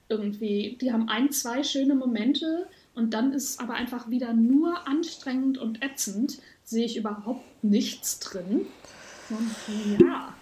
Irgendwie, 0.09 0.77
die 0.79 0.93
haben 0.93 1.09
ein, 1.09 1.31
zwei 1.31 1.63
schöne 1.63 1.93
Momente 1.93 2.67
und 2.95 3.13
dann 3.13 3.33
ist 3.33 3.49
es 3.49 3.59
aber 3.59 3.73
einfach 3.73 4.09
wieder 4.09 4.33
nur 4.33 4.87
anstrengend 4.87 5.57
und 5.57 5.83
ätzend. 5.83 6.39
Sehe 6.63 6.85
ich 6.85 6.97
überhaupt 6.97 7.63
nichts 7.63 8.19
drin. 8.19 8.65
Und 9.29 9.99
ja, 9.99 10.33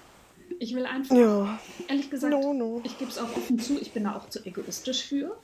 ich 0.60 0.76
will 0.76 0.86
einfach, 0.86 1.16
Ja, 1.16 1.60
ehrlich 1.88 2.10
gesagt, 2.10 2.34
no, 2.34 2.54
no. 2.54 2.82
ich 2.84 2.98
gebe 2.98 3.12
es 3.12 3.18
auch 3.18 3.36
offen 3.36 3.60
zu, 3.60 3.80
ich 3.80 3.92
bin 3.92 4.06
da 4.06 4.16
auch 4.16 4.30
zu 4.30 4.46
egoistisch 4.46 5.04
für. 5.04 5.38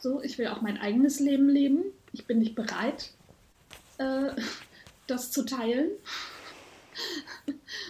So, 0.00 0.22
ich 0.22 0.38
will 0.38 0.48
auch 0.48 0.60
mein 0.60 0.78
eigenes 0.78 1.20
Leben 1.20 1.48
leben. 1.48 1.82
Ich 2.12 2.26
bin 2.26 2.38
nicht 2.38 2.54
bereit, 2.54 3.10
äh, 3.98 4.30
das 5.06 5.30
zu 5.30 5.44
teilen. 5.44 5.90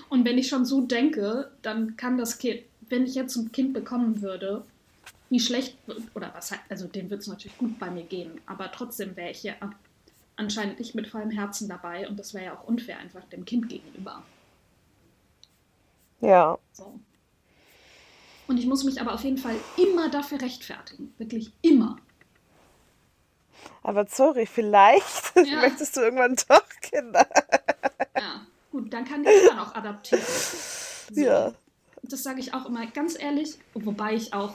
Und 0.09 0.25
wenn 0.25 0.39
ich 0.39 0.49
schon 0.49 0.65
so 0.65 0.81
denke, 0.81 1.51
dann 1.63 1.97
kann 1.97 2.19
das 2.19 2.39
Kind, 2.39 2.63
wenn 2.89 3.05
ich 3.05 3.15
jetzt 3.15 3.37
ein 3.37 3.53
Kind 3.53 3.73
bekommen 3.75 4.23
würde, 4.23 4.65
wie 5.31 5.41
schlecht, 5.41 5.77
oder 6.15 6.33
was, 6.35 6.53
also 6.69 6.87
dem 6.87 7.11
wird 7.11 7.21
es 7.21 7.27
natürlich 7.27 7.59
gut 7.59 7.79
bei 7.79 7.91
mir 7.91 8.05
gehen, 8.05 8.41
aber 8.47 8.73
trotzdem 8.73 9.15
wäre 9.17 9.31
ich 9.31 9.43
ja 9.43 9.55
anscheinend 10.37 10.79
nicht 10.79 10.95
mit 10.95 11.09
vollem 11.09 11.31
Herzen 11.31 11.69
dabei 11.69 12.09
und 12.09 12.19
das 12.19 12.33
wäre 12.33 12.47
ja 12.47 12.59
auch 12.59 12.65
unfair 12.67 12.99
einfach 12.99 13.25
dem 13.25 13.45
Kind 13.45 13.69
gegenüber. 13.69 14.23
Ja, 16.21 16.59
So. 16.73 16.99
Und 18.47 18.59
ich 18.59 18.67
muss 18.67 18.83
mich 18.85 19.01
aber 19.01 19.13
auf 19.15 19.23
jeden 19.25 19.37
Fall 19.39 19.55
immer 19.77 20.09
dafür 20.09 20.41
rechtfertigen. 20.41 21.13
Wirklich 21.19 21.53
immer. 21.63 21.99
aber 23.83 24.07
sorry, 24.07 24.47
vielleicht 24.47 25.37
Ja. 25.37 25.57
möchtest 25.61 25.97
du 25.97 26.01
irgendwann 26.01 26.35
doch 26.49 26.65
Kinder. 26.81 27.27
Ja, 28.17 28.47
gut, 28.71 28.93
dann 28.93 29.05
kann 29.05 29.23
ich 29.25 29.49
dann 29.49 29.59
auch 29.59 29.75
adaptieren. 29.75 30.23
So. 31.13 31.21
Ja. 31.21 31.53
Das 32.03 32.23
sage 32.23 32.41
ich 32.41 32.55
auch 32.55 32.67
immer 32.67 32.87
ganz 32.87 33.21
ehrlich, 33.21 33.59
wobei 33.75 34.15
ich 34.15 34.33
auch, 34.33 34.55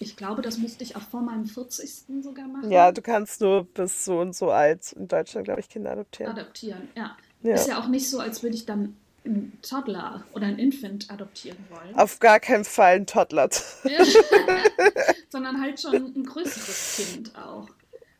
ich 0.00 0.16
glaube, 0.16 0.40
das 0.42 0.58
müsste 0.58 0.84
ich 0.84 0.96
auch 0.96 1.02
vor 1.02 1.20
meinem 1.20 1.44
40. 1.46 2.04
sogar 2.22 2.46
machen. 2.46 2.70
Ja, 2.70 2.92
du 2.92 3.02
kannst 3.02 3.40
nur 3.40 3.64
bis 3.64 4.04
so 4.04 4.20
und 4.20 4.34
so 4.34 4.50
alt 4.50 4.92
in 4.92 5.08
Deutschland, 5.08 5.44
glaube 5.44 5.60
ich, 5.60 5.68
Kinder 5.68 5.92
adoptieren. 5.92 6.30
Adaptieren, 6.32 6.88
ja. 6.96 7.16
Ja. 7.42 7.54
Ist 7.54 7.68
ja 7.68 7.78
auch 7.80 7.88
nicht 7.88 8.08
so, 8.08 8.20
als 8.20 8.42
würde 8.42 8.54
ich 8.56 8.64
dann 8.64 8.96
einen 9.24 9.58
Toddler 9.62 10.24
oder 10.32 10.46
einen 10.46 10.58
Infant 10.58 11.10
adoptieren 11.10 11.58
wollen. 11.70 11.94
Auf 11.96 12.18
gar 12.18 12.40
keinen 12.40 12.64
Fall 12.64 12.96
ein 12.96 13.06
Toddler. 13.06 13.48
Ja. 13.84 14.04
Sondern 15.30 15.60
halt 15.60 15.80
schon 15.80 15.94
ein 15.94 16.24
größeres 16.24 16.96
Kind 16.96 17.36
auch. 17.36 17.68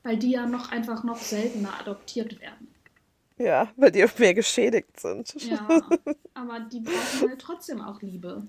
Weil 0.04 0.16
die 0.16 0.30
ja 0.32 0.46
noch 0.46 0.70
einfach 0.72 1.04
noch 1.04 1.18
seltener 1.18 1.78
adoptiert 1.80 2.40
werden. 2.40 2.68
Ja, 3.38 3.72
weil 3.76 3.90
die 3.90 4.04
auch 4.04 4.18
mehr 4.18 4.34
geschädigt 4.34 5.00
sind. 5.00 5.34
Ja, 5.42 5.66
aber 6.34 6.60
die 6.60 6.80
brauchen 6.80 7.28
halt 7.28 7.40
trotzdem 7.40 7.80
auch 7.80 8.00
Liebe. 8.02 8.46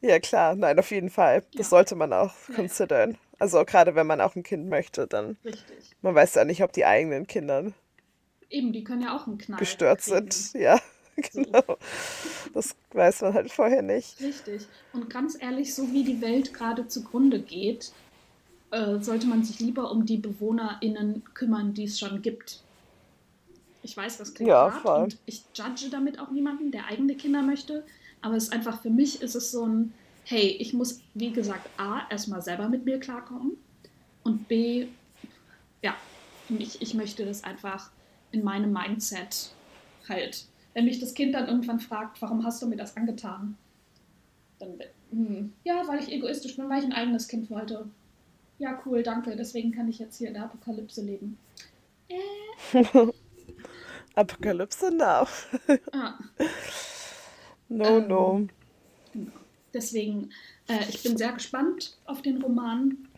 Ja, 0.00 0.18
klar, 0.20 0.54
nein, 0.54 0.78
auf 0.78 0.90
jeden 0.90 1.10
Fall. 1.10 1.40
Das 1.54 1.66
Ja. 1.66 1.70
sollte 1.70 1.94
man 1.96 2.12
auch 2.12 2.32
Ja. 2.48 2.54
considern. 2.56 3.18
Also 3.38 3.64
gerade 3.64 3.94
wenn 3.94 4.06
man 4.06 4.20
auch 4.20 4.36
ein 4.36 4.42
Kind 4.42 4.68
möchte, 4.68 5.06
dann 5.06 5.36
Richtig. 5.44 5.76
man 6.02 6.14
weiß 6.14 6.34
ja 6.36 6.44
nicht, 6.44 6.62
ob 6.62 6.72
die 6.72 6.84
eigenen 6.84 7.26
Kinder 7.26 7.72
Eben, 8.48 8.72
die 8.72 8.84
können 8.84 9.02
ja 9.02 9.16
auch 9.16 9.26
einen 9.26 9.38
Knall 9.38 9.58
gestört 9.58 10.02
kriegen. 10.02 10.30
sind. 10.30 10.60
Ja. 10.60 10.78
genau. 11.32 11.78
Das 12.52 12.74
weiß 12.92 13.22
man 13.22 13.34
halt 13.34 13.50
vorher 13.50 13.82
nicht. 13.82 14.20
Richtig. 14.20 14.66
Und 14.92 15.10
ganz 15.10 15.36
ehrlich, 15.40 15.74
so 15.74 15.92
wie 15.92 16.04
die 16.04 16.20
Welt 16.20 16.52
gerade 16.52 16.86
zugrunde 16.88 17.40
geht, 17.40 17.92
äh, 18.70 18.98
sollte 19.00 19.26
man 19.26 19.44
sich 19.44 19.60
lieber 19.60 19.90
um 19.90 20.06
die 20.06 20.18
BewohnerInnen 20.18 21.22
kümmern, 21.34 21.74
die 21.74 21.84
es 21.84 21.98
schon 21.98 22.22
gibt. 22.22 22.62
Ich 23.82 23.96
weiß, 23.96 24.18
das 24.18 24.34
klingt 24.34 24.48
Ja, 24.48 24.82
hart 24.82 25.04
und 25.04 25.18
ich 25.26 25.44
judge 25.54 25.88
damit 25.90 26.18
auch 26.18 26.30
niemanden, 26.30 26.72
der 26.72 26.86
eigene 26.86 27.14
Kinder 27.14 27.42
möchte. 27.42 27.84
Aber 28.20 28.34
es 28.34 28.44
ist 28.44 28.52
einfach 28.52 28.82
für 28.82 28.90
mich 28.90 29.22
ist 29.22 29.36
es 29.36 29.52
so 29.52 29.64
ein, 29.64 29.94
hey, 30.24 30.48
ich 30.58 30.72
muss, 30.72 31.00
wie 31.14 31.30
gesagt, 31.30 31.68
A, 31.76 32.00
erstmal 32.10 32.42
selber 32.42 32.68
mit 32.68 32.84
mir 32.84 32.98
klarkommen 32.98 33.56
und 34.24 34.48
B, 34.48 34.88
ja, 35.82 35.94
ich, 36.48 36.82
ich 36.82 36.94
möchte 36.94 37.24
das 37.24 37.44
einfach 37.44 37.90
in 38.32 38.42
meinem 38.42 38.72
Mindset 38.72 39.52
halt. 40.08 40.46
Wenn 40.76 40.84
mich 40.84 41.00
das 41.00 41.14
Kind 41.14 41.34
dann 41.34 41.48
irgendwann 41.48 41.80
fragt, 41.80 42.20
warum 42.20 42.44
hast 42.44 42.60
du 42.60 42.66
mir 42.66 42.76
das 42.76 42.98
angetan? 42.98 43.56
Dann, 44.58 44.78
hm, 45.10 45.54
ja, 45.64 45.88
weil 45.88 46.00
ich 46.00 46.12
egoistisch 46.12 46.56
bin, 46.56 46.68
weil 46.68 46.80
ich 46.80 46.84
ein 46.84 46.92
eigenes 46.92 47.28
Kind 47.28 47.48
wollte. 47.48 47.88
Ja, 48.58 48.78
cool, 48.84 49.02
danke. 49.02 49.34
Deswegen 49.36 49.72
kann 49.72 49.88
ich 49.88 49.98
jetzt 49.98 50.18
hier 50.18 50.28
in 50.28 50.34
der 50.34 50.42
Apokalypse 50.44 51.00
leben. 51.02 51.38
Apokalypse 54.14 54.90
now. 54.90 55.26
Ah, 55.92 56.18
No, 57.68 57.98
Ähm, 57.98 58.08
no. 58.08 58.48
genau. 59.12 59.32
Deswegen, 59.72 60.30
äh, 60.68 60.88
ich 60.90 61.02
bin 61.02 61.16
sehr 61.16 61.32
gespannt 61.32 61.96
auf 62.04 62.20
den 62.20 62.42
Roman. 62.42 63.08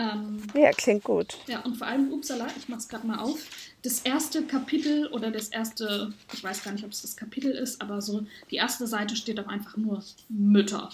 Ähm, 0.00 0.42
Ja, 0.54 0.70
klingt 0.72 1.04
gut. 1.04 1.36
ja, 1.46 1.60
und 1.60 1.76
vor 1.76 1.86
allem, 1.86 2.10
upsala, 2.12 2.46
ich 2.56 2.68
mach's 2.68 2.88
gerade 2.88 3.06
mal 3.06 3.18
auf. 3.18 3.38
Das 3.82 4.00
erste 4.00 4.42
Kapitel 4.44 5.06
oder 5.08 5.30
das 5.30 5.48
erste, 5.48 6.12
ich 6.32 6.42
weiß 6.42 6.62
gar 6.64 6.72
nicht, 6.72 6.84
ob 6.84 6.92
es 6.92 7.02
das 7.02 7.16
Kapitel 7.16 7.50
ist, 7.50 7.80
aber 7.82 8.00
so, 8.00 8.26
die 8.50 8.56
erste 8.56 8.86
Seite 8.86 9.16
steht 9.16 9.38
auch 9.40 9.46
einfach 9.46 9.76
nur 9.76 10.02
Mütter. 10.28 10.90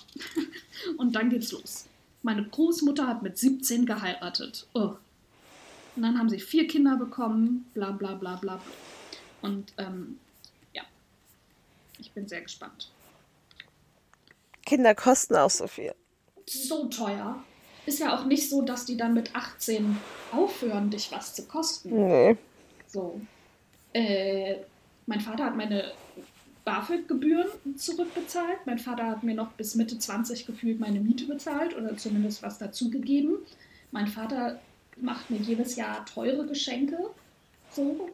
und 0.99 1.15
dann 1.15 1.31
geht's 1.31 1.53
los. 1.53 1.87
Meine 2.23 2.45
Großmutter 2.45 3.07
hat 3.07 3.23
mit 3.23 3.39
17 3.39 3.87
geheiratet. 3.87 4.67
Oh. 4.75 4.95
Und 5.95 6.03
dann 6.03 6.19
haben 6.19 6.29
sie 6.29 6.41
vier 6.41 6.67
Kinder 6.67 6.97
bekommen, 6.97 7.67
bla 7.75 7.91
bla 7.93 8.15
bla 8.15 8.37
bla. 8.37 8.57
bla. 8.57 8.61
Und 9.43 9.73
ähm, 9.79 10.19
ja, 10.73 10.83
ich 11.99 12.11
bin 12.13 12.27
sehr 12.27 12.41
gespannt. 12.43 12.91
Kinder 14.65 14.95
kosten 14.95 15.37
auch 15.37 15.51
so 15.51 15.67
viel. 15.69 15.95
So 16.49 16.87
teuer. 16.87 17.43
Ist 17.87 18.01
ja 18.01 18.17
auch 18.17 18.25
nicht 18.25 18.51
so, 18.51 18.63
dass 18.63 18.85
die 18.85 18.97
dann 18.97 19.15
mit 19.15 19.35
18 19.35 19.97
aufhören, 20.33 20.91
dich 20.91 21.11
was 21.13 21.35
zu 21.35 21.47
kosten. 21.47 22.07
Nee. 22.07 22.37
So. 22.87 23.21
Äh, 23.93 24.57
mein 25.07 25.21
Vater 25.21 25.45
hat 25.47 25.57
meine 25.57 25.93
BAföG-Gebühren 26.65 27.49
zurückbezahlt. 27.77 28.59
Mein 28.67 28.79
Vater 28.79 29.07
hat 29.07 29.23
mir 29.23 29.35
noch 29.35 29.53
bis 29.53 29.77
Mitte 29.77 29.99
20 29.99 30.47
gefühlt 30.47 30.81
meine 30.81 31.01
Miete 31.01 31.25
bezahlt 31.27 31.77
oder 31.77 31.97
zumindest 31.97 32.43
was 32.43 32.59
dazugegeben. 32.59 33.39
Mein 33.93 34.09
Vater 34.09 34.59
macht 34.97 35.31
mir 35.31 35.39
jedes 35.39 35.77
Jahr 35.77 36.05
teure 36.07 36.45
Geschenke. 36.47 36.99
So. 37.71 38.11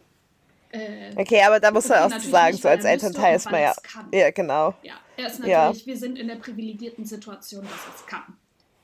Äh, 0.70 1.12
Okay, 1.16 1.42
aber 1.42 1.60
da 1.60 1.70
muss 1.70 1.88
man 1.88 1.98
auch 2.00 2.20
sagen, 2.20 2.52
nicht, 2.52 2.62
so 2.62 2.68
als 2.68 2.84
er 2.84 2.92
Elternteil 2.92 3.36
ist 3.36 3.50
man 3.50 3.60
ja. 3.62 3.74
Ja, 4.12 4.30
genau. 4.30 4.74
ja, 4.82 4.94
er 5.16 5.26
ist 5.26 5.38
Ja. 5.44 5.66
natürlich, 5.66 5.86
wir 5.86 5.96
sind 5.96 6.18
in 6.18 6.28
der 6.28 6.36
privilegierten 6.36 7.04
Situation, 7.06 7.62
dass 7.64 7.96
es 8.00 8.06
kann. 8.06 8.36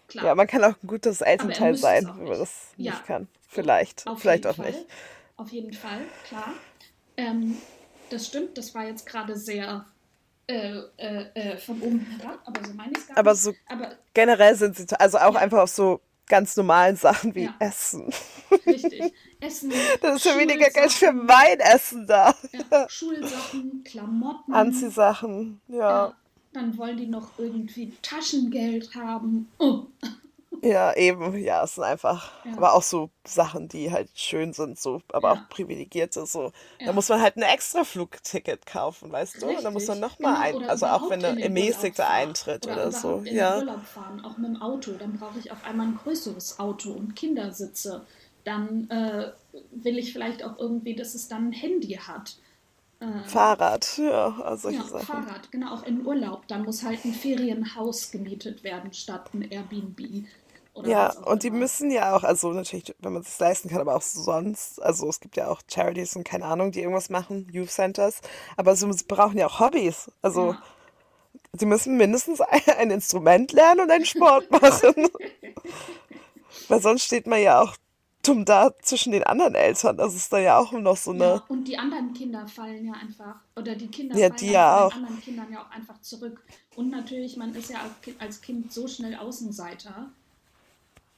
Klar. 0.08 0.24
Ja, 0.24 0.34
man 0.34 0.46
kann 0.46 0.64
auch 0.64 0.74
ein 0.82 0.86
gutes 0.86 1.20
Elternteil 1.20 1.76
sein, 1.76 2.10
wenn 2.16 2.28
man 2.28 2.38
das 2.38 2.68
Ja. 2.76 2.92
nicht 2.92 3.06
kann. 3.06 3.28
Vielleicht. 3.48 4.06
Auf 4.06 4.20
Vielleicht 4.20 4.46
auch 4.46 4.56
Fall. 4.56 4.66
nicht. 4.66 4.86
Auf 5.36 5.50
jeden 5.50 5.72
Fall, 5.72 6.00
klar. 6.26 6.52
Ähm, 7.16 7.56
das 8.10 8.26
stimmt, 8.26 8.56
das 8.58 8.74
war 8.74 8.86
jetzt 8.86 9.06
gerade 9.06 9.36
sehr 9.36 9.84
äh, 10.50 10.78
äh, 10.96 11.26
äh, 11.34 11.56
von 11.58 11.80
oben 11.82 12.00
herab, 12.18 12.40
aber 12.46 12.64
so 12.66 12.72
meine 12.72 12.92
ich 12.92 12.98
es 12.98 13.06
gar 13.08 13.18
Aber 13.18 13.32
nicht. 13.32 13.42
so 13.42 13.52
Aber 13.68 13.92
generell 14.14 14.54
sind 14.54 14.76
sie, 14.78 14.86
also 14.98 15.18
auch 15.18 15.34
Ja. 15.34 15.40
einfach 15.40 15.58
auf 15.58 15.70
so 15.70 16.00
ganz 16.26 16.56
normalen 16.56 16.96
Sachen 16.96 17.34
wie 17.34 17.44
Ja. 17.44 17.54
Essen. 17.58 18.10
richtig. 18.66 19.12
Essen, 19.40 19.70
Da 20.00 20.14
ist 20.14 20.24
ja 20.24 20.38
weniger 20.38 20.70
Geld 20.70 20.92
für 20.92 21.12
mein 21.12 21.60
Essen 21.60 22.06
da. 22.06 22.34
ja, 22.52 22.88
Schulsachen, 22.88 23.84
Klamotten. 23.84 24.52
Anziehsachen, 24.54 25.60
ja. 25.68 26.14
Dann 26.52 26.76
wollen 26.78 26.96
die 26.96 27.06
noch 27.06 27.38
irgendwie 27.38 27.92
Taschengeld 28.02 28.94
haben. 28.94 29.48
Oh. 29.58 29.86
Ja, 30.60 30.92
eben, 30.96 31.36
ja, 31.38 31.62
es 31.62 31.76
sind 31.76 31.84
einfach, 31.84 32.32
Ja. 32.44 32.52
aber 32.56 32.72
auch 32.74 32.82
so 32.82 33.10
Sachen, 33.24 33.68
die 33.68 33.92
halt 33.92 34.10
schön 34.18 34.52
sind, 34.52 34.76
so, 34.76 35.00
aber 35.12 35.30
Ja. 35.32 35.34
auch 35.34 35.48
privilegierte, 35.48 36.26
so. 36.26 36.50
Da 36.84 36.90
Ja. 36.90 36.92
muss 36.92 37.08
man 37.08 37.20
halt 37.22 37.36
ein 37.36 37.42
extra 37.42 37.84
Flugticket 37.84 38.66
kaufen, 38.66 39.12
weißt 39.12 39.40
du? 39.42 39.56
Und 39.56 39.62
dann 39.64 39.72
muss 39.72 39.86
man 39.86 40.00
nochmal 40.00 40.34
genau, 40.34 40.40
ein, 40.40 40.56
oder 40.56 40.68
also 40.68 40.86
auch 40.86 41.10
wenn 41.10 41.20
in 41.20 41.22
der 41.22 41.34
den 41.36 41.38
Urlaub 41.38 41.44
ermäßigte 41.44 42.02
fahren 42.02 42.12
Eintritt 42.30 42.66
oder 42.66 42.86
oder 42.88 42.90
so, 42.90 43.18
in 43.24 43.36
ja. 43.36 43.54
Urlaub 43.54 43.86
fahren, 43.86 44.24
auch 44.24 44.36
mit 44.36 44.48
dem 44.50 44.60
Auto, 44.60 44.96
dann 44.96 45.12
brauche 45.12 45.38
ich 45.38 45.52
auf 45.52 45.62
einmal 45.64 45.86
ein 45.86 45.96
größeres 45.96 46.58
Auto 46.58 46.92
und 46.92 47.14
Kindersitze. 47.14 48.06
Dann 48.44 48.88
äh, 48.90 49.32
will 49.70 49.98
ich 49.98 50.12
vielleicht 50.12 50.42
auch 50.42 50.58
irgendwie, 50.58 50.96
dass 50.96 51.14
es 51.14 51.28
dann 51.28 51.48
ein 51.48 51.52
Handy 51.52 51.94
hat. 51.94 52.36
Äh, 53.00 53.28
Fahrrad, 53.28 53.98
ja, 53.98 54.40
also 54.40 54.70
ja, 54.70 54.82
Sachen. 54.82 55.06
Fahrrad, 55.06 55.52
genau, 55.52 55.74
auch 55.74 55.84
in 55.84 56.04
Urlaub. 56.04 56.48
Dann 56.48 56.64
muss 56.64 56.82
halt 56.82 57.04
ein 57.04 57.12
Ferienhaus 57.12 58.10
gemietet 58.10 58.64
werden 58.64 58.92
statt 58.92 59.30
ein 59.34 59.42
Airbnb. 59.42 60.00
Oder 60.74 60.88
Ja, 60.88 61.12
und 61.24 61.42
die 61.42 61.50
müssen 61.50 61.90
ja 61.90 62.14
auch, 62.16 62.24
also 62.24 62.52
natürlich, 62.52 62.94
wenn 63.00 63.12
man 63.12 63.22
es 63.22 63.30
sich 63.30 63.38
leisten 63.40 63.68
kann, 63.68 63.80
aber 63.80 63.96
auch 63.96 64.02
sonst, 64.02 64.80
also 64.82 65.08
es 65.08 65.20
gibt 65.20 65.36
ja 65.36 65.48
auch 65.48 65.60
Charities 65.68 66.16
und 66.16 66.24
keine 66.24 66.44
Ahnung, 66.46 66.72
die 66.72 66.80
irgendwas 66.80 67.10
machen, 67.10 67.48
Youth 67.52 67.70
Centers, 67.70 68.20
aber 68.56 68.74
so, 68.76 68.90
sie 68.92 69.04
brauchen 69.04 69.38
ja 69.38 69.46
auch 69.46 69.60
Hobbys. 69.60 70.10
Also 70.22 70.52
Ja. 70.52 70.62
sie 71.52 71.66
müssen 71.66 71.96
mindestens 71.96 72.40
ein, 72.40 72.60
ein 72.78 72.90
Instrument 72.90 73.52
lernen 73.52 73.80
und 73.82 73.90
einen 73.90 74.06
Sport 74.06 74.50
machen. 74.50 75.08
Weil 76.68 76.80
sonst 76.80 77.04
steht 77.04 77.26
man 77.26 77.40
ja 77.40 77.60
auch 77.60 77.76
dumm 78.28 78.44
da 78.44 78.70
zwischen 78.82 79.12
den 79.12 79.24
anderen 79.24 79.54
Eltern. 79.54 79.96
Das 79.96 80.14
ist 80.14 80.32
da 80.32 80.38
ja 80.38 80.58
auch 80.58 80.72
noch 80.72 80.96
so 80.96 81.10
Ja, 81.10 81.12
eine, 81.12 81.42
und 81.48 81.64
die 81.68 81.76
anderen 81.78 82.12
Kinder 82.14 82.46
fallen 82.46 82.84
ja 82.86 82.92
einfach, 82.94 83.40
oder 83.56 83.74
die 83.74 83.90
Kinder 83.90 84.18
ja, 84.18 84.20
fallen 84.20 84.38
die 84.40 84.50
ja 84.50 84.86
auch. 84.86 84.92
den 84.92 84.96
anderen 84.96 85.20
Kindern 85.20 85.50
ja 85.52 85.62
auch 85.64 85.70
einfach 85.70 86.00
zurück. 86.02 86.44
Und 86.74 86.90
natürlich, 86.90 87.36
man 87.36 87.54
ist 87.54 87.70
ja 87.70 87.80
als 88.18 88.40
Kind, 88.40 88.72
so 88.72 88.86
schnell 88.88 89.14
Außenseiter. 89.16 90.12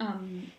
Ähm, 0.01 0.53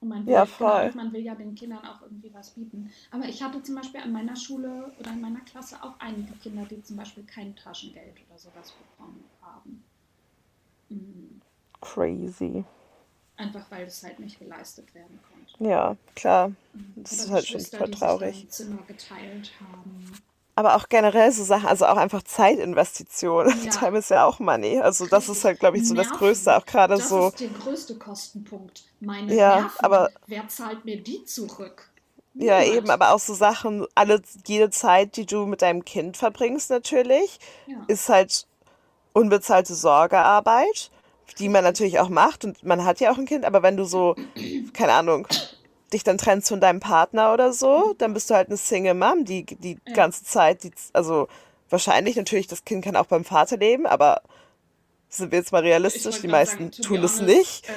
und 0.00 0.08
man 0.08 0.26
will, 0.26 0.34
Ja, 0.34 0.44
genau, 0.58 0.90
man 0.94 1.12
will 1.12 1.22
ja 1.22 1.34
den 1.36 1.54
Kindern 1.54 1.84
auch 1.84 2.02
irgendwie 2.02 2.32
was 2.34 2.54
bieten. 2.54 2.90
Aber 3.10 3.26
ich 3.26 3.42
hatte 3.42 3.62
zum 3.62 3.76
Beispiel 3.76 4.00
an 4.00 4.12
meiner 4.12 4.36
Schule 4.36 4.94
oder 4.98 5.12
in 5.12 5.20
meiner 5.20 5.40
Klasse 5.42 5.82
auch 5.82 5.98
einige 6.00 6.34
Kinder, 6.36 6.66
die 6.66 6.82
zum 6.82 6.96
Beispiel 6.96 7.24
kein 7.24 7.56
Taschengeld 7.56 8.20
oder 8.28 8.38
sowas 8.38 8.72
bekommen 8.72 9.30
haben. 9.40 9.84
Mhm. 10.90 11.40
Crazy. 11.80 12.64
Einfach 13.38 13.64
weil 13.70 13.86
es 13.86 14.02
halt 14.02 14.18
nicht 14.18 14.38
geleistet 14.38 14.94
werden 14.94 15.18
konnte. 15.30 15.70
Ja, 15.70 15.96
klar. 16.14 16.48
Mhm. 16.48 16.92
Das 16.96 17.12
Oder 17.12 17.22
ist 17.22 17.30
halt 17.30 17.46
schon 17.46 17.60
voll 17.78 17.88
die 17.88 17.98
traurig. 17.98 18.42
ein 18.44 18.50
Zimmer 18.50 18.82
geteilt 18.86 19.52
haben. 19.60 20.12
Aber 20.56 20.74
auch 20.74 20.88
generell 20.88 21.30
so 21.30 21.44
Sachen, 21.44 21.66
also 21.68 21.86
auch 21.86 21.96
einfach 21.96 22.22
Zeitinvestition. 22.24 23.48
Ja. 23.64 23.70
Time 23.70 23.98
ist 23.98 24.10
ja 24.10 24.24
auch 24.24 24.40
Money. 24.40 24.80
Also 24.80 25.06
das 25.06 25.28
ist 25.28 25.44
halt, 25.44 25.60
glaube 25.60 25.78
ich, 25.78 25.86
so 25.86 25.94
das 25.94 26.06
Nerven. 26.06 26.18
Größte, 26.18 26.56
auch 26.56 26.66
gerade 26.66 26.96
Das 26.96 27.08
so. 27.08 27.28
ist 27.28 27.38
der 27.40 27.48
größte 27.50 27.94
Kostenpunkt. 27.96 28.82
Meine 29.00 29.32
Ja, 29.34 29.60
Nerven. 29.60 29.70
aber- 29.78 30.10
Wer 30.26 30.48
zahlt 30.48 30.84
mir 30.84 31.00
die 31.00 31.24
zurück? 31.24 31.90
Ja, 32.34 32.58
Niemand. 32.60 32.76
eben, 32.76 32.90
aber 32.90 33.12
auch 33.14 33.18
so 33.20 33.34
Sachen, 33.34 33.86
alle, 33.94 34.20
jede 34.46 34.70
Zeit, 34.70 35.16
die 35.16 35.26
du 35.26 35.46
mit 35.46 35.62
deinem 35.62 35.84
Kind 35.84 36.16
verbringst, 36.16 36.70
natürlich, 36.70 37.38
Ja. 37.66 37.76
ist 37.88 38.08
halt 38.08 38.46
unbezahlte 39.12 39.74
Sorgearbeit, 39.74 40.90
die 41.38 41.48
man 41.48 41.64
natürlich 41.64 41.98
auch 42.00 42.08
macht 42.08 42.44
und 42.44 42.62
man 42.64 42.84
hat 42.84 43.00
ja 43.00 43.10
auch 43.12 43.18
ein 43.18 43.26
Kind, 43.26 43.44
aber 43.44 43.62
wenn 43.62 43.76
du 43.76 43.84
so, 43.84 44.16
keine 44.72 44.92
Ahnung, 44.92 45.26
dich 45.92 46.04
dann 46.04 46.18
trennst 46.18 46.48
von 46.48 46.60
deinem 46.60 46.80
Partner 46.80 47.32
oder 47.32 47.52
so, 47.52 47.94
dann 47.98 48.12
bist 48.14 48.30
du 48.30 48.34
halt 48.34 48.48
eine 48.48 48.56
Single 48.56 48.94
Mom, 48.94 49.24
die 49.24 49.44
die 49.44 49.78
Ja. 49.86 49.94
ganze 49.94 50.24
Zeit, 50.24 50.64
die, 50.64 50.72
also 50.92 51.28
wahrscheinlich 51.70 52.16
natürlich, 52.16 52.46
das 52.46 52.64
Kind 52.64 52.84
kann 52.84 52.96
auch 52.96 53.06
beim 53.06 53.24
Vater 53.24 53.56
leben, 53.56 53.86
aber 53.86 54.22
sind 55.10 55.32
wir 55.32 55.38
jetzt 55.38 55.52
mal 55.52 55.62
realistisch, 55.62 56.20
die 56.20 56.28
meisten 56.28 56.64
sagen, 56.64 56.70
to 56.72 56.82
tun 56.82 57.02
es 57.04 57.20
honest, 57.20 57.36
nicht. 57.36 57.68
Äh, 57.68 57.72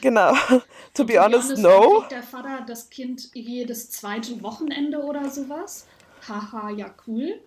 Genau. 0.00 0.32
To 0.94 1.02
to 1.02 1.04
be 1.04 1.20
honest, 1.20 1.50
dann 1.50 1.62
no. 1.62 1.98
kriegt 1.98 2.12
der 2.12 2.22
Vater 2.22 2.64
das 2.66 2.90
Kind 2.90 3.30
jedes 3.34 3.90
zweite 3.90 4.42
Wochenende 4.42 5.02
oder 5.02 5.30
sowas. 5.30 5.86
Haha, 6.26 6.70
ja 6.70 6.94
cool. 7.06 7.40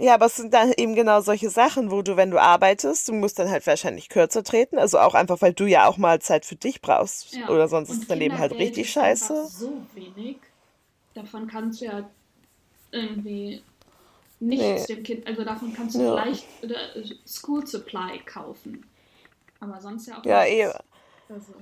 Ja, 0.00 0.14
aber 0.14 0.26
es 0.26 0.36
sind 0.36 0.54
dann 0.54 0.72
eben 0.78 0.94
genau 0.94 1.20
solche 1.20 1.50
Sachen, 1.50 1.90
wo 1.90 2.00
du, 2.00 2.16
wenn 2.16 2.30
du 2.30 2.38
arbeitest, 2.40 3.06
du 3.08 3.12
musst 3.12 3.38
dann 3.38 3.50
halt 3.50 3.66
wahrscheinlich 3.66 4.08
kürzer 4.08 4.42
treten. 4.42 4.78
Also 4.78 4.98
auch 4.98 5.14
einfach, 5.14 5.42
weil 5.42 5.52
du 5.52 5.66
ja 5.66 5.86
auch 5.86 5.98
mal 5.98 6.20
Zeit 6.22 6.46
für 6.46 6.56
dich 6.56 6.80
brauchst. 6.80 7.34
Ja. 7.34 7.48
Oder 7.50 7.68
sonst 7.68 7.90
Und 7.90 8.00
ist 8.00 8.10
dein 8.10 8.18
Leben 8.18 8.38
halt 8.38 8.52
richtig 8.58 8.90
scheiße. 8.90 9.46
so 9.48 9.86
wenig. 9.94 10.38
Davon 11.14 11.46
kannst 11.48 11.82
du 11.82 11.84
ja 11.84 12.08
irgendwie 12.92 13.62
nichts 14.40 14.88
Nee. 14.88 14.94
dem 14.94 15.02
Kind, 15.02 15.26
also 15.26 15.44
davon 15.44 15.74
kannst 15.74 15.96
du 15.96 16.00
Ja. 16.02 16.14
vielleicht 16.14 16.46
äh, 16.64 17.04
School 17.26 17.66
Supply 17.66 18.20
kaufen. 18.24 18.86
Aber 19.60 19.80
sonst 19.82 20.06
ja 20.06 20.18
auch 20.18 20.24
Ja, 20.24 20.44
nichts. 20.44 20.76
eh. 20.76 20.89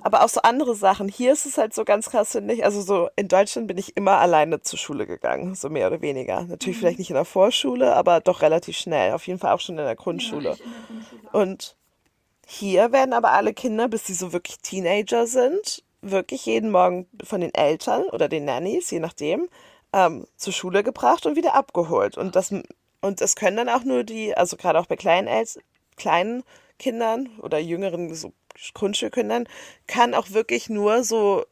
Aber 0.02 0.24
auch 0.24 0.28
so 0.28 0.40
andere 0.42 0.74
Sachen. 0.74 1.08
Hier 1.08 1.32
ist 1.32 1.46
es 1.46 1.58
halt 1.58 1.74
so 1.74 1.84
ganz 1.84 2.10
krass, 2.10 2.32
finde 2.32 2.54
ich. 2.54 2.64
Also 2.64 2.80
so 2.80 3.08
in 3.16 3.28
Deutschland 3.28 3.68
bin 3.68 3.78
ich 3.78 3.96
immer 3.96 4.18
alleine 4.18 4.62
zur 4.62 4.78
Schule 4.78 5.06
gegangen, 5.06 5.54
so 5.54 5.68
mehr 5.68 5.86
oder 5.88 6.00
weniger. 6.00 6.44
Natürlich 6.44 6.78
vielleicht 6.78 6.98
mhm. 6.98 7.02
nicht 7.02 7.10
in 7.10 7.16
der 7.16 7.24
Vorschule, 7.24 7.94
aber 7.94 8.20
doch 8.20 8.42
relativ 8.42 8.76
schnell. 8.76 9.12
Auf 9.12 9.26
jeden 9.26 9.38
Fall 9.38 9.52
auch 9.52 9.60
schon 9.60 9.74
in 9.74 9.84
der 9.84 9.88
ja, 9.88 9.94
Grundschule. 9.94 10.52
ich 10.52 10.60
in 10.60 10.72
der 10.72 10.82
Grundschule. 10.86 11.42
Und 11.42 11.76
hier 12.46 12.92
werden 12.92 13.12
aber 13.12 13.32
alle 13.32 13.52
Kinder, 13.52 13.88
bis 13.88 14.06
sie 14.06 14.14
so 14.14 14.32
wirklich 14.32 14.58
Teenager 14.60 15.26
sind, 15.26 15.82
wirklich 16.00 16.46
jeden 16.46 16.70
Morgen 16.70 17.06
von 17.22 17.40
den 17.40 17.52
Eltern 17.52 18.04
oder 18.04 18.28
den 18.28 18.46
Nannies, 18.46 18.90
je 18.90 19.00
nachdem, 19.00 19.48
ähm, 19.92 20.26
zur 20.36 20.52
Schule 20.52 20.82
gebracht 20.82 21.26
und 21.26 21.36
wieder 21.36 21.54
abgeholt. 21.54 22.16
Und 22.16 22.36
das, 22.36 22.54
und 23.00 23.20
das 23.20 23.36
können 23.36 23.56
dann 23.56 23.68
auch 23.68 23.84
nur 23.84 24.04
die, 24.04 24.34
also 24.36 24.56
gerade 24.56 24.78
auch 24.78 24.86
bei 24.86 24.96
kleinen, 24.96 25.28
El 25.28 25.44
kleinen 25.96 26.44
Kindern 26.78 27.28
oder 27.42 27.58
jüngeren 27.58 28.14
so 28.14 28.32
Grundschulkindern, 28.74 29.48
kann 29.86 30.14
auch 30.14 30.30
wirklich 30.30 30.68
nur 30.70 31.04
so 31.04 31.44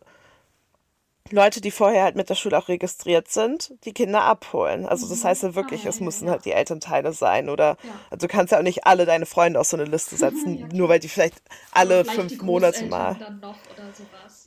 Leute, 1.31 1.61
die 1.61 1.73
vorher 1.73 2.05
halt 2.05 2.15
mit 2.15 2.31
der 2.31 2.37
Schule 2.37 2.57
auch 2.57 2.69
registriert 2.69 3.27
sind, 3.29 3.75
die 3.85 3.93
Kinder 3.93 4.23
abholen. 4.23 4.87
Also 4.87 5.09
das 5.09 5.25
heißt 5.25 5.43
Mhm. 5.43 5.49
ja 5.49 5.49
Ah, 5.51 5.55
wirklich, 5.57 5.83
ja, 5.83 5.91
es 5.91 5.99
ja, 5.99 6.05
müssen 6.05 6.27
ja. 6.27 6.33
halt 6.33 6.45
die 6.45 6.53
Elternteile 6.53 7.13
sein 7.13 7.49
oder 7.49 7.77
Ja. 7.83 7.91
also 8.11 8.27
du 8.27 8.29
kannst 8.33 8.53
ja 8.53 8.59
auch 8.59 8.63
nicht 8.63 8.87
alle 8.87 9.07
deine 9.07 9.27
Freunde 9.27 9.59
auf 9.59 9.67
so 9.67 9.77
eine 9.77 9.87
Liste 9.87 10.17
setzen, 10.17 10.59
Ja, 10.61 10.69
nur 10.73 10.89
weil 10.89 11.01
die 11.01 11.09
vielleicht 11.09 11.43
alle 11.73 12.05
vielleicht 12.05 12.15
fünf 12.15 12.41
Monate 12.43 12.85
mal, 12.85 13.17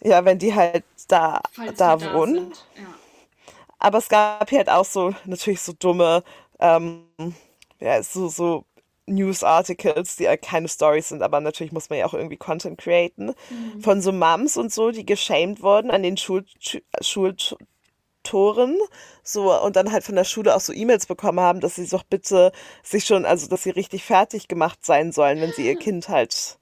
ja, 0.01 0.23
wenn 0.25 0.39
die 0.39 0.53
halt 0.55 0.83
da, 1.07 1.41
Falls 1.51 1.77
da 1.77 1.95
da 1.97 2.13
wohnen. 2.13 2.53
Ja. 2.75 2.95
Aber 3.79 3.97
es 3.99 4.09
gab 4.09 4.49
hier 4.49 4.59
halt 4.59 4.69
auch 4.69 4.85
so, 4.85 5.13
natürlich 5.25 5.61
so 5.61 5.73
dumme, 5.73 6.23
ähm, 6.59 7.05
ja, 7.79 8.01
so, 8.03 8.27
so 8.27 8.65
News-Articles, 9.09 10.15
die 10.17 10.27
halt 10.27 10.41
keine 10.41 10.67
Stories 10.67 11.09
sind, 11.09 11.21
aber 11.23 11.39
natürlich 11.41 11.71
muss 11.73 11.89
man 11.89 11.99
ja 11.99 12.05
auch 12.05 12.13
irgendwie 12.13 12.37
Content 12.37 12.77
createn, 12.79 13.33
Mhm. 13.49 13.81
von 13.81 14.01
so 14.01 14.11
Mums 14.11 14.57
und 14.57 14.71
so, 14.73 14.91
die 14.91 15.05
geshamed 15.05 15.61
wurden 15.61 15.91
an 15.91 16.03
den 16.03 16.17
Schul 16.17 16.45
Schultoren, 17.01 18.77
so, 19.23 19.53
und 19.63 19.75
dann 19.75 19.91
halt 19.91 20.03
von 20.03 20.15
der 20.15 20.23
Schule 20.23 20.55
auch 20.55 20.59
so 20.61 20.73
E-Mails 20.73 21.05
bekommen 21.07 21.39
haben, 21.39 21.59
dass 21.61 21.75
sie 21.75 21.87
doch 21.87 22.03
bitte 22.03 22.51
sich 22.83 23.05
schon, 23.05 23.25
also, 23.25 23.47
dass 23.47 23.63
sie 23.63 23.69
richtig 23.71 24.03
fertig 24.03 24.47
gemacht 24.47 24.85
sein 24.85 25.11
sollen, 25.11 25.41
wenn 25.41 25.53
sie 25.53 25.65
ihr 25.65 25.75
Kind 25.75 26.09
halt, 26.09 26.59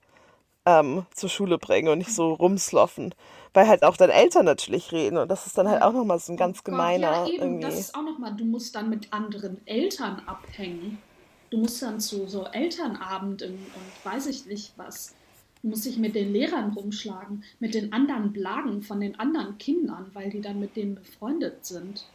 ähm, 0.65 1.05
zur 1.15 1.29
Schule 1.29 1.57
bringen 1.57 1.89
und 1.89 1.99
nicht 1.99 2.11
so 2.13 2.33
rumsloffen. 2.33 3.15
Weil 3.53 3.67
halt 3.67 3.83
auch 3.83 3.97
dann 3.97 4.09
Eltern 4.11 4.45
natürlich 4.45 4.91
reden 4.91 5.17
und 5.17 5.29
das 5.29 5.47
ist 5.47 5.57
dann 5.57 5.67
halt 5.69 5.81
auch 5.81 5.93
Ja. 5.93 5.99
nochmal 5.99 6.19
so 6.19 6.33
ein 6.33 6.35
Oh 6.35 6.39
ganz 6.39 6.59
ja 6.59 6.63
gemeiner 6.63 7.25
eben, 7.25 7.59
das 7.61 7.73
irgendwie. 7.75 7.79
ist 7.79 7.95
auch 7.95 8.03
nochmal, 8.03 8.35
du 8.35 8.45
musst 8.45 8.75
dann 8.75 8.89
mit 8.89 9.11
anderen 9.13 9.65
Eltern 9.65 10.21
abhängen. 10.27 11.01
Du 11.49 11.57
musst 11.57 11.81
dann 11.81 11.99
zu 11.99 12.27
so 12.27 12.45
Elternabenden 12.45 13.53
und 13.53 14.05
weiß 14.05 14.27
ich 14.27 14.45
nicht 14.45 14.73
was. 14.75 15.15
Du 15.61 15.69
musst 15.69 15.85
dich 15.85 15.97
mit 15.97 16.13
den 16.15 16.33
Lehrern 16.33 16.73
rumschlagen, 16.73 17.43
mit 17.59 17.73
den 17.73 17.93
anderen 17.93 18.31
Blagen 18.33 18.81
von 18.81 18.99
den 18.99 19.17
anderen 19.19 19.57
Kindern, 19.57 20.09
weil 20.13 20.29
die 20.29 20.41
dann 20.41 20.59
mit 20.59 20.75
denen 20.75 20.95
befreundet 20.95 21.65
sind. 21.65 22.05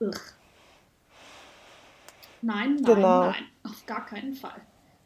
Ugh. 0.00 0.12
Nein, 2.42 2.76
nein, 2.76 2.94
Genau. 2.94 3.26
nein, 3.26 3.44
auf 3.64 3.84
gar 3.86 4.06
keinen 4.06 4.34
Fall. 4.34 4.60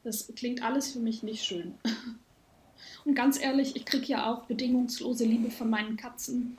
Das 0.05 0.33
klingt 0.37 0.63
alles 0.63 0.93
für 0.93 0.99
mich 0.99 1.23
nicht 1.23 1.45
schön. 1.45 1.75
Und 3.05 3.15
ganz 3.15 3.41
ehrlich, 3.41 3.77
ich 3.77 3.85
kriege 3.85 4.07
ja 4.07 4.31
auch 4.31 4.45
bedingungslose 4.45 5.25
Liebe 5.25 5.51
von 5.51 5.71
meinen 5.71 5.97
Katzen. 5.97 6.59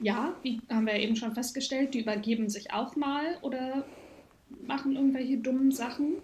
Ja, 0.00 0.34
wie 0.42 0.60
haben 0.68 0.86
wir 0.86 0.94
eben 0.94 1.16
schon 1.16 1.34
festgestellt, 1.34 1.94
die 1.94 2.00
übergeben 2.00 2.48
sich 2.48 2.72
auch 2.72 2.96
mal 2.96 3.38
oder 3.42 3.84
machen 4.66 4.96
irgendwelche 4.96 5.38
dummen 5.38 5.72
Sachen. 5.72 6.14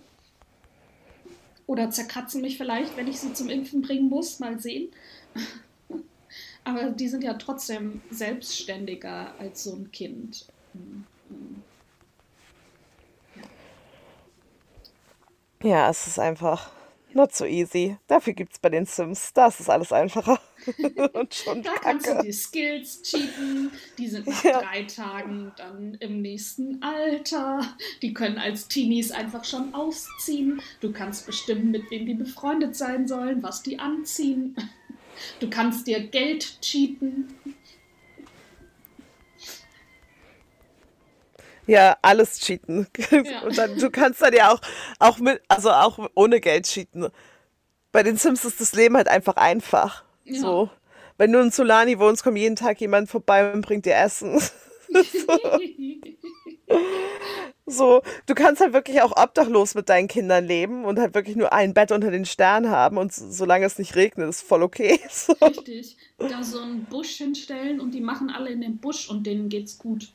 Oder 1.71 1.89
zerkratzen 1.89 2.43
mich 2.43 2.57
vielleicht, 2.59 2.97
wenn 2.97 3.07
ich 3.07 3.21
sie 3.21 3.33
zum 3.33 3.49
Impfen 3.49 3.81
bringen 3.81 4.09
muss. 4.09 4.41
Mal 4.41 4.59
sehen. 4.59 4.91
Aber 6.65 6.91
die 6.91 7.07
sind 7.07 7.23
ja 7.23 7.35
trotzdem 7.35 8.03
selbstständiger 8.11 9.33
als 9.39 9.63
so 9.63 9.77
ein 9.77 9.93
Kind. 9.93 10.47
Ja, 15.63 15.89
es 15.89 16.09
ist 16.09 16.19
einfach 16.19 16.73
not 17.15 17.35
so 17.35 17.45
easy. 17.45 17.97
Dafür 18.07 18.33
gibt's 18.33 18.59
bei 18.59 18.69
den 18.69 18.87
Sims, 18.87 19.33
da 19.33 19.47
ist 19.49 19.61
es 19.61 19.69
alles 19.69 19.93
einfacher 19.93 20.41
und 21.15 21.35
schon 21.35 21.63
Da 21.63 21.73
kannst 21.75 22.07
du 22.07 22.13
kacke. 22.13 22.27
die 22.27 22.33
Skills 22.33 23.03
cheaten. 23.03 23.71
Die 23.99 24.09
sind 24.09 24.27
nach 24.27 24.45
Ja. 24.45 24.61
drei 24.63 24.83
Tagen 24.85 25.53
dann 25.57 25.95
im 26.01 26.23
nächsten 26.23 26.83
Alter. 26.83 27.61
Die 28.03 28.13
können 28.15 28.39
als 28.39 28.69
Teenies 28.69 29.11
einfach 29.11 29.45
schon 29.45 29.75
ausziehen. 29.75 30.61
Du 30.81 30.93
kannst 30.93 31.27
bestimmen, 31.27 31.71
mit 31.71 31.91
wem 31.91 32.07
die 32.07 32.15
befreundet 32.15 32.77
sein 32.77 33.07
sollen, 33.09 33.43
was 33.43 33.63
die 33.63 33.79
anziehen. 33.79 34.57
Du 35.41 35.51
kannst 35.51 35.87
dir 35.87 36.01
Geld 36.01 36.61
cheaten. 36.63 37.35
Ja, 41.71 41.97
alles 42.03 42.41
cheaten. 42.41 42.89
Ja. 43.11 43.41
Und 43.45 43.57
dann, 43.57 43.79
du 43.79 43.91
kannst 43.91 44.21
dann 44.23 44.33
ja 44.35 44.53
auch, 44.53 44.61
auch 44.99 45.19
mit, 45.19 45.41
also 45.49 45.71
auch 45.71 46.11
ohne 46.15 46.41
Geld 46.41 46.67
cheaten. 46.67 47.09
Bei 47.93 48.03
den 48.03 48.17
Sims 48.17 48.45
ist 48.45 48.61
das 48.61 48.73
Leben 48.73 48.97
halt 48.97 49.09
einfach 49.09 49.37
einfach. 49.37 50.05
Ja. 50.25 50.41
So. 50.41 50.71
Wenn 51.17 51.33
du 51.33 51.39
in 51.41 51.51
Solani 51.51 51.99
wohnst, 51.99 52.25
kommt 52.25 52.39
jeden 52.39 52.57
Tag 52.57 52.81
jemand 52.81 53.09
vorbei 53.09 53.53
und 53.53 53.61
bringt 53.61 53.87
dir 53.87 53.95
Essen. 53.97 54.41
So, 57.67 58.03
du 58.27 58.35
kannst 58.35 58.61
halt 58.61 58.73
wirklich 58.73 59.01
auch 59.01 59.13
obdachlos 59.17 59.77
mit 59.77 59.89
deinen 59.89 60.09
Kindern 60.09 60.45
leben 60.45 60.85
und 60.85 60.99
halt 60.99 61.15
wirklich 61.15 61.37
nur 61.37 61.53
ein 61.53 61.73
Bett 61.73 61.93
unter 61.93 62.11
den 62.11 62.25
Sternen 62.25 62.69
haben 62.71 62.97
und 62.99 63.13
so- 63.13 63.31
solange 63.31 63.65
es 63.65 63.79
nicht 63.79 63.95
regnet, 63.95 64.29
ist 64.29 64.43
voll 64.43 64.63
okay. 64.65 64.99
So. 65.11 65.33
Richtig. 65.35 65.97
Da 66.19 66.43
so 66.43 66.61
einen 66.61 66.85
Busch 66.87 67.13
hinstellen 67.17 67.79
und 67.81 67.93
die 67.93 68.01
machen 68.01 68.31
alle 68.31 68.51
in 68.51 68.61
den 68.61 68.79
Busch 68.79 69.09
und 69.09 69.25
denen 69.25 69.49
geht's 69.49 69.79
gut. 69.79 70.09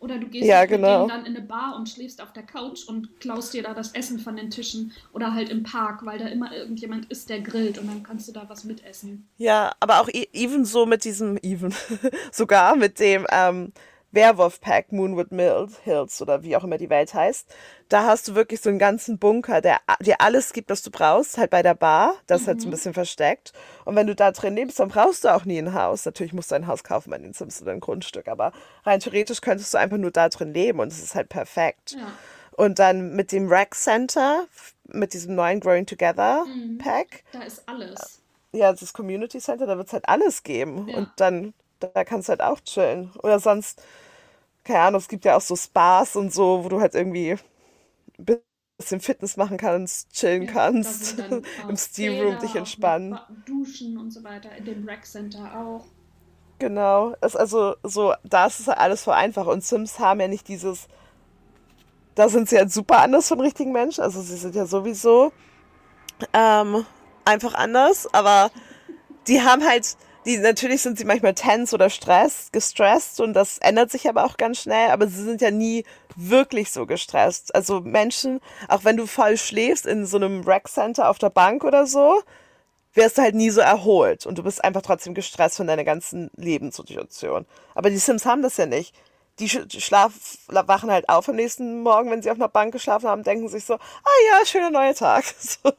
Oder 0.00 0.18
du 0.18 0.28
gehst 0.28 0.48
Ja, 0.48 0.60
mit 0.62 0.70
genau. 0.70 1.06
dann 1.08 1.26
in 1.26 1.36
eine 1.36 1.44
Bar 1.46 1.76
und 1.76 1.88
schläfst 1.88 2.20
auf 2.22 2.32
der 2.32 2.44
Couch 2.44 2.84
und 2.86 3.18
klaust 3.20 3.52
dir 3.54 3.62
da 3.62 3.74
das 3.74 3.92
Essen 3.92 4.18
von 4.18 4.36
den 4.36 4.50
Tischen. 4.50 4.92
Oder 5.12 5.34
halt 5.34 5.48
im 5.48 5.62
Park, 5.64 6.04
weil 6.06 6.18
da 6.18 6.26
immer 6.28 6.54
irgendjemand 6.54 7.06
ist, 7.10 7.28
der 7.30 7.40
grillt 7.40 7.78
und 7.78 7.86
dann 7.88 8.02
kannst 8.02 8.28
du 8.28 8.32
da 8.32 8.48
was 8.48 8.64
mitessen. 8.64 9.28
Ja, 9.36 9.72
aber 9.80 10.00
auch 10.00 10.08
e- 10.08 10.28
even 10.32 10.64
so 10.64 10.84
mit 10.86 11.04
diesem, 11.04 11.36
even, 11.42 11.72
sogar 12.32 12.74
mit 12.76 12.98
dem 12.98 13.26
ähm, 13.30 13.72
Werwolf-Pack 14.12 14.90
Moonwood 14.92 15.32
Mills 15.32 15.78
Hills 15.84 16.20
oder 16.22 16.42
wie 16.42 16.56
auch 16.56 16.64
immer 16.64 16.78
die 16.78 16.88
Welt 16.90 17.12
heißt. 17.14 17.46
Da 17.88 18.04
hast 18.04 18.28
du 18.28 18.34
wirklich 18.34 18.60
so 18.60 18.68
einen 18.70 18.78
ganzen 18.78 19.18
Bunker, 19.18 19.60
der 19.60 19.78
dir 20.00 20.20
alles 20.20 20.52
gibt, 20.52 20.70
was 20.70 20.82
du 20.82 20.90
brauchst, 20.90 21.36
halt 21.38 21.50
bei 21.50 21.62
der 21.62 21.74
Bar. 21.74 22.14
Das 22.26 22.42
ist 22.42 22.48
halt 22.48 22.60
so 22.60 22.66
ein 22.66 22.70
Mhm. 22.70 22.72
bisschen 22.72 22.94
versteckt. 22.94 23.52
Und 23.84 23.96
wenn 23.96 24.06
du 24.06 24.14
da 24.14 24.30
drin 24.32 24.54
lebst, 24.56 24.80
dann 24.80 24.88
brauchst 24.88 25.24
du 25.24 25.28
auch 25.34 25.44
nie 25.44 25.58
ein 25.58 25.74
Haus. 25.74 26.04
Natürlich 26.04 26.32
musst 26.32 26.50
du 26.50 26.54
ein 26.54 26.66
Haus 26.66 26.84
kaufen 26.84 27.10
bei 27.10 27.18
den 27.18 27.32
Sims 27.34 27.60
oder 27.62 27.72
ein 27.72 27.80
Grundstück, 27.80 28.28
aber 28.28 28.52
rein 28.84 29.00
theoretisch 29.00 29.40
könntest 29.40 29.74
du 29.74 29.78
einfach 29.78 29.98
nur 29.98 30.10
da 30.10 30.28
drin 30.28 30.52
leben 30.54 30.80
und 30.80 30.88
es 30.92 31.02
ist 31.02 31.14
halt 31.14 31.28
perfekt. 31.28 31.92
Ja. 31.92 32.12
Und 32.52 32.78
dann 32.78 33.14
mit 33.14 33.30
dem 33.30 33.48
Rec 33.48 33.74
Center, 33.74 34.46
mit 34.86 35.12
diesem 35.12 35.34
neuen 35.34 35.60
Growing 35.60 35.86
Together 35.86 36.44
Mhm. 36.46 36.78
Pack, 36.78 37.24
Da 37.32 37.42
ist 37.42 37.62
alles. 37.68 38.20
ja, 38.52 38.72
das 38.72 38.92
Community 38.92 39.38
Center, 39.38 39.66
da 39.66 39.76
wird 39.76 39.86
es 39.88 39.92
halt 39.92 40.08
alles 40.08 40.42
geben. 40.42 40.88
Und 40.88 41.04
Ja. 41.04 41.12
dann, 41.16 41.54
da 41.80 42.04
kannst 42.04 42.28
du 42.28 42.30
halt 42.30 42.42
auch 42.42 42.60
chillen. 42.60 43.12
Oder 43.22 43.40
sonst, 43.40 43.82
keine 44.64 44.80
Ahnung, 44.80 45.00
es 45.00 45.08
gibt 45.08 45.24
ja 45.24 45.36
auch 45.36 45.42
so 45.42 45.56
Spas 45.56 46.16
und 46.16 46.32
so, 46.34 46.64
wo 46.64 46.68
du 46.70 46.80
halt 46.80 46.94
irgendwie 46.94 47.38
ein 48.18 48.40
bisschen 48.78 49.00
Fitness 49.00 49.36
machen 49.36 49.58
kannst, 49.58 50.12
chillen 50.12 50.46
Ja, 50.46 50.52
kannst, 50.52 51.18
im 51.68 51.76
Steam 51.76 52.18
Room 52.20 52.38
dich 52.38 52.56
entspannen. 52.56 53.20
Duschen 53.46 53.96
und 53.98 54.10
so 54.10 54.22
weiter. 54.24 54.54
In 54.56 54.64
dem 54.64 54.88
Rec 54.88 55.04
Center 55.06 55.58
auch. 55.60 55.86
Genau. 56.58 57.14
Es, 57.20 57.36
also, 57.36 57.76
so, 57.84 58.14
da 58.24 58.46
ist 58.46 58.60
es 58.60 58.66
halt 58.68 58.78
alles 58.78 59.04
voll 59.04 59.14
einfach. 59.14 59.46
Und 59.46 59.64
Sims 59.64 59.98
haben 59.98 60.20
ja 60.20 60.28
nicht 60.28 60.48
dieses, 60.48 60.88
da 62.14 62.28
sind 62.28 62.48
sie 62.48 62.58
halt 62.58 62.72
super 62.72 62.98
anders 63.00 63.28
von 63.28 63.40
richtigen 63.40 63.72
Menschen. 63.72 64.02
Also, 64.02 64.20
sie 64.20 64.36
sind 64.36 64.54
ja 64.54 64.66
sowieso 64.66 65.32
ähm, 66.32 66.84
einfach 67.24 67.54
anders, 67.54 68.12
aber 68.12 68.50
die 69.28 69.42
haben 69.42 69.64
halt, 69.66 69.96
die, 70.26 70.38
natürlich 70.38 70.82
sind 70.82 70.98
sie 70.98 71.04
manchmal 71.04 71.34
tense 71.34 71.74
oder 71.74 71.90
stress, 71.90 72.48
gestresst 72.52 73.20
und 73.20 73.34
das 73.34 73.58
ändert 73.58 73.90
sich 73.90 74.08
aber 74.08 74.24
auch 74.24 74.36
ganz 74.36 74.60
schnell, 74.62 74.90
aber 74.90 75.06
sie 75.08 75.22
sind 75.22 75.40
ja 75.40 75.50
nie 75.50 75.84
wirklich 76.16 76.70
so 76.70 76.86
gestresst. 76.86 77.54
Also 77.54 77.80
Menschen, 77.80 78.40
auch 78.68 78.84
wenn 78.84 78.96
du 78.96 79.06
voll 79.06 79.36
schläfst 79.36 79.86
in 79.86 80.06
so 80.06 80.16
einem 80.16 80.42
Rec 80.42 80.68
Center 80.68 81.08
auf 81.08 81.18
der 81.18 81.30
Bank 81.30 81.64
oder 81.64 81.86
so, 81.86 82.22
wärst 82.94 83.18
du 83.18 83.22
halt 83.22 83.34
nie 83.34 83.50
so 83.50 83.60
erholt 83.60 84.26
und 84.26 84.38
du 84.38 84.42
bist 84.42 84.64
einfach 84.64 84.82
trotzdem 84.82 85.14
gestresst 85.14 85.56
von 85.58 85.66
deiner 85.66 85.84
ganzen 85.84 86.30
Lebenssituation. 86.36 87.46
Aber 87.74 87.90
die 87.90 87.98
Sims 87.98 88.26
haben 88.26 88.42
das 88.42 88.56
ja 88.56 88.66
nicht. 88.66 88.94
Die 89.40 89.48
sch- 89.48 89.66
die 89.66 89.80
schlaf, 89.80 90.12
wachen 90.48 90.90
halt 90.90 91.08
auf 91.08 91.28
am 91.28 91.36
nächsten 91.36 91.82
Morgen, 91.82 92.10
wenn 92.10 92.22
sie 92.22 92.30
auf 92.30 92.38
einer 92.38 92.48
Bank 92.48 92.72
geschlafen 92.72 93.08
haben, 93.08 93.22
denken 93.24 93.48
sich 93.48 93.64
so, 93.64 93.74
ah 93.74 93.80
ja, 94.30 94.46
schöner 94.46 94.70
neuer 94.70 94.94
Tag. 94.94 95.24
So. 95.40 95.72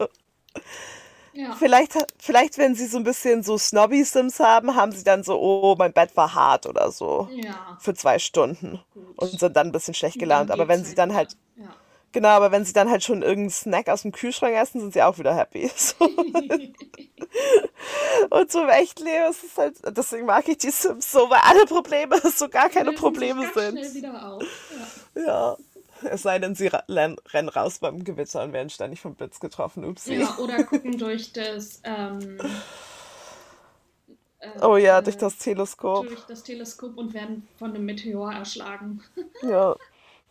Ja. 1.40 1.56
Vielleicht, 1.58 1.94
vielleicht, 2.18 2.58
wenn 2.58 2.76
sie 2.76 2.86
so 2.86 2.98
ein 2.98 3.06
bisschen 3.06 3.44
so 3.44 3.58
Snobby-Sims 3.58 4.42
haben, 4.42 4.76
haben 4.76 4.92
sie 4.92 5.06
dann 5.06 5.24
so, 5.24 5.40
oh, 5.40 5.74
mein 5.78 5.94
Bett 5.94 6.16
war 6.18 6.34
hart 6.36 6.66
oder 6.66 6.92
so. 6.92 7.30
Ja. 7.32 7.78
Für 7.80 7.94
zwei 7.94 8.20
Stunden. 8.20 8.82
Gut. 8.94 9.18
Und 9.18 9.40
sind 9.40 9.56
dann 9.56 9.68
ein 9.68 9.72
bisschen 9.72 9.94
schlecht 9.94 10.20
gelaunt. 10.20 10.50
dann 10.50 10.60
Aber 10.60 10.68
wenn 10.68 10.84
sie 10.84 10.96
dann 10.96 11.10
wieder. 11.10 11.18
halt, 11.20 11.38
Ja. 11.56 11.74
Genau, 12.12 12.30
aber 12.30 12.52
wenn 12.52 12.66
sie 12.66 12.74
dann 12.74 12.90
halt 12.90 13.04
schon 13.04 13.22
irgendeinen 13.22 13.52
Snack 13.52 13.88
aus 13.88 14.02
dem 14.02 14.12
Kühlschrank 14.12 14.54
essen, 14.56 14.82
sind 14.82 14.94
sie 14.94 15.02
auch 15.02 15.18
wieder 15.18 15.34
happy. 15.34 15.72
So. 15.78 15.96
Und 18.32 18.52
so 18.52 18.64
im 18.64 18.70
echten 18.70 19.06
Leben 19.06 19.30
ist 19.30 19.44
es 19.44 19.58
halt, 19.58 19.78
deswegen 19.96 20.26
mag 20.26 20.48
ich 20.50 20.58
die 20.58 20.72
Sims 20.72 21.12
so, 21.12 21.30
weil 21.30 21.40
alle 21.44 21.66
Probleme 21.66 22.20
so 22.36 22.50
gar 22.50 22.68
keine 22.70 22.92
Probleme 22.94 23.50
sind. 23.54 23.80
Schnell 23.80 23.94
wieder 23.94 24.34
auf. 24.34 24.44
Ja. 25.16 25.22
Ja. 25.22 25.58
Es 26.10 26.22
sei 26.24 26.40
denn, 26.40 26.56
sie 26.56 26.68
rennen 26.68 27.50
raus 27.50 27.80
beim 27.80 28.04
Gewitter 28.04 28.44
und 28.44 28.54
werden 28.54 28.70
ständig 28.70 29.02
vom 29.02 29.16
Blitz 29.16 29.40
getroffen. 29.40 29.84
Upsi. 29.86 30.16
Ja, 30.16 30.38
oder 30.38 30.64
gucken 30.64 30.98
durch 30.98 31.34
das, 31.34 31.82
ähm, 31.84 32.38
äh, 34.40 34.50
Oh 34.62 34.78
ja, 34.78 35.00
äh, 35.00 35.04
durch 35.04 35.18
das 35.18 35.38
Teleskop. 35.38 36.08
durch 36.08 36.26
das 36.26 36.44
Teleskop 36.44 36.98
und 36.98 37.14
werden 37.14 37.48
von 37.58 37.72
einem 37.72 37.86
Meteor 37.86 38.34
erschlagen. 38.34 39.04
Ja. 39.42 39.76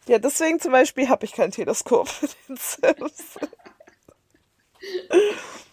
Ja, 0.06 0.18
deswegen 0.18 0.58
zum 0.58 0.72
Beispiel 0.72 1.08
habe 1.10 1.26
ich 1.26 1.32
kein 1.32 1.50
Teleskop 1.50 2.08
für 2.08 2.28
den 2.48 2.56
Sims. 2.56 3.38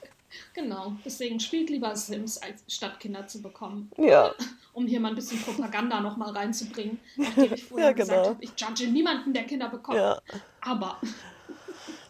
Genau, 0.56 0.94
deswegen 1.04 1.40
spielt 1.40 1.70
lieber 1.70 1.96
Sims, 1.98 2.38
als 2.38 2.64
statt 2.68 3.00
Kinder 3.00 3.28
zu 3.28 3.42
bekommen. 3.42 3.92
Ja. 3.98 4.34
Um 4.74 4.88
hier 4.88 5.00
mal 5.00 5.08
ein 5.08 5.16
bisschen 5.16 5.42
Propaganda 5.42 6.02
nochmal 6.02 6.32
reinzubringen, 6.32 7.00
nachdem 7.16 7.54
ich 7.54 7.64
vorher 7.64 7.88
Ja, 7.88 7.94
gesagt 7.94 8.24
genau. 8.24 8.30
habe, 8.36 8.44
ich 8.44 8.52
judge 8.58 8.88
niemanden, 8.92 9.32
der 9.34 9.46
Kinder 9.46 9.70
bekommt. 9.70 9.98
Ja. 9.98 10.20
Aber 10.60 11.00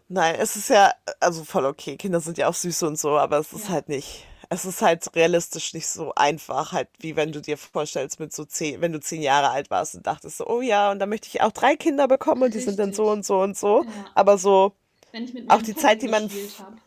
Nein, 0.08 0.36
es 0.40 0.56
ist 0.56 0.70
ja, 0.70 0.92
also 1.20 1.44
voll 1.44 1.66
okay. 1.66 1.96
Kinder 1.96 2.20
sind 2.20 2.40
ja 2.40 2.48
auch 2.48 2.56
süß 2.56 2.82
und 2.84 2.98
so, 3.00 3.18
aber 3.20 3.38
es 3.38 3.54
ist 3.54 3.66
Ja. 3.68 3.74
halt 3.76 3.90
nicht, 3.90 4.26
es 4.50 4.66
ist 4.66 4.82
halt 4.82 5.04
realistisch 5.16 5.76
nicht 5.76 5.86
so 5.88 6.14
einfach, 6.16 6.72
halt, 6.72 6.88
wie 7.00 7.16
wenn 7.16 7.32
du 7.32 7.40
dir 7.40 7.56
vorstellst, 7.58 8.20
mit 8.20 8.34
so 8.34 8.46
zehn, 8.46 8.82
wenn 8.82 8.92
du 8.94 9.00
zehn 9.00 9.22
Jahre 9.22 9.50
alt 9.50 9.70
warst 9.70 9.94
und 9.94 10.08
dachtest 10.08 10.38
so, 10.38 10.48
oh 10.48 10.62
ja, 10.62 10.90
und 10.92 10.98
dann 10.98 11.10
möchte 11.10 11.28
ich 11.28 11.42
auch 11.42 11.52
drei 11.52 11.76
Kinder 11.76 12.08
bekommen 12.08 12.42
und 12.42 12.54
die 12.56 12.60
sind 12.60 12.80
dann 12.80 12.94
so 12.94 13.04
Richtig. 13.04 13.18
und 13.18 13.26
so 13.28 13.42
und 13.42 13.58
so. 13.58 13.84
Ja. 13.84 13.90
Aber 14.16 14.40
so, 14.40 14.74
wenn 15.12 15.26
ich 15.26 15.34
mit 15.36 15.52
Auch 15.52 15.62
die 15.62 15.76
Zeit, 15.76 16.02
die 16.02 16.08
man- 16.08 16.28
gespielt 16.28 16.54
habe, 16.60 16.78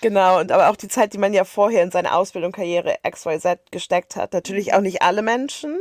genau, 0.00 0.40
und 0.40 0.52
aber 0.52 0.70
auch 0.70 0.76
die 0.76 0.88
Zeit, 0.88 1.12
die 1.12 1.18
man 1.18 1.32
ja 1.32 1.44
vorher 1.44 1.82
in 1.82 1.90
seine 1.90 2.14
Ausbildung, 2.14 2.52
Karriere 2.52 2.98
XYZ 3.08 3.70
gesteckt 3.70 4.16
hat. 4.16 4.32
Natürlich 4.32 4.74
auch 4.74 4.80
nicht 4.80 5.02
alle 5.02 5.22
Menschen. 5.22 5.80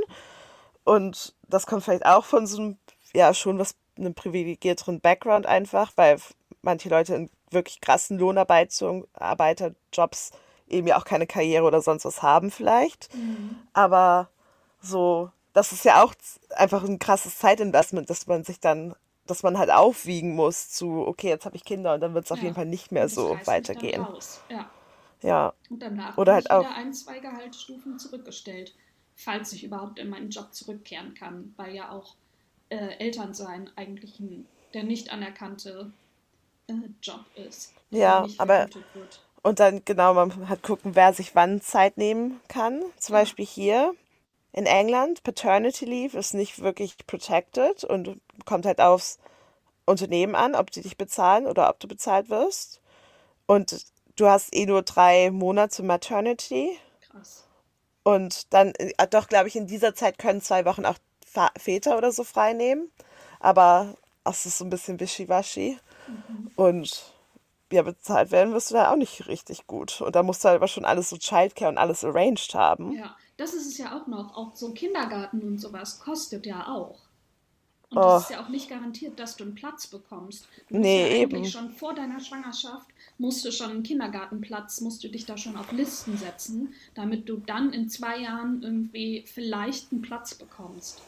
Und 0.83 1.33
das 1.47 1.65
kommt 1.65 1.83
vielleicht 1.83 2.05
auch 2.05 2.25
von 2.25 2.47
so 2.47 2.57
einem, 2.57 2.77
ja, 3.13 3.33
schon 3.33 3.59
was, 3.59 3.75
einem 3.97 4.13
privilegierteren 4.13 5.01
Background 5.01 5.45
einfach, 5.45 5.91
weil 5.95 6.17
manche 6.61 6.89
Leute 6.89 7.15
in 7.15 7.29
wirklich 7.51 7.81
krassen 7.81 8.17
Lohnarbeiterjobs 8.17 10.31
eben 10.67 10.87
ja 10.87 10.97
auch 10.97 11.05
keine 11.05 11.27
Karriere 11.27 11.65
oder 11.65 11.81
sonst 11.81 12.05
was 12.05 12.21
haben 12.21 12.51
vielleicht. 12.51 13.09
Aber 13.73 14.29
so, 14.81 15.31
das 15.53 15.71
ist 15.71 15.85
ja 15.85 16.03
auch 16.03 16.13
einfach 16.55 16.83
ein 16.83 16.99
krasses 16.99 17.39
Zeitinvestment, 17.39 18.09
dass 18.09 18.27
man 18.27 18.43
sich 18.43 18.59
dann, 18.59 18.95
dass 19.29 19.43
man 19.43 19.57
halt 19.57 19.71
aufwiegen 19.71 20.35
muss 20.35 20.69
zu, 20.69 21.05
okay, 21.07 21.29
jetzt 21.29 21.45
habe 21.45 21.55
ich 21.55 21.63
Kinder 21.63 21.93
und 21.93 22.01
dann 22.01 22.13
wird 22.13 22.25
es 22.25 22.31
auf 22.31 22.37
Ja. 22.39 22.43
jeden 22.45 22.55
Fall 22.55 22.65
nicht 22.65 22.91
mehr 22.91 23.07
so 23.09 23.37
weitergehen. 23.45 24.05
Ja. 24.49 24.69
Ja, 25.21 25.53
Und 25.69 25.81
danach 25.81 26.17
Oder 26.17 26.35
halt 26.35 26.49
auch- 26.49 26.65
ein, 26.65 26.93
zwei 26.93 27.19
Gehaltsstufen 27.19 27.99
zurückgestellt, 27.99 28.73
falls 29.17 29.51
ich 29.51 29.65
überhaupt 29.65 29.99
in 29.99 30.09
meinen 30.09 30.29
Job 30.29 30.53
zurückkehren 30.53 31.13
kann, 31.13 31.53
weil 31.57 31.75
ja 31.75 31.91
auch 31.91 32.15
äh, 32.69 32.97
Elternsein 32.99 33.69
eigentlich 33.75 34.19
ein, 34.19 34.47
der 34.73 34.83
nicht 34.83 35.11
anerkannte 35.11 35.91
äh, 36.67 36.73
Job 37.01 37.25
ist. 37.35 37.73
Ja, 37.89 38.25
aber-. 38.37 38.67
Und 39.41 39.59
dann 39.59 39.81
genau, 39.83 40.13
man 40.13 40.47
hat 40.47 40.63
gucken, 40.63 40.95
wer 40.95 41.13
sich 41.13 41.35
wann 41.35 41.59
Zeit 41.61 41.97
nehmen 41.97 42.39
kann. 42.47 42.81
Zum 42.97 43.15
Ja. 43.15 43.21
Beispiel 43.21 43.45
hier 43.45 43.93
in 44.51 44.65
England, 44.65 45.23
Paternity 45.23 45.85
Leave 45.85 46.17
ist 46.17 46.33
nicht 46.33 46.59
wirklich 46.61 46.95
protected 47.05 47.83
und 47.83 48.19
kommt 48.45 48.65
halt 48.65 48.81
aufs 48.81 49.19
Unternehmen 49.85 50.35
an, 50.35 50.55
ob 50.55 50.71
die 50.71 50.81
dich 50.81 50.97
bezahlen 50.97 51.45
oder 51.45 51.69
ob 51.69 51.79
du 51.79 51.87
bezahlt 51.87 52.29
wirst. 52.29 52.81
Und 53.45 53.85
du 54.15 54.27
hast 54.27 54.55
eh 54.55 54.65
nur 54.65 54.81
drei 54.81 55.31
Monate 55.31 55.83
Maternity. 55.83 56.77
Krass. 57.09 57.47
Und 58.03 58.53
dann, 58.53 58.73
äh, 58.75 59.07
doch, 59.09 59.27
glaube 59.27 59.47
ich, 59.47 59.55
in 59.55 59.67
dieser 59.67 59.93
Zeit 59.93 60.17
können 60.17 60.41
zwei 60.41 60.65
Wochen 60.65 60.85
auch 60.85 60.97
Väter 61.57 61.97
oder 61.97 62.11
so 62.11 62.23
frei 62.23 62.53
nehmen. 62.53 62.91
Aber 63.39 63.95
es 64.23 64.45
ist 64.45 64.57
so 64.57 64.65
ein 64.65 64.69
bisschen 64.69 64.99
wischiwaschi. 64.99 65.77
Und 66.55 67.13
ja, 67.71 67.83
bezahlt 67.83 68.31
werden 68.31 68.53
wirst 68.53 68.71
du 68.71 68.75
da 68.75 68.91
auch 68.91 68.95
nicht 68.95 69.27
richtig 69.27 69.67
gut. 69.67 70.01
Und 70.01 70.15
da 70.15 70.23
musst 70.23 70.43
du 70.43 70.47
halt 70.47 70.57
aber 70.57 70.67
schon 70.67 70.85
alles 70.85 71.09
so 71.09 71.17
Childcare 71.17 71.69
und 71.69 71.77
alles 71.77 72.03
arranged 72.03 72.55
haben. 72.55 72.93
Ja, 72.93 73.15
das 73.39 73.53
ist 73.53 73.67
es 73.67 73.77
ja 73.77 73.97
auch 73.97 74.07
noch. 74.07 74.35
Auch 74.35 74.55
so 74.55 74.71
Kindergarten 74.73 75.41
und 75.41 75.59
sowas 75.59 75.99
kostet 75.99 76.45
ja 76.45 76.67
auch. 76.67 76.99
Und 77.89 77.97
Oh. 77.97 78.01
das 78.01 78.23
ist 78.23 78.29
ja 78.31 78.43
auch 78.43 78.49
nicht 78.49 78.69
garantiert, 78.69 79.19
dass 79.19 79.35
du 79.35 79.43
einen 79.45 79.55
Platz 79.55 79.87
bekommst. 79.87 80.47
Du 80.69 80.77
Nee, 80.77 81.09
ja 81.09 81.23
eben. 81.23 81.43
schon 81.45 81.71
vor 81.71 81.95
deiner 81.95 82.19
Schwangerschaft 82.19 82.87
musst 83.17 83.43
du 83.43 83.51
schon 83.51 83.71
einen 83.71 83.83
Kindergartenplatz, 83.83 84.81
musst 84.81 85.03
du 85.03 85.07
dich 85.07 85.25
da 85.25 85.37
schon 85.37 85.57
auf 85.57 85.71
Listen 85.71 86.15
setzen, 86.17 86.73
damit 86.93 87.27
du 87.27 87.37
dann 87.37 87.73
in 87.73 87.89
zwei 87.89 88.19
Jahren 88.19 88.61
irgendwie 88.61 89.23
vielleicht 89.25 89.91
einen 89.91 90.01
Platz 90.03 90.35
bekommst. 90.35 91.01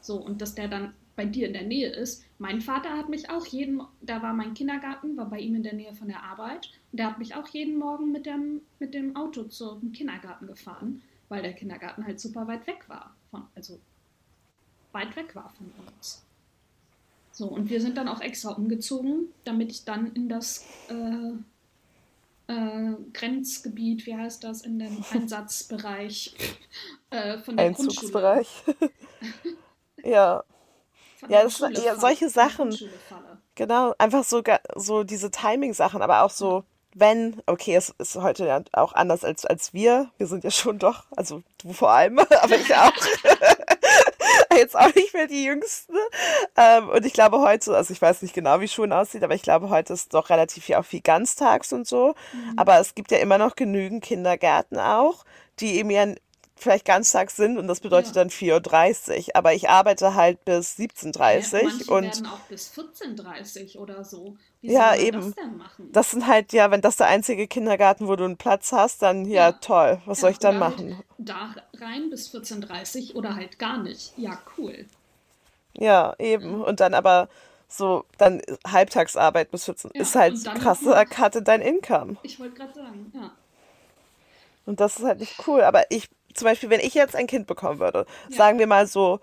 So, 0.00 0.16
und 0.16 0.40
dass 0.40 0.54
der 0.54 0.68
dann 0.68 0.94
bei 1.16 1.24
dir 1.24 1.46
in 1.46 1.52
der 1.52 1.62
Nähe 1.62 1.90
ist. 1.90 2.24
Mein 2.38 2.60
Vater 2.60 2.90
hat 2.90 3.08
mich 3.08 3.30
auch 3.30 3.46
jeden, 3.46 3.80
da 4.02 4.22
war 4.22 4.34
mein 4.34 4.54
Kindergarten, 4.54 5.16
war 5.16 5.30
bei 5.30 5.38
ihm 5.38 5.54
in 5.54 5.62
der 5.62 5.74
Nähe 5.74 5.94
von 5.94 6.08
der 6.08 6.22
Arbeit. 6.22 6.70
Und 6.92 6.98
der 6.98 7.06
hat 7.06 7.18
mich 7.18 7.34
auch 7.34 7.46
jeden 7.48 7.78
Morgen 7.78 8.12
mit 8.12 8.26
dem, 8.26 8.60
mit 8.78 8.94
dem 8.94 9.16
Auto 9.16 9.44
zum 9.44 9.92
Kindergarten 9.92 10.46
gefahren, 10.46 11.02
weil 11.28 11.42
der 11.42 11.52
Kindergarten 11.54 12.04
halt 12.04 12.20
super 12.20 12.46
weit 12.46 12.66
weg 12.66 12.88
war. 12.88 13.14
Von, 13.30 13.46
also 13.54 13.78
weit 14.92 15.14
weg 15.16 15.34
war 15.34 15.50
von 15.50 15.72
uns. 15.86 16.22
So, 17.32 17.48
und 17.48 17.68
wir 17.68 17.80
sind 17.80 17.96
dann 17.96 18.08
auch 18.08 18.20
extra 18.20 18.52
umgezogen, 18.52 19.28
damit 19.44 19.72
ich 19.72 19.84
dann 19.84 20.12
in 20.12 20.28
das 20.28 20.64
äh, 20.88 21.32
äh, 22.52 22.94
Grenzgebiet, 23.12 24.06
wie 24.06 24.16
heißt 24.16 24.44
das, 24.44 24.62
in 24.62 24.78
den 24.78 25.04
Einsatzbereich 25.10 26.36
äh, 27.10 27.38
von 27.38 27.56
der 27.56 27.72
Grundschule. 27.72 28.28
Einzugsbereich. 28.28 28.62
ja, 30.04 30.44
von 31.18 31.30
Ja, 31.30 31.42
der 31.42 31.44
das- 31.44 31.84
ja, 31.84 31.96
solche 31.96 32.28
Sachen. 32.28 32.78
Genau. 33.56 33.94
Einfach 33.98 34.24
so, 34.24 34.42
so 34.76 35.04
diese 35.04 35.30
Timing-Sachen, 35.30 36.02
aber 36.02 36.22
auch 36.22 36.30
so, 36.30 36.64
wenn, 36.94 37.42
okay, 37.46 37.74
es 37.74 37.90
ist 37.98 38.14
heute 38.16 38.46
ja 38.46 38.62
auch 38.72 38.92
anders 38.94 39.24
als, 39.24 39.44
als 39.44 39.74
wir. 39.74 40.10
Wir 40.16 40.26
sind 40.26 40.44
ja 40.44 40.50
schon 40.50 40.78
doch, 40.78 41.04
also 41.16 41.42
du 41.60 41.72
vor 41.72 41.90
allem, 41.90 42.18
aber 42.42 42.56
ich 42.56 42.74
auch. 42.74 42.92
Jetzt 44.56 44.76
auch 44.76 44.94
nicht 44.94 45.12
mehr 45.12 45.26
die 45.26 45.44
Jüngsten. 45.44 45.96
Ähm, 46.56 46.88
und 46.88 47.04
ich 47.04 47.12
glaube 47.12 47.40
heute, 47.40 47.76
also 47.76 47.92
ich 47.92 48.00
weiß 48.00 48.22
nicht 48.22 48.34
genau, 48.34 48.60
wie 48.60 48.68
Schulen 48.68 48.92
aussieht, 48.92 49.24
aber 49.24 49.34
ich 49.34 49.42
glaube 49.42 49.68
heute 49.68 49.92
ist 49.92 50.14
doch 50.14 50.30
relativ 50.30 50.64
viel 50.64 50.76
auch 50.76 50.84
viel 50.84 51.00
ganztags 51.00 51.72
und 51.72 51.88
so. 51.88 52.14
Aber 52.56 52.78
es 52.78 52.94
gibt 52.94 53.10
ja 53.10 53.18
immer 53.18 53.38
noch 53.38 53.56
genügend 53.56 54.04
Kindergärten 54.04 54.78
auch, 54.78 55.24
die 55.58 55.76
eben 55.76 55.90
ja 55.90 56.06
vielleicht 56.56 56.84
ganztags 56.84 57.36
sind 57.36 57.58
und 57.58 57.66
das 57.68 57.80
bedeutet 57.80 58.14
Ja. 58.14 58.22
dann 58.22 58.30
4.30 58.30 59.28
Uhr. 59.28 59.36
Aber 59.36 59.54
ich 59.54 59.68
arbeite 59.68 60.14
halt 60.14 60.44
bis 60.44 60.76
17.30 60.78 61.52
Ja, 61.52 61.58
Uhr 61.58 61.64
manche 61.64 61.92
und 61.92 62.02
werden 62.04 62.26
auch 62.26 62.40
bis 62.48 62.68
14.30 62.70 63.78
oder 63.78 64.04
so. 64.04 64.36
Wie 64.60 64.72
Ja, 64.72 64.94
eben. 64.96 65.20
das 65.20 65.34
das 65.92 66.10
sind 66.10 66.26
halt, 66.26 66.52
ja, 66.52 66.70
wenn 66.72 66.80
das 66.80 66.96
der 66.96 67.06
einzige 67.06 67.46
Kindergarten, 67.46 68.08
wo 68.08 68.16
du 68.16 68.24
einen 68.24 68.36
Platz 68.36 68.72
hast, 68.72 69.02
dann 69.02 69.26
ja, 69.26 69.46
Ja. 69.46 69.52
toll. 69.52 70.00
Was 70.06 70.20
soll 70.20 70.30
Ja, 70.30 70.32
ich 70.32 70.38
dann 70.40 70.60
halt 70.60 70.78
machen? 70.78 71.02
Da 71.18 71.54
rein 71.74 72.10
bis 72.10 72.28
14.30 72.28 73.14
oder 73.14 73.36
halt 73.36 73.58
gar 73.58 73.78
nicht. 73.82 74.12
Ja, 74.16 74.38
cool. 74.58 74.86
Ja, 75.74 76.14
eben. 76.18 76.62
Und 76.62 76.80
dann 76.80 76.94
aber 76.94 77.28
so, 77.68 78.04
dann 78.18 78.40
Halbtagsarbeit 78.66 79.50
bis 79.50 79.64
14 79.64 79.90
Ja, 79.94 80.02
ist 80.02 80.14
halt 80.14 80.34
krasser 80.54 81.04
Cut 81.06 81.36
in 81.36 81.44
dein 81.44 81.60
Income. 81.60 82.16
Ich 82.22 82.38
wollte 82.38 82.54
gerade 82.56 82.74
sagen, 82.74 83.12
ja. 83.14 83.32
Und 84.66 84.80
das 84.80 84.96
ist 84.98 85.04
halt 85.04 85.20
nicht 85.20 85.46
cool. 85.46 85.62
Aber 85.62 85.90
ich, 85.90 86.08
zum 86.34 86.46
Beispiel, 86.46 86.70
wenn 86.70 86.80
ich 86.80 86.94
jetzt 86.94 87.16
ein 87.16 87.26
Kind 87.26 87.46
bekommen 87.46 87.80
würde, 87.80 88.06
Ja. 88.28 88.36
sagen 88.36 88.58
wir 88.58 88.66
mal 88.66 88.86
so, 88.86 89.20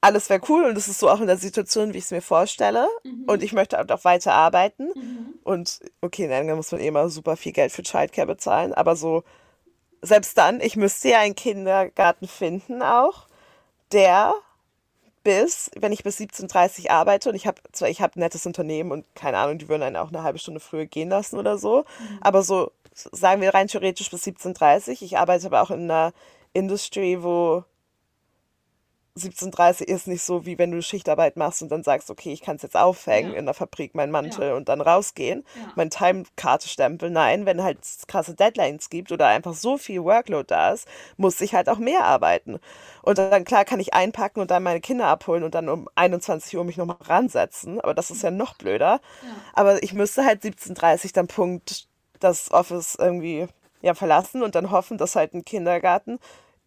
alles 0.00 0.30
wäre 0.30 0.40
cool 0.48 0.64
und 0.64 0.78
es 0.78 0.88
ist 0.88 0.98
so 0.98 1.10
auch 1.10 1.20
in 1.20 1.26
der 1.26 1.36
Situation, 1.36 1.92
wie 1.92 1.98
ich 1.98 2.04
es 2.04 2.10
mir 2.10 2.22
vorstelle. 2.22 2.88
Und 3.26 3.42
ich 3.42 3.52
möchte 3.52 3.78
auch 3.78 4.04
weiter 4.04 4.32
arbeiten. 4.32 4.88
Mhm. 4.94 5.34
Und 5.44 5.80
okay, 6.00 6.24
in 6.24 6.30
England 6.30 6.56
muss 6.56 6.72
man 6.72 6.80
eh 6.80 6.86
immer 6.86 7.10
super 7.10 7.36
viel 7.36 7.52
Geld 7.52 7.70
für 7.70 7.82
Childcare 7.82 8.26
bezahlen. 8.26 8.72
Aber 8.72 8.96
so, 8.96 9.24
selbst 10.00 10.38
dann, 10.38 10.62
ich 10.62 10.76
müsste 10.76 11.10
ja 11.10 11.18
einen 11.18 11.34
Kindergarten 11.34 12.26
finden 12.28 12.82
auch, 12.82 13.26
der 13.92 14.32
bis, 15.22 15.70
wenn 15.76 15.92
ich 15.92 16.02
bis 16.02 16.18
17.30 16.18 16.84
Uhr 16.84 16.90
arbeite 16.92 17.28
und 17.28 17.34
ich 17.34 17.46
habe 17.46 17.60
zwar, 17.72 17.90
ich 17.90 18.00
habe 18.00 18.16
ein 18.16 18.20
nettes 18.20 18.46
Unternehmen 18.46 18.90
und 18.90 19.04
keine 19.14 19.36
Ahnung, 19.36 19.58
die 19.58 19.68
würden 19.68 19.82
einen 19.82 19.96
auch 19.96 20.08
eine 20.08 20.22
halbe 20.22 20.38
Stunde 20.38 20.60
früher 20.60 20.86
gehen 20.86 21.10
lassen 21.10 21.38
oder 21.38 21.58
so, 21.58 21.84
aber 22.22 22.42
so, 22.42 22.72
sagen 22.94 23.40
wir 23.42 23.54
rein 23.54 23.68
theoretisch 23.68 24.10
bis 24.10 24.22
17.30 24.24 24.96
Uhr. 24.98 25.02
Ich 25.02 25.18
arbeite 25.18 25.46
aber 25.46 25.62
auch 25.62 25.70
in 25.70 25.90
einer 25.90 26.12
Industry, 26.52 27.22
wo 27.22 27.64
17.30 29.16 29.82
ist 29.84 30.06
nicht 30.06 30.22
so, 30.22 30.46
wie 30.46 30.56
wenn 30.56 30.70
du 30.70 30.80
Schichtarbeit 30.82 31.36
machst 31.36 31.62
und 31.62 31.68
dann 31.70 31.82
sagst, 31.82 32.10
okay, 32.10 32.32
ich 32.32 32.42
kann 32.42 32.56
es 32.56 32.62
jetzt 32.62 32.76
aufhängen 32.76 33.32
Ja. 33.32 33.38
in 33.40 33.44
der 33.44 33.54
Fabrik, 33.54 33.94
meinen 33.94 34.12
Mantel 34.12 34.48
Ja. 34.48 34.54
und 34.54 34.68
dann 34.68 34.80
rausgehen, 34.80 35.44
Ja. 35.56 35.72
mein 35.74 35.90
Timekarte 35.90 36.68
stempeln. 36.68 37.12
Nein, 37.12 37.44
wenn 37.44 37.62
halt 37.62 37.78
krasse 38.06 38.34
Deadlines 38.34 38.88
gibt 38.88 39.10
oder 39.10 39.26
einfach 39.26 39.54
so 39.54 39.78
viel 39.78 40.04
Workload 40.04 40.46
da 40.46 40.70
ist, 40.72 40.86
muss 41.16 41.40
ich 41.40 41.54
halt 41.54 41.68
auch 41.68 41.78
mehr 41.78 42.04
arbeiten. 42.04 42.60
Und 43.02 43.18
dann, 43.18 43.44
klar, 43.44 43.64
kann 43.64 43.80
ich 43.80 43.94
einpacken 43.94 44.40
und 44.40 44.50
dann 44.52 44.62
meine 44.62 44.80
Kinder 44.80 45.08
abholen 45.08 45.42
und 45.42 45.54
dann 45.56 45.68
um 45.68 45.88
21 45.96 46.56
Uhr 46.56 46.64
mich 46.64 46.76
nochmal 46.76 46.96
ransetzen, 47.02 47.80
aber 47.80 47.94
das 47.94 48.10
ist 48.12 48.22
ja 48.22 48.30
noch 48.30 48.54
blöder. 48.54 49.00
Aber 49.54 49.82
ich 49.82 49.92
müsste 49.92 50.24
halt 50.24 50.42
17.30 50.44 51.12
dann 51.12 51.26
Punkt 51.26 51.88
das 52.20 52.50
Office 52.50 52.96
irgendwie 52.98 53.46
ja, 53.82 53.94
verlassen 53.94 54.42
und 54.42 54.54
dann 54.54 54.70
hoffen, 54.70 54.98
dass 54.98 55.16
halt 55.16 55.34
ein 55.34 55.44
Kindergarten 55.44 56.18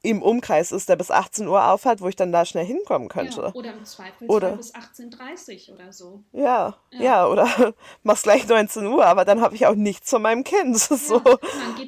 im 0.05 0.21
Umkreis 0.21 0.73
ist, 0.73 0.89
der 0.89 0.97
bis 0.97 1.11
18 1.11 1.47
Uhr 1.47 1.65
aufhat, 1.71 2.01
wo 2.01 2.09
ich 2.09 2.17
dann 2.17 2.33
da 2.33 2.43
schnell 2.43 2.65
hinkommen 2.65 3.07
Ja, 3.07 3.13
könnte. 3.13 3.51
oder 3.53 3.71
im 3.71 3.85
Zweifelsfall 3.85 4.27
Oder- 4.35 4.57
bis 4.57 4.73
18.30 4.75 5.71
oder 5.71 5.93
so. 5.93 6.21
Ja, 6.33 6.75
ja, 6.91 7.01
Ja. 7.01 7.27
oder 7.27 7.47
mach's 8.03 8.23
gleich 8.23 8.45
19 8.47 8.85
Uhr, 8.87 9.05
aber 9.05 9.23
dann 9.23 9.39
habe 9.39 9.55
ich 9.55 9.65
auch 9.65 9.75
nichts 9.75 10.09
von 10.09 10.21
meinem 10.21 10.43
Kind. 10.43 10.75
So. 10.77 11.15
Ja, 11.23 11.35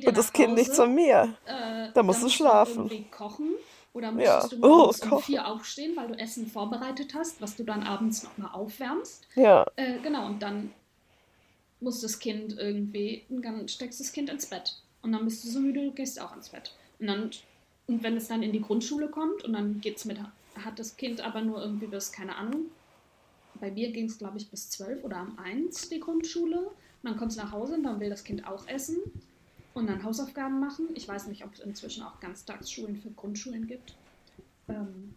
und 0.07 0.16
das 0.18 0.32
Kind 0.32 0.57
Hause, 0.57 0.74
von 0.74 0.95
mir. 0.95 1.34
Äh, 1.45 1.89
Da 1.93 2.03
musst 2.03 2.24
du 2.24 2.30
schlafen. 2.30 2.89
kochen 3.11 3.55
oder 3.93 4.11
Ja. 4.11 4.36
musstest 4.43 4.51
du 4.53 4.55
Oh, 4.66 4.78
morgens 4.78 5.01
um 5.01 5.09
kochen. 5.09 5.24
vier 5.24 5.47
aufstehen, 5.47 5.95
weil 5.97 6.07
du 6.07 6.13
Essen 6.18 6.47
vorbereitet 6.47 7.13
hast, 7.16 7.41
was 7.41 7.57
du 7.57 7.63
dann 7.66 7.84
abends 7.84 8.24
nochmal 8.24 8.51
aufwärmst. 8.53 9.28
Ja, 9.36 9.66
Äh, 9.76 9.99
genau, 9.99 10.26
und 10.28 10.41
dann 10.41 10.72
muss 11.80 12.01
das 12.01 12.19
Kind 12.19 12.57
irgendwie, 12.57 13.23
dann 13.30 13.67
steckst 13.67 13.99
das 13.99 14.11
Kind 14.11 14.30
ins 14.30 14.47
Bett. 14.47 14.82
Und 15.01 15.11
dann 15.11 15.26
bist 15.26 15.43
du 15.43 15.49
so 15.49 15.59
müde, 15.59 15.86
du 15.86 15.91
gehst 15.91 16.19
auch 16.19 16.36
ins 16.36 16.49
Bett. 16.49 16.73
Und 16.99 17.07
dann, 17.07 17.30
und 17.88 18.03
wenn 18.03 18.17
es 18.17 18.28
dann 18.28 18.43
in 18.43 18.53
die 18.53 18.61
Grundschule 18.61 19.09
kommt 19.09 19.43
und 19.43 19.53
dann 19.53 19.82
geht's 19.82 20.05
mit, 20.05 20.19
hat 20.55 20.80
das 20.80 20.97
Kind 20.97 21.21
aber 21.21 21.41
nur 21.41 21.61
irgendwie 21.61 21.88
bis, 21.88 22.11
keine 22.11 22.36
Ahnung, 22.36 22.65
bei 23.59 23.71
mir 23.71 23.91
ging 23.91 24.05
es, 24.05 24.17
glaube 24.17 24.38
ich, 24.38 24.49
bis 24.49 24.69
zwölf 24.69 25.03
oder 25.03 25.17
am 25.17 25.38
eins 25.38 25.89
die 25.89 25.99
Grundschule. 25.99 26.59
Und 26.59 26.73
dann 27.03 27.17
kommst 27.17 27.38
du 27.38 27.41
nach 27.41 27.51
Hause 27.51 27.76
und 27.76 27.84
dann 27.84 27.99
will 27.99 28.09
das 28.09 28.23
Kind 28.23 28.47
auch 28.47 28.67
essen 28.67 28.97
und 29.73 29.88
dann 29.88 30.03
Hausaufgaben 30.03 30.59
machen. 30.59 30.88
Ich 30.95 31.07
weiß 31.07 31.28
nicht, 31.28 31.45
ob 31.45 31.53
es 31.53 31.59
inzwischen 31.59 32.03
auch 32.03 32.19
Ganztagsschulen 32.19 32.97
für 32.97 33.11
Grundschulen 33.11 33.67
gibt. 33.67 33.95
Ähm, 34.67 35.13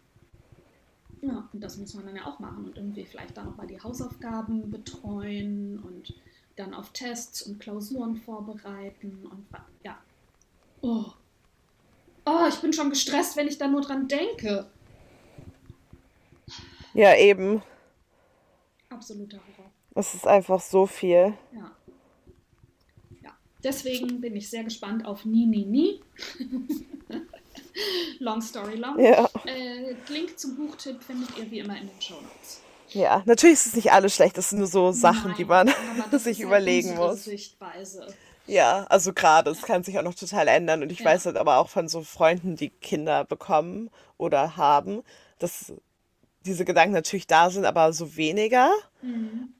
ja, 1.22 1.48
und 1.52 1.60
das 1.60 1.78
muss 1.78 1.94
man 1.94 2.06
dann 2.06 2.16
ja 2.16 2.26
auch 2.26 2.38
machen 2.38 2.64
und 2.64 2.76
irgendwie 2.76 3.04
vielleicht 3.04 3.36
dann 3.36 3.46
nochmal 3.46 3.66
die 3.66 3.80
Hausaufgaben 3.80 4.70
betreuen 4.70 5.78
und 5.80 6.14
dann 6.58 6.74
auf 6.74 6.90
Tests 6.92 7.42
und 7.42 7.58
Klausuren 7.60 8.16
vorbereiten 8.16 9.26
und 9.30 9.46
ja. 9.84 9.98
Oh. 10.80 11.04
Oh, 12.24 12.46
ich 12.48 12.56
bin 12.56 12.72
schon 12.72 12.90
gestresst, 12.90 13.36
wenn 13.36 13.48
ich 13.48 13.58
da 13.58 13.68
nur 13.68 13.80
dran 13.80 14.06
denke. 14.08 14.66
ja, 16.94 17.14
eben. 17.16 17.62
Absoluter 18.90 19.38
Horror. 19.38 19.70
Es 19.94 20.14
ist 20.14 20.26
einfach 20.26 20.60
so 20.60 20.86
viel. 20.86 21.34
Ja. 21.52 21.70
Ja. 23.22 23.36
Deswegen 23.64 24.20
bin 24.20 24.36
ich 24.36 24.50
sehr 24.50 24.64
gespannt 24.64 25.04
auf 25.06 25.24
Nie, 25.24 25.46
Nie, 25.46 25.64
Nie. 25.64 26.00
long 28.18 28.40
story 28.42 28.76
long. 28.76 28.98
Ja, 28.98 29.28
Äh, 29.46 29.94
Link 30.08 30.38
zum 30.38 30.56
Buchtipp 30.56 31.02
findet 31.02 31.36
ihr 31.38 31.50
wie 31.50 31.60
immer 31.60 31.76
in 31.80 31.88
den 31.88 32.00
Show 32.00 32.20
Notes. 32.20 32.60
Ja. 32.92 33.22
Natürlich 33.26 33.54
ist 33.54 33.66
es 33.66 33.74
nicht 33.76 33.92
alles 33.92 34.14
schlecht, 34.14 34.38
es 34.38 34.50
sind 34.50 34.58
nur 34.58 34.68
so 34.68 34.92
Sachen, 34.92 35.34
die 35.34 35.44
man 35.44 35.70
sich 36.18 36.40
überlegen 36.40 36.90
halt 36.90 36.98
muss. 36.98 37.24
Sichtweise. 37.24 38.06
Ja, 38.46 38.84
also 38.88 39.12
gerade, 39.12 39.50
es 39.50 39.60
kann 39.62 39.84
sich 39.84 39.98
auch 39.98 40.02
noch 40.02 40.14
total 40.14 40.48
ändern. 40.48 40.82
Und 40.82 40.90
ich 40.90 41.00
Ja. 41.00 41.06
weiß 41.06 41.26
halt 41.26 41.36
aber 41.36 41.58
auch 41.58 41.68
von 41.68 41.86
so 41.88 42.02
Freunden, 42.02 42.56
die 42.56 42.70
Kinder 42.70 43.24
bekommen 43.24 43.90
oder 44.16 44.56
haben, 44.56 45.02
dass 45.38 45.72
diese 46.48 46.64
Gedanken 46.64 46.94
natürlich 46.94 47.26
da 47.26 47.50
sind, 47.50 47.64
aber 47.64 47.92
so 47.92 48.16
weniger. 48.16 48.70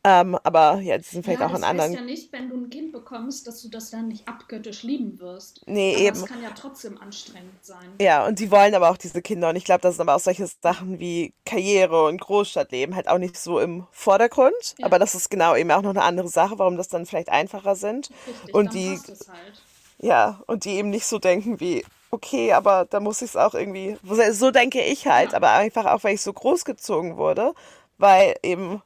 Ähm, 0.02 0.36
aber 0.42 0.80
ja, 0.80 0.98
die 0.98 1.04
sind 1.04 1.24
vielleicht 1.24 1.38
Mhm. 1.38 1.46
ja, 1.46 1.46
auch 1.46 1.54
in 1.54 1.60
das 1.60 1.70
heißt 1.70 1.80
anderen. 1.80 1.92
ja 1.94 2.00
nicht, 2.02 2.32
wenn 2.32 2.48
du 2.48 2.56
ein 2.56 2.70
Kind 2.70 2.90
bekommst, 2.92 3.46
dass 3.46 3.62
du 3.62 3.68
das 3.68 3.90
dann 3.90 4.08
nicht 4.08 4.26
abgöttisch 4.26 4.82
lieben 4.82 5.20
wirst. 5.20 5.60
Nee, 5.66 5.94
aber 5.94 6.02
eben. 6.02 6.16
es 6.16 6.24
kann 6.26 6.42
ja 6.42 6.50
trotzdem 6.56 6.98
anstrengend 7.00 7.64
sein. 7.64 7.88
Ja, 8.00 8.26
und 8.26 8.40
die 8.40 8.50
wollen 8.50 8.74
aber 8.74 8.90
auch 8.90 8.96
diese 8.96 9.22
Kinder. 9.22 9.50
Und 9.50 9.56
ich 9.56 9.64
glaube, 9.64 9.80
da 9.82 9.92
sind 9.92 10.00
aber 10.00 10.16
auch 10.16 10.20
solche 10.20 10.48
Sachen 10.60 10.98
wie 10.98 11.32
Karriere 11.44 12.06
und 12.06 12.20
Großstadtleben 12.20 12.96
halt 12.96 13.06
auch 13.06 13.18
nicht 13.18 13.36
so 13.36 13.60
im 13.60 13.86
Vordergrund. 13.92 14.74
Ja. 14.78 14.86
Aber 14.86 14.98
das 14.98 15.14
ist 15.14 15.30
genau 15.30 15.54
eben 15.54 15.70
auch 15.70 15.82
noch 15.82 15.90
eine 15.90 16.02
andere 16.02 16.28
Sache, 16.28 16.58
warum 16.58 16.76
das 16.76 16.88
dann 16.88 17.06
vielleicht 17.06 17.28
einfacher 17.28 17.76
sind. 17.76 18.10
Richtig, 18.26 18.54
Und 18.54 18.74
die, 18.74 18.98
halt. 18.98 19.62
ja, 19.98 20.42
und 20.48 20.64
die 20.64 20.70
eben 20.70 20.90
nicht 20.90 21.06
so 21.06 21.20
denken 21.20 21.60
wie, 21.60 21.84
okay, 22.10 22.52
aber 22.52 22.86
da 22.86 23.00
muss 23.00 23.22
ich 23.22 23.30
es 23.30 23.36
auch 23.36 23.54
irgendwie. 23.54 23.96
So 24.32 24.50
denke 24.50 24.80
ich 24.82 25.06
halt, 25.06 25.32
Ja. 25.32 25.36
aber 25.36 25.50
einfach 25.52 25.86
auch, 25.86 26.04
weil 26.04 26.14
ich 26.14 26.22
so 26.22 26.32
großgezogen 26.32 27.16
wurde, 27.16 27.54
weil 27.98 28.34
eben 28.42 28.82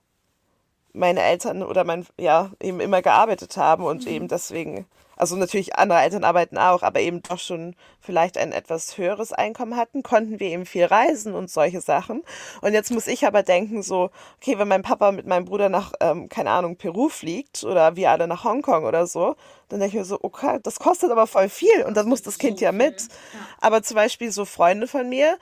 meine 0.92 1.22
Eltern 1.22 1.62
oder 1.62 1.84
mein, 1.84 2.06
ja, 2.18 2.50
eben 2.60 2.80
immer 2.80 3.00
gearbeitet 3.02 3.56
haben 3.56 3.84
und 3.84 4.06
eben 4.06 4.28
deswegen, 4.28 4.86
also 5.22 5.36
natürlich 5.36 5.76
andere 5.76 6.00
Eltern 6.00 6.24
arbeiten 6.24 6.58
auch, 6.58 6.82
aber 6.82 6.98
eben 6.98 7.22
doch 7.22 7.38
schon 7.38 7.76
vielleicht 8.00 8.36
ein 8.36 8.50
etwas 8.50 8.98
höheres 8.98 9.32
Einkommen 9.32 9.76
hatten, 9.76 10.02
konnten 10.02 10.40
wir 10.40 10.48
eben 10.48 10.66
viel 10.66 10.84
reisen 10.84 11.32
und 11.36 11.48
solche 11.48 11.80
Sachen. 11.80 12.24
Und 12.60 12.72
jetzt 12.72 12.90
muss 12.90 13.06
ich 13.06 13.24
aber 13.24 13.44
denken, 13.44 13.84
so, 13.84 14.10
okay, 14.40 14.58
wenn 14.58 14.66
mein 14.66 14.82
Papa 14.82 15.12
mit 15.12 15.24
meinem 15.28 15.44
Bruder 15.44 15.68
nach, 15.68 15.92
ähm, 16.00 16.28
keine 16.28 16.50
Ahnung, 16.50 16.74
Peru 16.74 17.08
fliegt 17.08 17.62
oder 17.62 17.94
wir 17.94 18.10
alle 18.10 18.26
nach 18.26 18.42
Hongkong 18.42 18.84
oder 18.84 19.06
so, 19.06 19.36
dann 19.68 19.78
denke 19.78 19.96
ich 19.96 20.00
mir 20.00 20.04
so, 20.04 20.18
okay, 20.22 20.58
das 20.60 20.80
kostet 20.80 21.12
aber 21.12 21.28
voll 21.28 21.48
viel 21.48 21.84
und 21.86 21.96
dann 21.96 22.08
muss 22.08 22.22
das 22.22 22.38
Kind 22.38 22.60
ja 22.60 22.72
mit. 22.72 23.06
Aber 23.60 23.84
zum 23.84 23.94
Beispiel 23.94 24.32
so 24.32 24.44
Freunde 24.44 24.88
von 24.88 25.08
mir, 25.08 25.38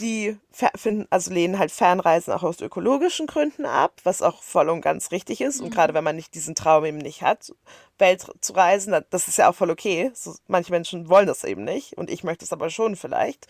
die 0.00 0.36
finden, 0.74 1.06
also 1.10 1.32
lehnen 1.32 1.58
halt 1.58 1.70
Fernreisen 1.70 2.32
auch 2.32 2.42
aus 2.42 2.60
ökologischen 2.60 3.26
Gründen 3.26 3.64
ab, 3.66 3.92
was 4.04 4.22
auch 4.22 4.42
voll 4.42 4.68
und 4.68 4.80
ganz 4.80 5.10
richtig 5.12 5.40
ist. 5.40 5.60
Und 5.60 5.70
gerade 5.70 5.94
wenn 5.94 6.02
man 6.04 6.16
nicht 6.16 6.34
diesen 6.34 6.54
Traum 6.54 6.84
eben 6.84 6.98
nicht 6.98 7.22
hat, 7.22 7.52
Welt 7.98 8.26
zu 8.40 8.52
reisen, 8.54 8.92
da- 8.92 9.02
das 9.02 9.28
ist 9.28 9.38
ja 9.38 9.48
auch 9.50 9.54
voll 9.54 9.70
okay. 9.70 10.10
So, 10.14 10.34
manche 10.48 10.72
Menschen 10.72 11.08
wollen 11.08 11.26
das 11.26 11.44
eben 11.44 11.64
nicht 11.64 11.96
und 11.96 12.10
ich 12.10 12.24
möchte 12.24 12.44
es 12.44 12.52
aber 12.52 12.70
schon 12.70 12.96
vielleicht. 12.96 13.46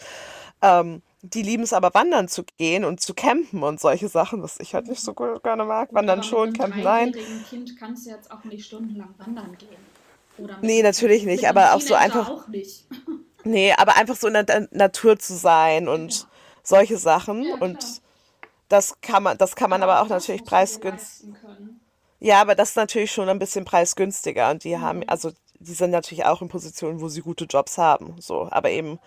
Ähm, 0.63 1.03
die 1.23 1.43
lieben 1.43 1.63
es 1.63 1.73
aber 1.73 1.93
wandern 1.95 2.29
zu 2.29 2.45
gehen 2.59 2.85
und 2.85 3.01
zu 3.01 3.15
campen 3.15 3.63
und 3.63 3.81
solche 3.81 4.09
Sachen, 4.09 4.43
was 4.43 4.59
ich 4.61 4.75
halt 4.75 4.89
nicht 4.89 5.01
so 5.03 5.15
gut- 5.15 5.43
gerne 5.43 5.65
mag. 5.65 5.93
Wandern 5.93 6.23
schon, 6.23 6.49
mit 6.51 6.59
campen 6.59 6.83
nein. 6.83 7.13
dreijährigen 7.13 7.45
Kind 7.45 7.79
kannst 7.79 8.07
du 8.07 8.11
jetzt 8.11 8.31
auch 8.31 8.45
nicht 8.45 8.67
stundenlang 8.67 9.15
wandern 9.19 9.57
gehen. 9.59 9.77
Oder 10.39 10.55
mit, 10.57 10.65
Nee, 10.65 10.83
natürlich 10.83 11.25
nicht, 11.25 11.43
mit 11.43 11.51
aber 11.51 11.75
auch 11.75 11.81
so 11.81 11.95
einfach, 11.95 12.31
auch 12.31 12.47
nicht. 12.49 12.87
nee, 13.45 13.73
aber 13.77 13.97
einfach 13.97 14.17
so 14.17 14.29
in 14.29 14.35
der 14.35 14.69
Natur 14.71 15.19
zu 15.19 15.35
sein 15.35 15.89
und 15.89 16.15
Ja. 16.15 16.27
Solche 16.63 16.97
Sachen 16.99 17.45
Ja, 17.45 17.57
und 17.57 18.03
das 18.69 19.01
kann 19.01 19.23
man, 19.23 19.39
das 19.39 19.57
kann 19.57 19.71
man 19.71 19.83
aber 19.83 20.01
auch 20.01 20.09
natürlich 20.09 20.45
preisgünstig. 20.45 21.35
Ja, 22.21 22.41
aber 22.41 22.55
das 22.55 22.71
ist 22.71 22.77
natürlich 22.77 23.11
schon 23.13 23.29
ein 23.29 23.39
bisschen 23.39 23.65
preisgünstiger 23.65 24.51
und 24.51 24.63
die 24.65 24.77
Mhm. 24.77 24.81
haben, 24.81 25.09
also 25.09 25.33
die 25.59 25.73
sind 25.75 25.91
natürlich 25.91 26.25
auch 26.25 26.43
in 26.43 26.49
Positionen, 26.49 27.01
wo 27.01 27.09
sie 27.09 27.23
gute 27.23 27.45
Jobs 27.45 27.79
haben, 27.79 28.17
so, 28.21 28.49
aber 28.51 28.71
eben 28.71 28.99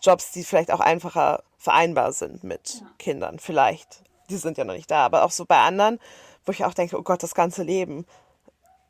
Jobs, 0.00 0.32
die 0.32 0.44
vielleicht 0.44 0.72
auch 0.72 0.80
einfacher 0.80 1.42
vereinbar 1.58 2.12
sind 2.12 2.42
mit 2.42 2.80
Ja. 2.80 2.86
Kindern, 2.98 3.38
vielleicht. 3.38 4.02
Die 4.30 4.36
sind 4.36 4.58
ja 4.58 4.64
noch 4.64 4.74
nicht 4.74 4.90
da, 4.90 5.04
aber 5.04 5.24
auch 5.24 5.30
so 5.30 5.44
bei 5.44 5.58
anderen, 5.60 6.00
wo 6.44 6.52
ich 6.52 6.64
auch 6.64 6.74
denke, 6.74 6.98
oh 6.98 7.02
Gott, 7.02 7.22
das 7.22 7.34
ganze 7.34 7.62
Leben, 7.62 8.06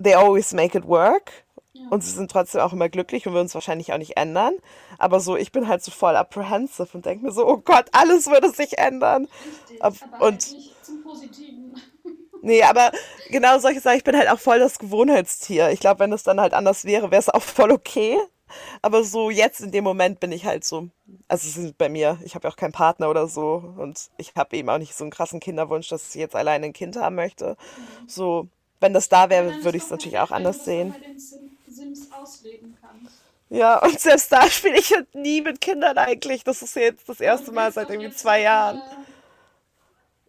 they 0.03 0.15
always 0.15 0.53
make 0.53 0.77
it 0.77 0.87
work 0.87 1.45
Ja. 1.75 1.81
und 1.91 2.03
sie 2.03 2.11
sind 2.11 2.31
trotzdem 2.31 2.61
auch 2.61 2.73
immer 2.73 2.89
glücklich 2.89 3.27
und 3.27 3.33
würden 3.35 3.47
es 3.47 3.55
wahrscheinlich 3.55 3.93
auch 3.93 3.99
nicht 3.99 4.17
ändern, 4.17 4.55
aber 4.99 5.21
so, 5.21 5.37
ich 5.37 5.53
bin 5.53 5.69
halt 5.69 5.83
so 5.83 5.91
voll 5.91 6.17
apprehensive 6.17 6.89
und 6.95 7.07
denke 7.07 7.25
mir 7.27 7.33
so, 7.33 7.47
oh 7.47 7.59
Gott, 7.59 7.87
alles 7.93 8.27
würde 8.29 8.51
sich 8.51 8.79
ändern. 8.79 9.29
Richtig, 9.45 9.77
Ob- 9.81 9.95
aber 10.11 10.27
und- 10.29 10.43
halt 10.43 10.57
nicht 10.57 10.85
zum 10.85 11.03
Positiven. 11.03 11.75
Nee, 12.45 12.63
aber 12.65 12.91
genau 13.29 13.59
solche 13.61 13.81
Sachen, 13.81 13.99
ich 13.99 14.05
bin 14.05 14.17
halt 14.17 14.29
auch 14.29 14.39
voll 14.41 14.59
das 14.59 14.79
Gewohnheitstier. 14.81 15.71
Ich 15.71 15.79
glaube, 15.81 16.01
wenn 16.01 16.13
es 16.13 16.25
dann 16.25 16.41
halt 16.41 16.55
anders 16.55 16.85
wäre, 16.85 17.11
wäre 17.13 17.21
es 17.21 17.29
auch 17.29 17.43
voll 17.43 17.71
okay. 17.71 18.19
Aber 18.83 19.05
so 19.05 19.31
jetzt 19.31 19.61
in 19.61 19.71
dem 19.73 19.85
Moment 19.85 20.21
bin 20.21 20.33
ich 20.33 20.45
halt 20.45 20.65
so, 20.65 20.89
also 21.29 21.49
es 21.49 21.57
ist 21.57 21.79
bei 21.79 21.89
mir, 21.89 22.19
ich 22.25 22.35
habe 22.35 22.47
ja 22.49 22.53
auch 22.53 22.57
keinen 22.57 22.73
Partner 22.73 23.09
oder 23.11 23.29
so 23.29 23.63
und 23.79 24.11
ich 24.17 24.33
habe 24.37 24.57
eben 24.57 24.69
auch 24.71 24.79
nicht 24.79 24.95
so 24.95 25.05
einen 25.05 25.11
krassen 25.13 25.41
Kinderwunsch, 25.41 25.89
dass 25.89 26.09
ich 26.11 26.21
jetzt 26.21 26.35
alleine 26.37 26.67
ein 26.67 26.73
Kind 26.73 26.97
haben 26.97 27.15
möchte. 27.17 27.57
So, 28.07 28.49
wenn 28.81 28.93
das 28.93 29.09
da 29.09 29.31
wäre, 29.31 29.63
würde 29.63 29.79
ich 29.79 29.85
es 29.85 29.91
natürlich 29.91 30.19
auch 30.19 30.33
anders 30.33 30.65
sehen. 30.65 30.97
doch 30.97 31.01
bei 31.01 31.07
den 31.07 31.19
Sim 31.21 31.51
Sims 31.67 32.12
ausleben 32.23 32.77
kannst. 32.81 33.23
Ja, 33.51 33.79
und 33.83 34.01
selbst 34.01 34.33
da 34.33 34.49
spiele 34.49 34.79
ich 34.79 34.93
halt 34.95 35.15
nie 35.15 35.43
mit 35.43 35.61
Kindern 35.61 35.99
eigentlich. 35.99 36.43
Das 36.45 36.63
ist 36.63 36.75
jetzt 36.77 37.09
das 37.09 37.21
erste 37.21 37.53
Mal 37.53 37.73
seit 37.73 37.91
irgendwie 37.91 38.11
zwei 38.11 38.41
Jahren. 38.41 38.79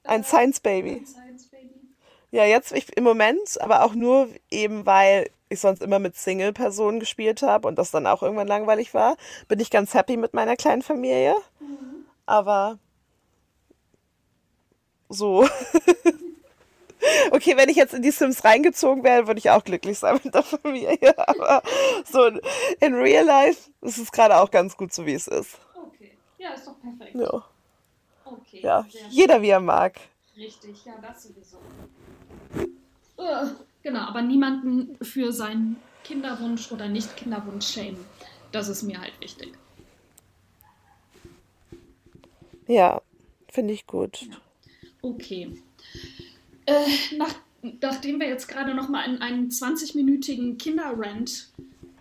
äh, 0.03 0.09
Ein 0.09 0.23
Science 0.23 0.59
Baby. 0.59 0.97
ein 0.97 1.05
Science 1.05 1.45
Baby. 1.47 1.87
Ja, 2.31 2.45
jetzt 2.45 2.71
ich, 2.71 2.95
im 2.97 3.03
Moment, 3.03 3.61
aber 3.61 3.83
auch 3.83 3.93
nur 3.93 4.27
eben, 4.51 4.85
weil 4.85 5.29
ich 5.49 5.59
sonst 5.59 5.81
immer 5.83 5.99
mit 5.99 6.15
Single-Personen 6.17 6.99
gespielt 6.99 7.41
habe 7.43 7.67
und 7.67 7.75
das 7.77 7.91
dann 7.91 8.07
auch 8.07 8.23
irgendwann 8.23 8.47
langweilig 8.47 8.93
war, 8.93 9.17
bin 9.47 9.59
ich 9.59 9.69
ganz 9.69 9.93
happy 9.93 10.17
mit 10.17 10.33
meiner 10.33 10.55
kleinen 10.55 10.81
Familie. 10.81 11.35
Aber 12.25 12.79
so. 15.09 15.45
Okay, 17.43 17.57
wenn 17.57 17.67
ich 17.67 17.75
jetzt 17.75 17.93
in 17.93 18.01
die 18.01 18.11
Sims 18.11 18.45
reingezogen 18.45 19.03
wäre, 19.03 19.27
würde 19.27 19.37
ich 19.37 19.49
auch 19.49 19.65
glücklich 19.65 19.99
sein 19.99 20.17
mit 20.23 20.33
der 20.33 20.43
Familie. 20.43 20.97
Aber 21.27 21.61
so 22.09 22.23
in, 22.23 22.39
in 22.79 22.93
Real 22.93 23.25
Life 23.25 23.69
ist 23.81 23.97
es 23.97 24.13
gerade 24.13 24.37
auch 24.37 24.49
ganz 24.49 24.77
gut 24.77 24.93
so, 24.93 25.05
wie 25.05 25.13
es 25.13 25.27
ist. 25.27 25.57
Okay. 25.75 26.11
Ja, 26.37 26.53
ist 26.53 26.65
doch 26.65 26.79
perfekt. 26.79 27.13
Ja. 27.13 27.43
Okay. 28.25 28.59
Ja, 28.61 28.87
jeder 29.09 29.41
wie 29.41 29.49
er 29.49 29.59
mag. 29.59 29.99
Richtig, 30.37 30.85
ja, 30.85 30.93
das 31.01 31.23
sowieso. 31.23 31.57
Äh, 33.21 33.47
genau, 33.83 34.07
aber 34.07 34.21
niemanden 34.21 34.97
für 35.03 35.33
seinen 35.33 35.81
Kinderwunsch 36.05 36.71
oder 36.71 36.87
Nicht-Kinderwunsch 36.87 37.67
schämen. 37.67 38.05
Das 38.53 38.69
ist 38.69 38.83
mir 38.83 39.01
halt 39.01 39.19
wichtig. 39.19 39.51
Ja, 42.67 43.01
finde 43.49 43.73
ich 43.73 43.85
gut. 43.85 44.29
Okay. 45.01 45.57
Äh, 46.65 47.15
nach, 47.17 47.35
nachdem 47.81 48.19
wir 48.19 48.27
jetzt 48.27 48.47
gerade 48.47 48.73
noch 48.73 48.89
mal 48.89 49.03
in 49.05 49.21
einen 49.21 49.49
20-minütigen 49.49 50.57
Kinderrant 50.57 51.49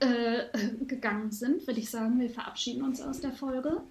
äh, 0.00 0.44
gegangen 0.86 1.30
sind, 1.30 1.66
würde 1.66 1.80
ich 1.80 1.90
sagen, 1.90 2.18
wir 2.20 2.30
verabschieden 2.30 2.82
uns 2.82 3.00
aus 3.00 3.20
der 3.20 3.32
Folge. 3.32 3.82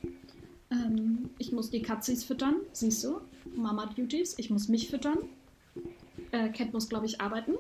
Ähm, 0.72 1.30
ich 1.38 1.51
muss 1.51 1.69
die 1.69 1.82
Katzis 1.82 2.24
füttern, 2.24 2.55
siehst 2.72 3.03
du? 3.03 3.22
Mama 3.55 3.86
Duties. 3.88 4.36
Ich 4.38 4.49
muss 4.49 4.67
mich 4.67 4.89
füttern. 4.89 5.17
Äh, 6.32 6.49
Cat 6.49 6.72
muss, 6.74 6.88
glaube 6.89 7.05
ich, 7.05 7.19
arbeiten. 7.19 7.53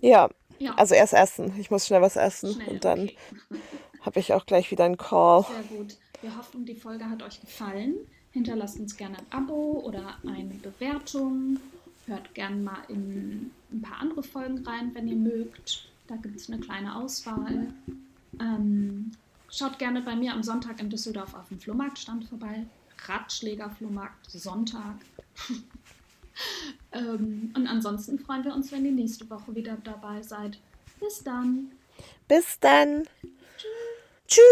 Ja, 0.00 0.28
Ja, 0.58 0.74
also 0.74 0.94
erst 0.94 1.14
essen. 1.14 1.52
Ich 1.58 1.70
muss 1.70 1.86
schnell 1.86 2.02
was 2.02 2.16
essen 2.16 2.52
schnell. 2.54 2.68
und 2.68 2.84
dann 2.84 3.00
Okay. 3.00 3.16
habe 4.02 4.20
ich 4.20 4.32
auch 4.34 4.46
gleich 4.46 4.70
wieder 4.70 4.84
einen 4.84 4.96
Call. 4.98 5.44
Sehr 5.44 5.78
gut. 5.78 5.96
Wir 6.22 6.36
hoffen, 6.36 6.64
die 6.64 6.74
Folge 6.74 7.08
hat 7.08 7.22
euch 7.22 7.40
gefallen. 7.40 7.94
Hinterlasst 8.36 8.78
uns 8.78 8.94
gerne 8.98 9.16
ein 9.16 9.26
Abo 9.30 9.80
oder 9.82 10.18
eine 10.26 10.52
Bewertung. 10.56 11.58
Hört 12.04 12.34
gerne 12.34 12.56
mal 12.56 12.82
in 12.88 13.50
ein 13.72 13.80
paar 13.80 13.98
andere 13.98 14.22
Folgen 14.22 14.58
rein, 14.58 14.94
wenn 14.94 15.08
ihr 15.08 15.16
mögt. 15.16 15.88
Da 16.06 16.16
gibt 16.16 16.36
es 16.36 16.50
eine 16.50 16.60
kleine 16.60 16.96
Auswahl. 16.96 17.72
Ähm, 18.38 19.12
schaut 19.50 19.78
gerne 19.78 20.02
bei 20.02 20.14
mir 20.14 20.34
am 20.34 20.42
Sonntag 20.42 20.80
in 20.80 20.90
Düsseldorf 20.90 21.32
auf 21.32 21.48
dem 21.48 21.58
Flohmarktstand 21.58 22.26
vorbei. 22.26 22.66
Ratschläger-Flohmarkt, 23.06 24.30
Sonntag. 24.30 24.96
ähm, 26.92 27.54
und 27.56 27.66
ansonsten 27.66 28.18
freuen 28.18 28.44
wir 28.44 28.54
uns, 28.54 28.70
wenn 28.70 28.84
ihr 28.84 28.92
nächste 28.92 29.30
Woche 29.30 29.54
wieder 29.54 29.78
dabei 29.82 30.20
seid. 30.20 30.58
Bis 31.00 31.24
dann. 31.24 31.72
Bis 32.28 32.60
dann. 32.60 33.04
Tschüss. 34.28 34.42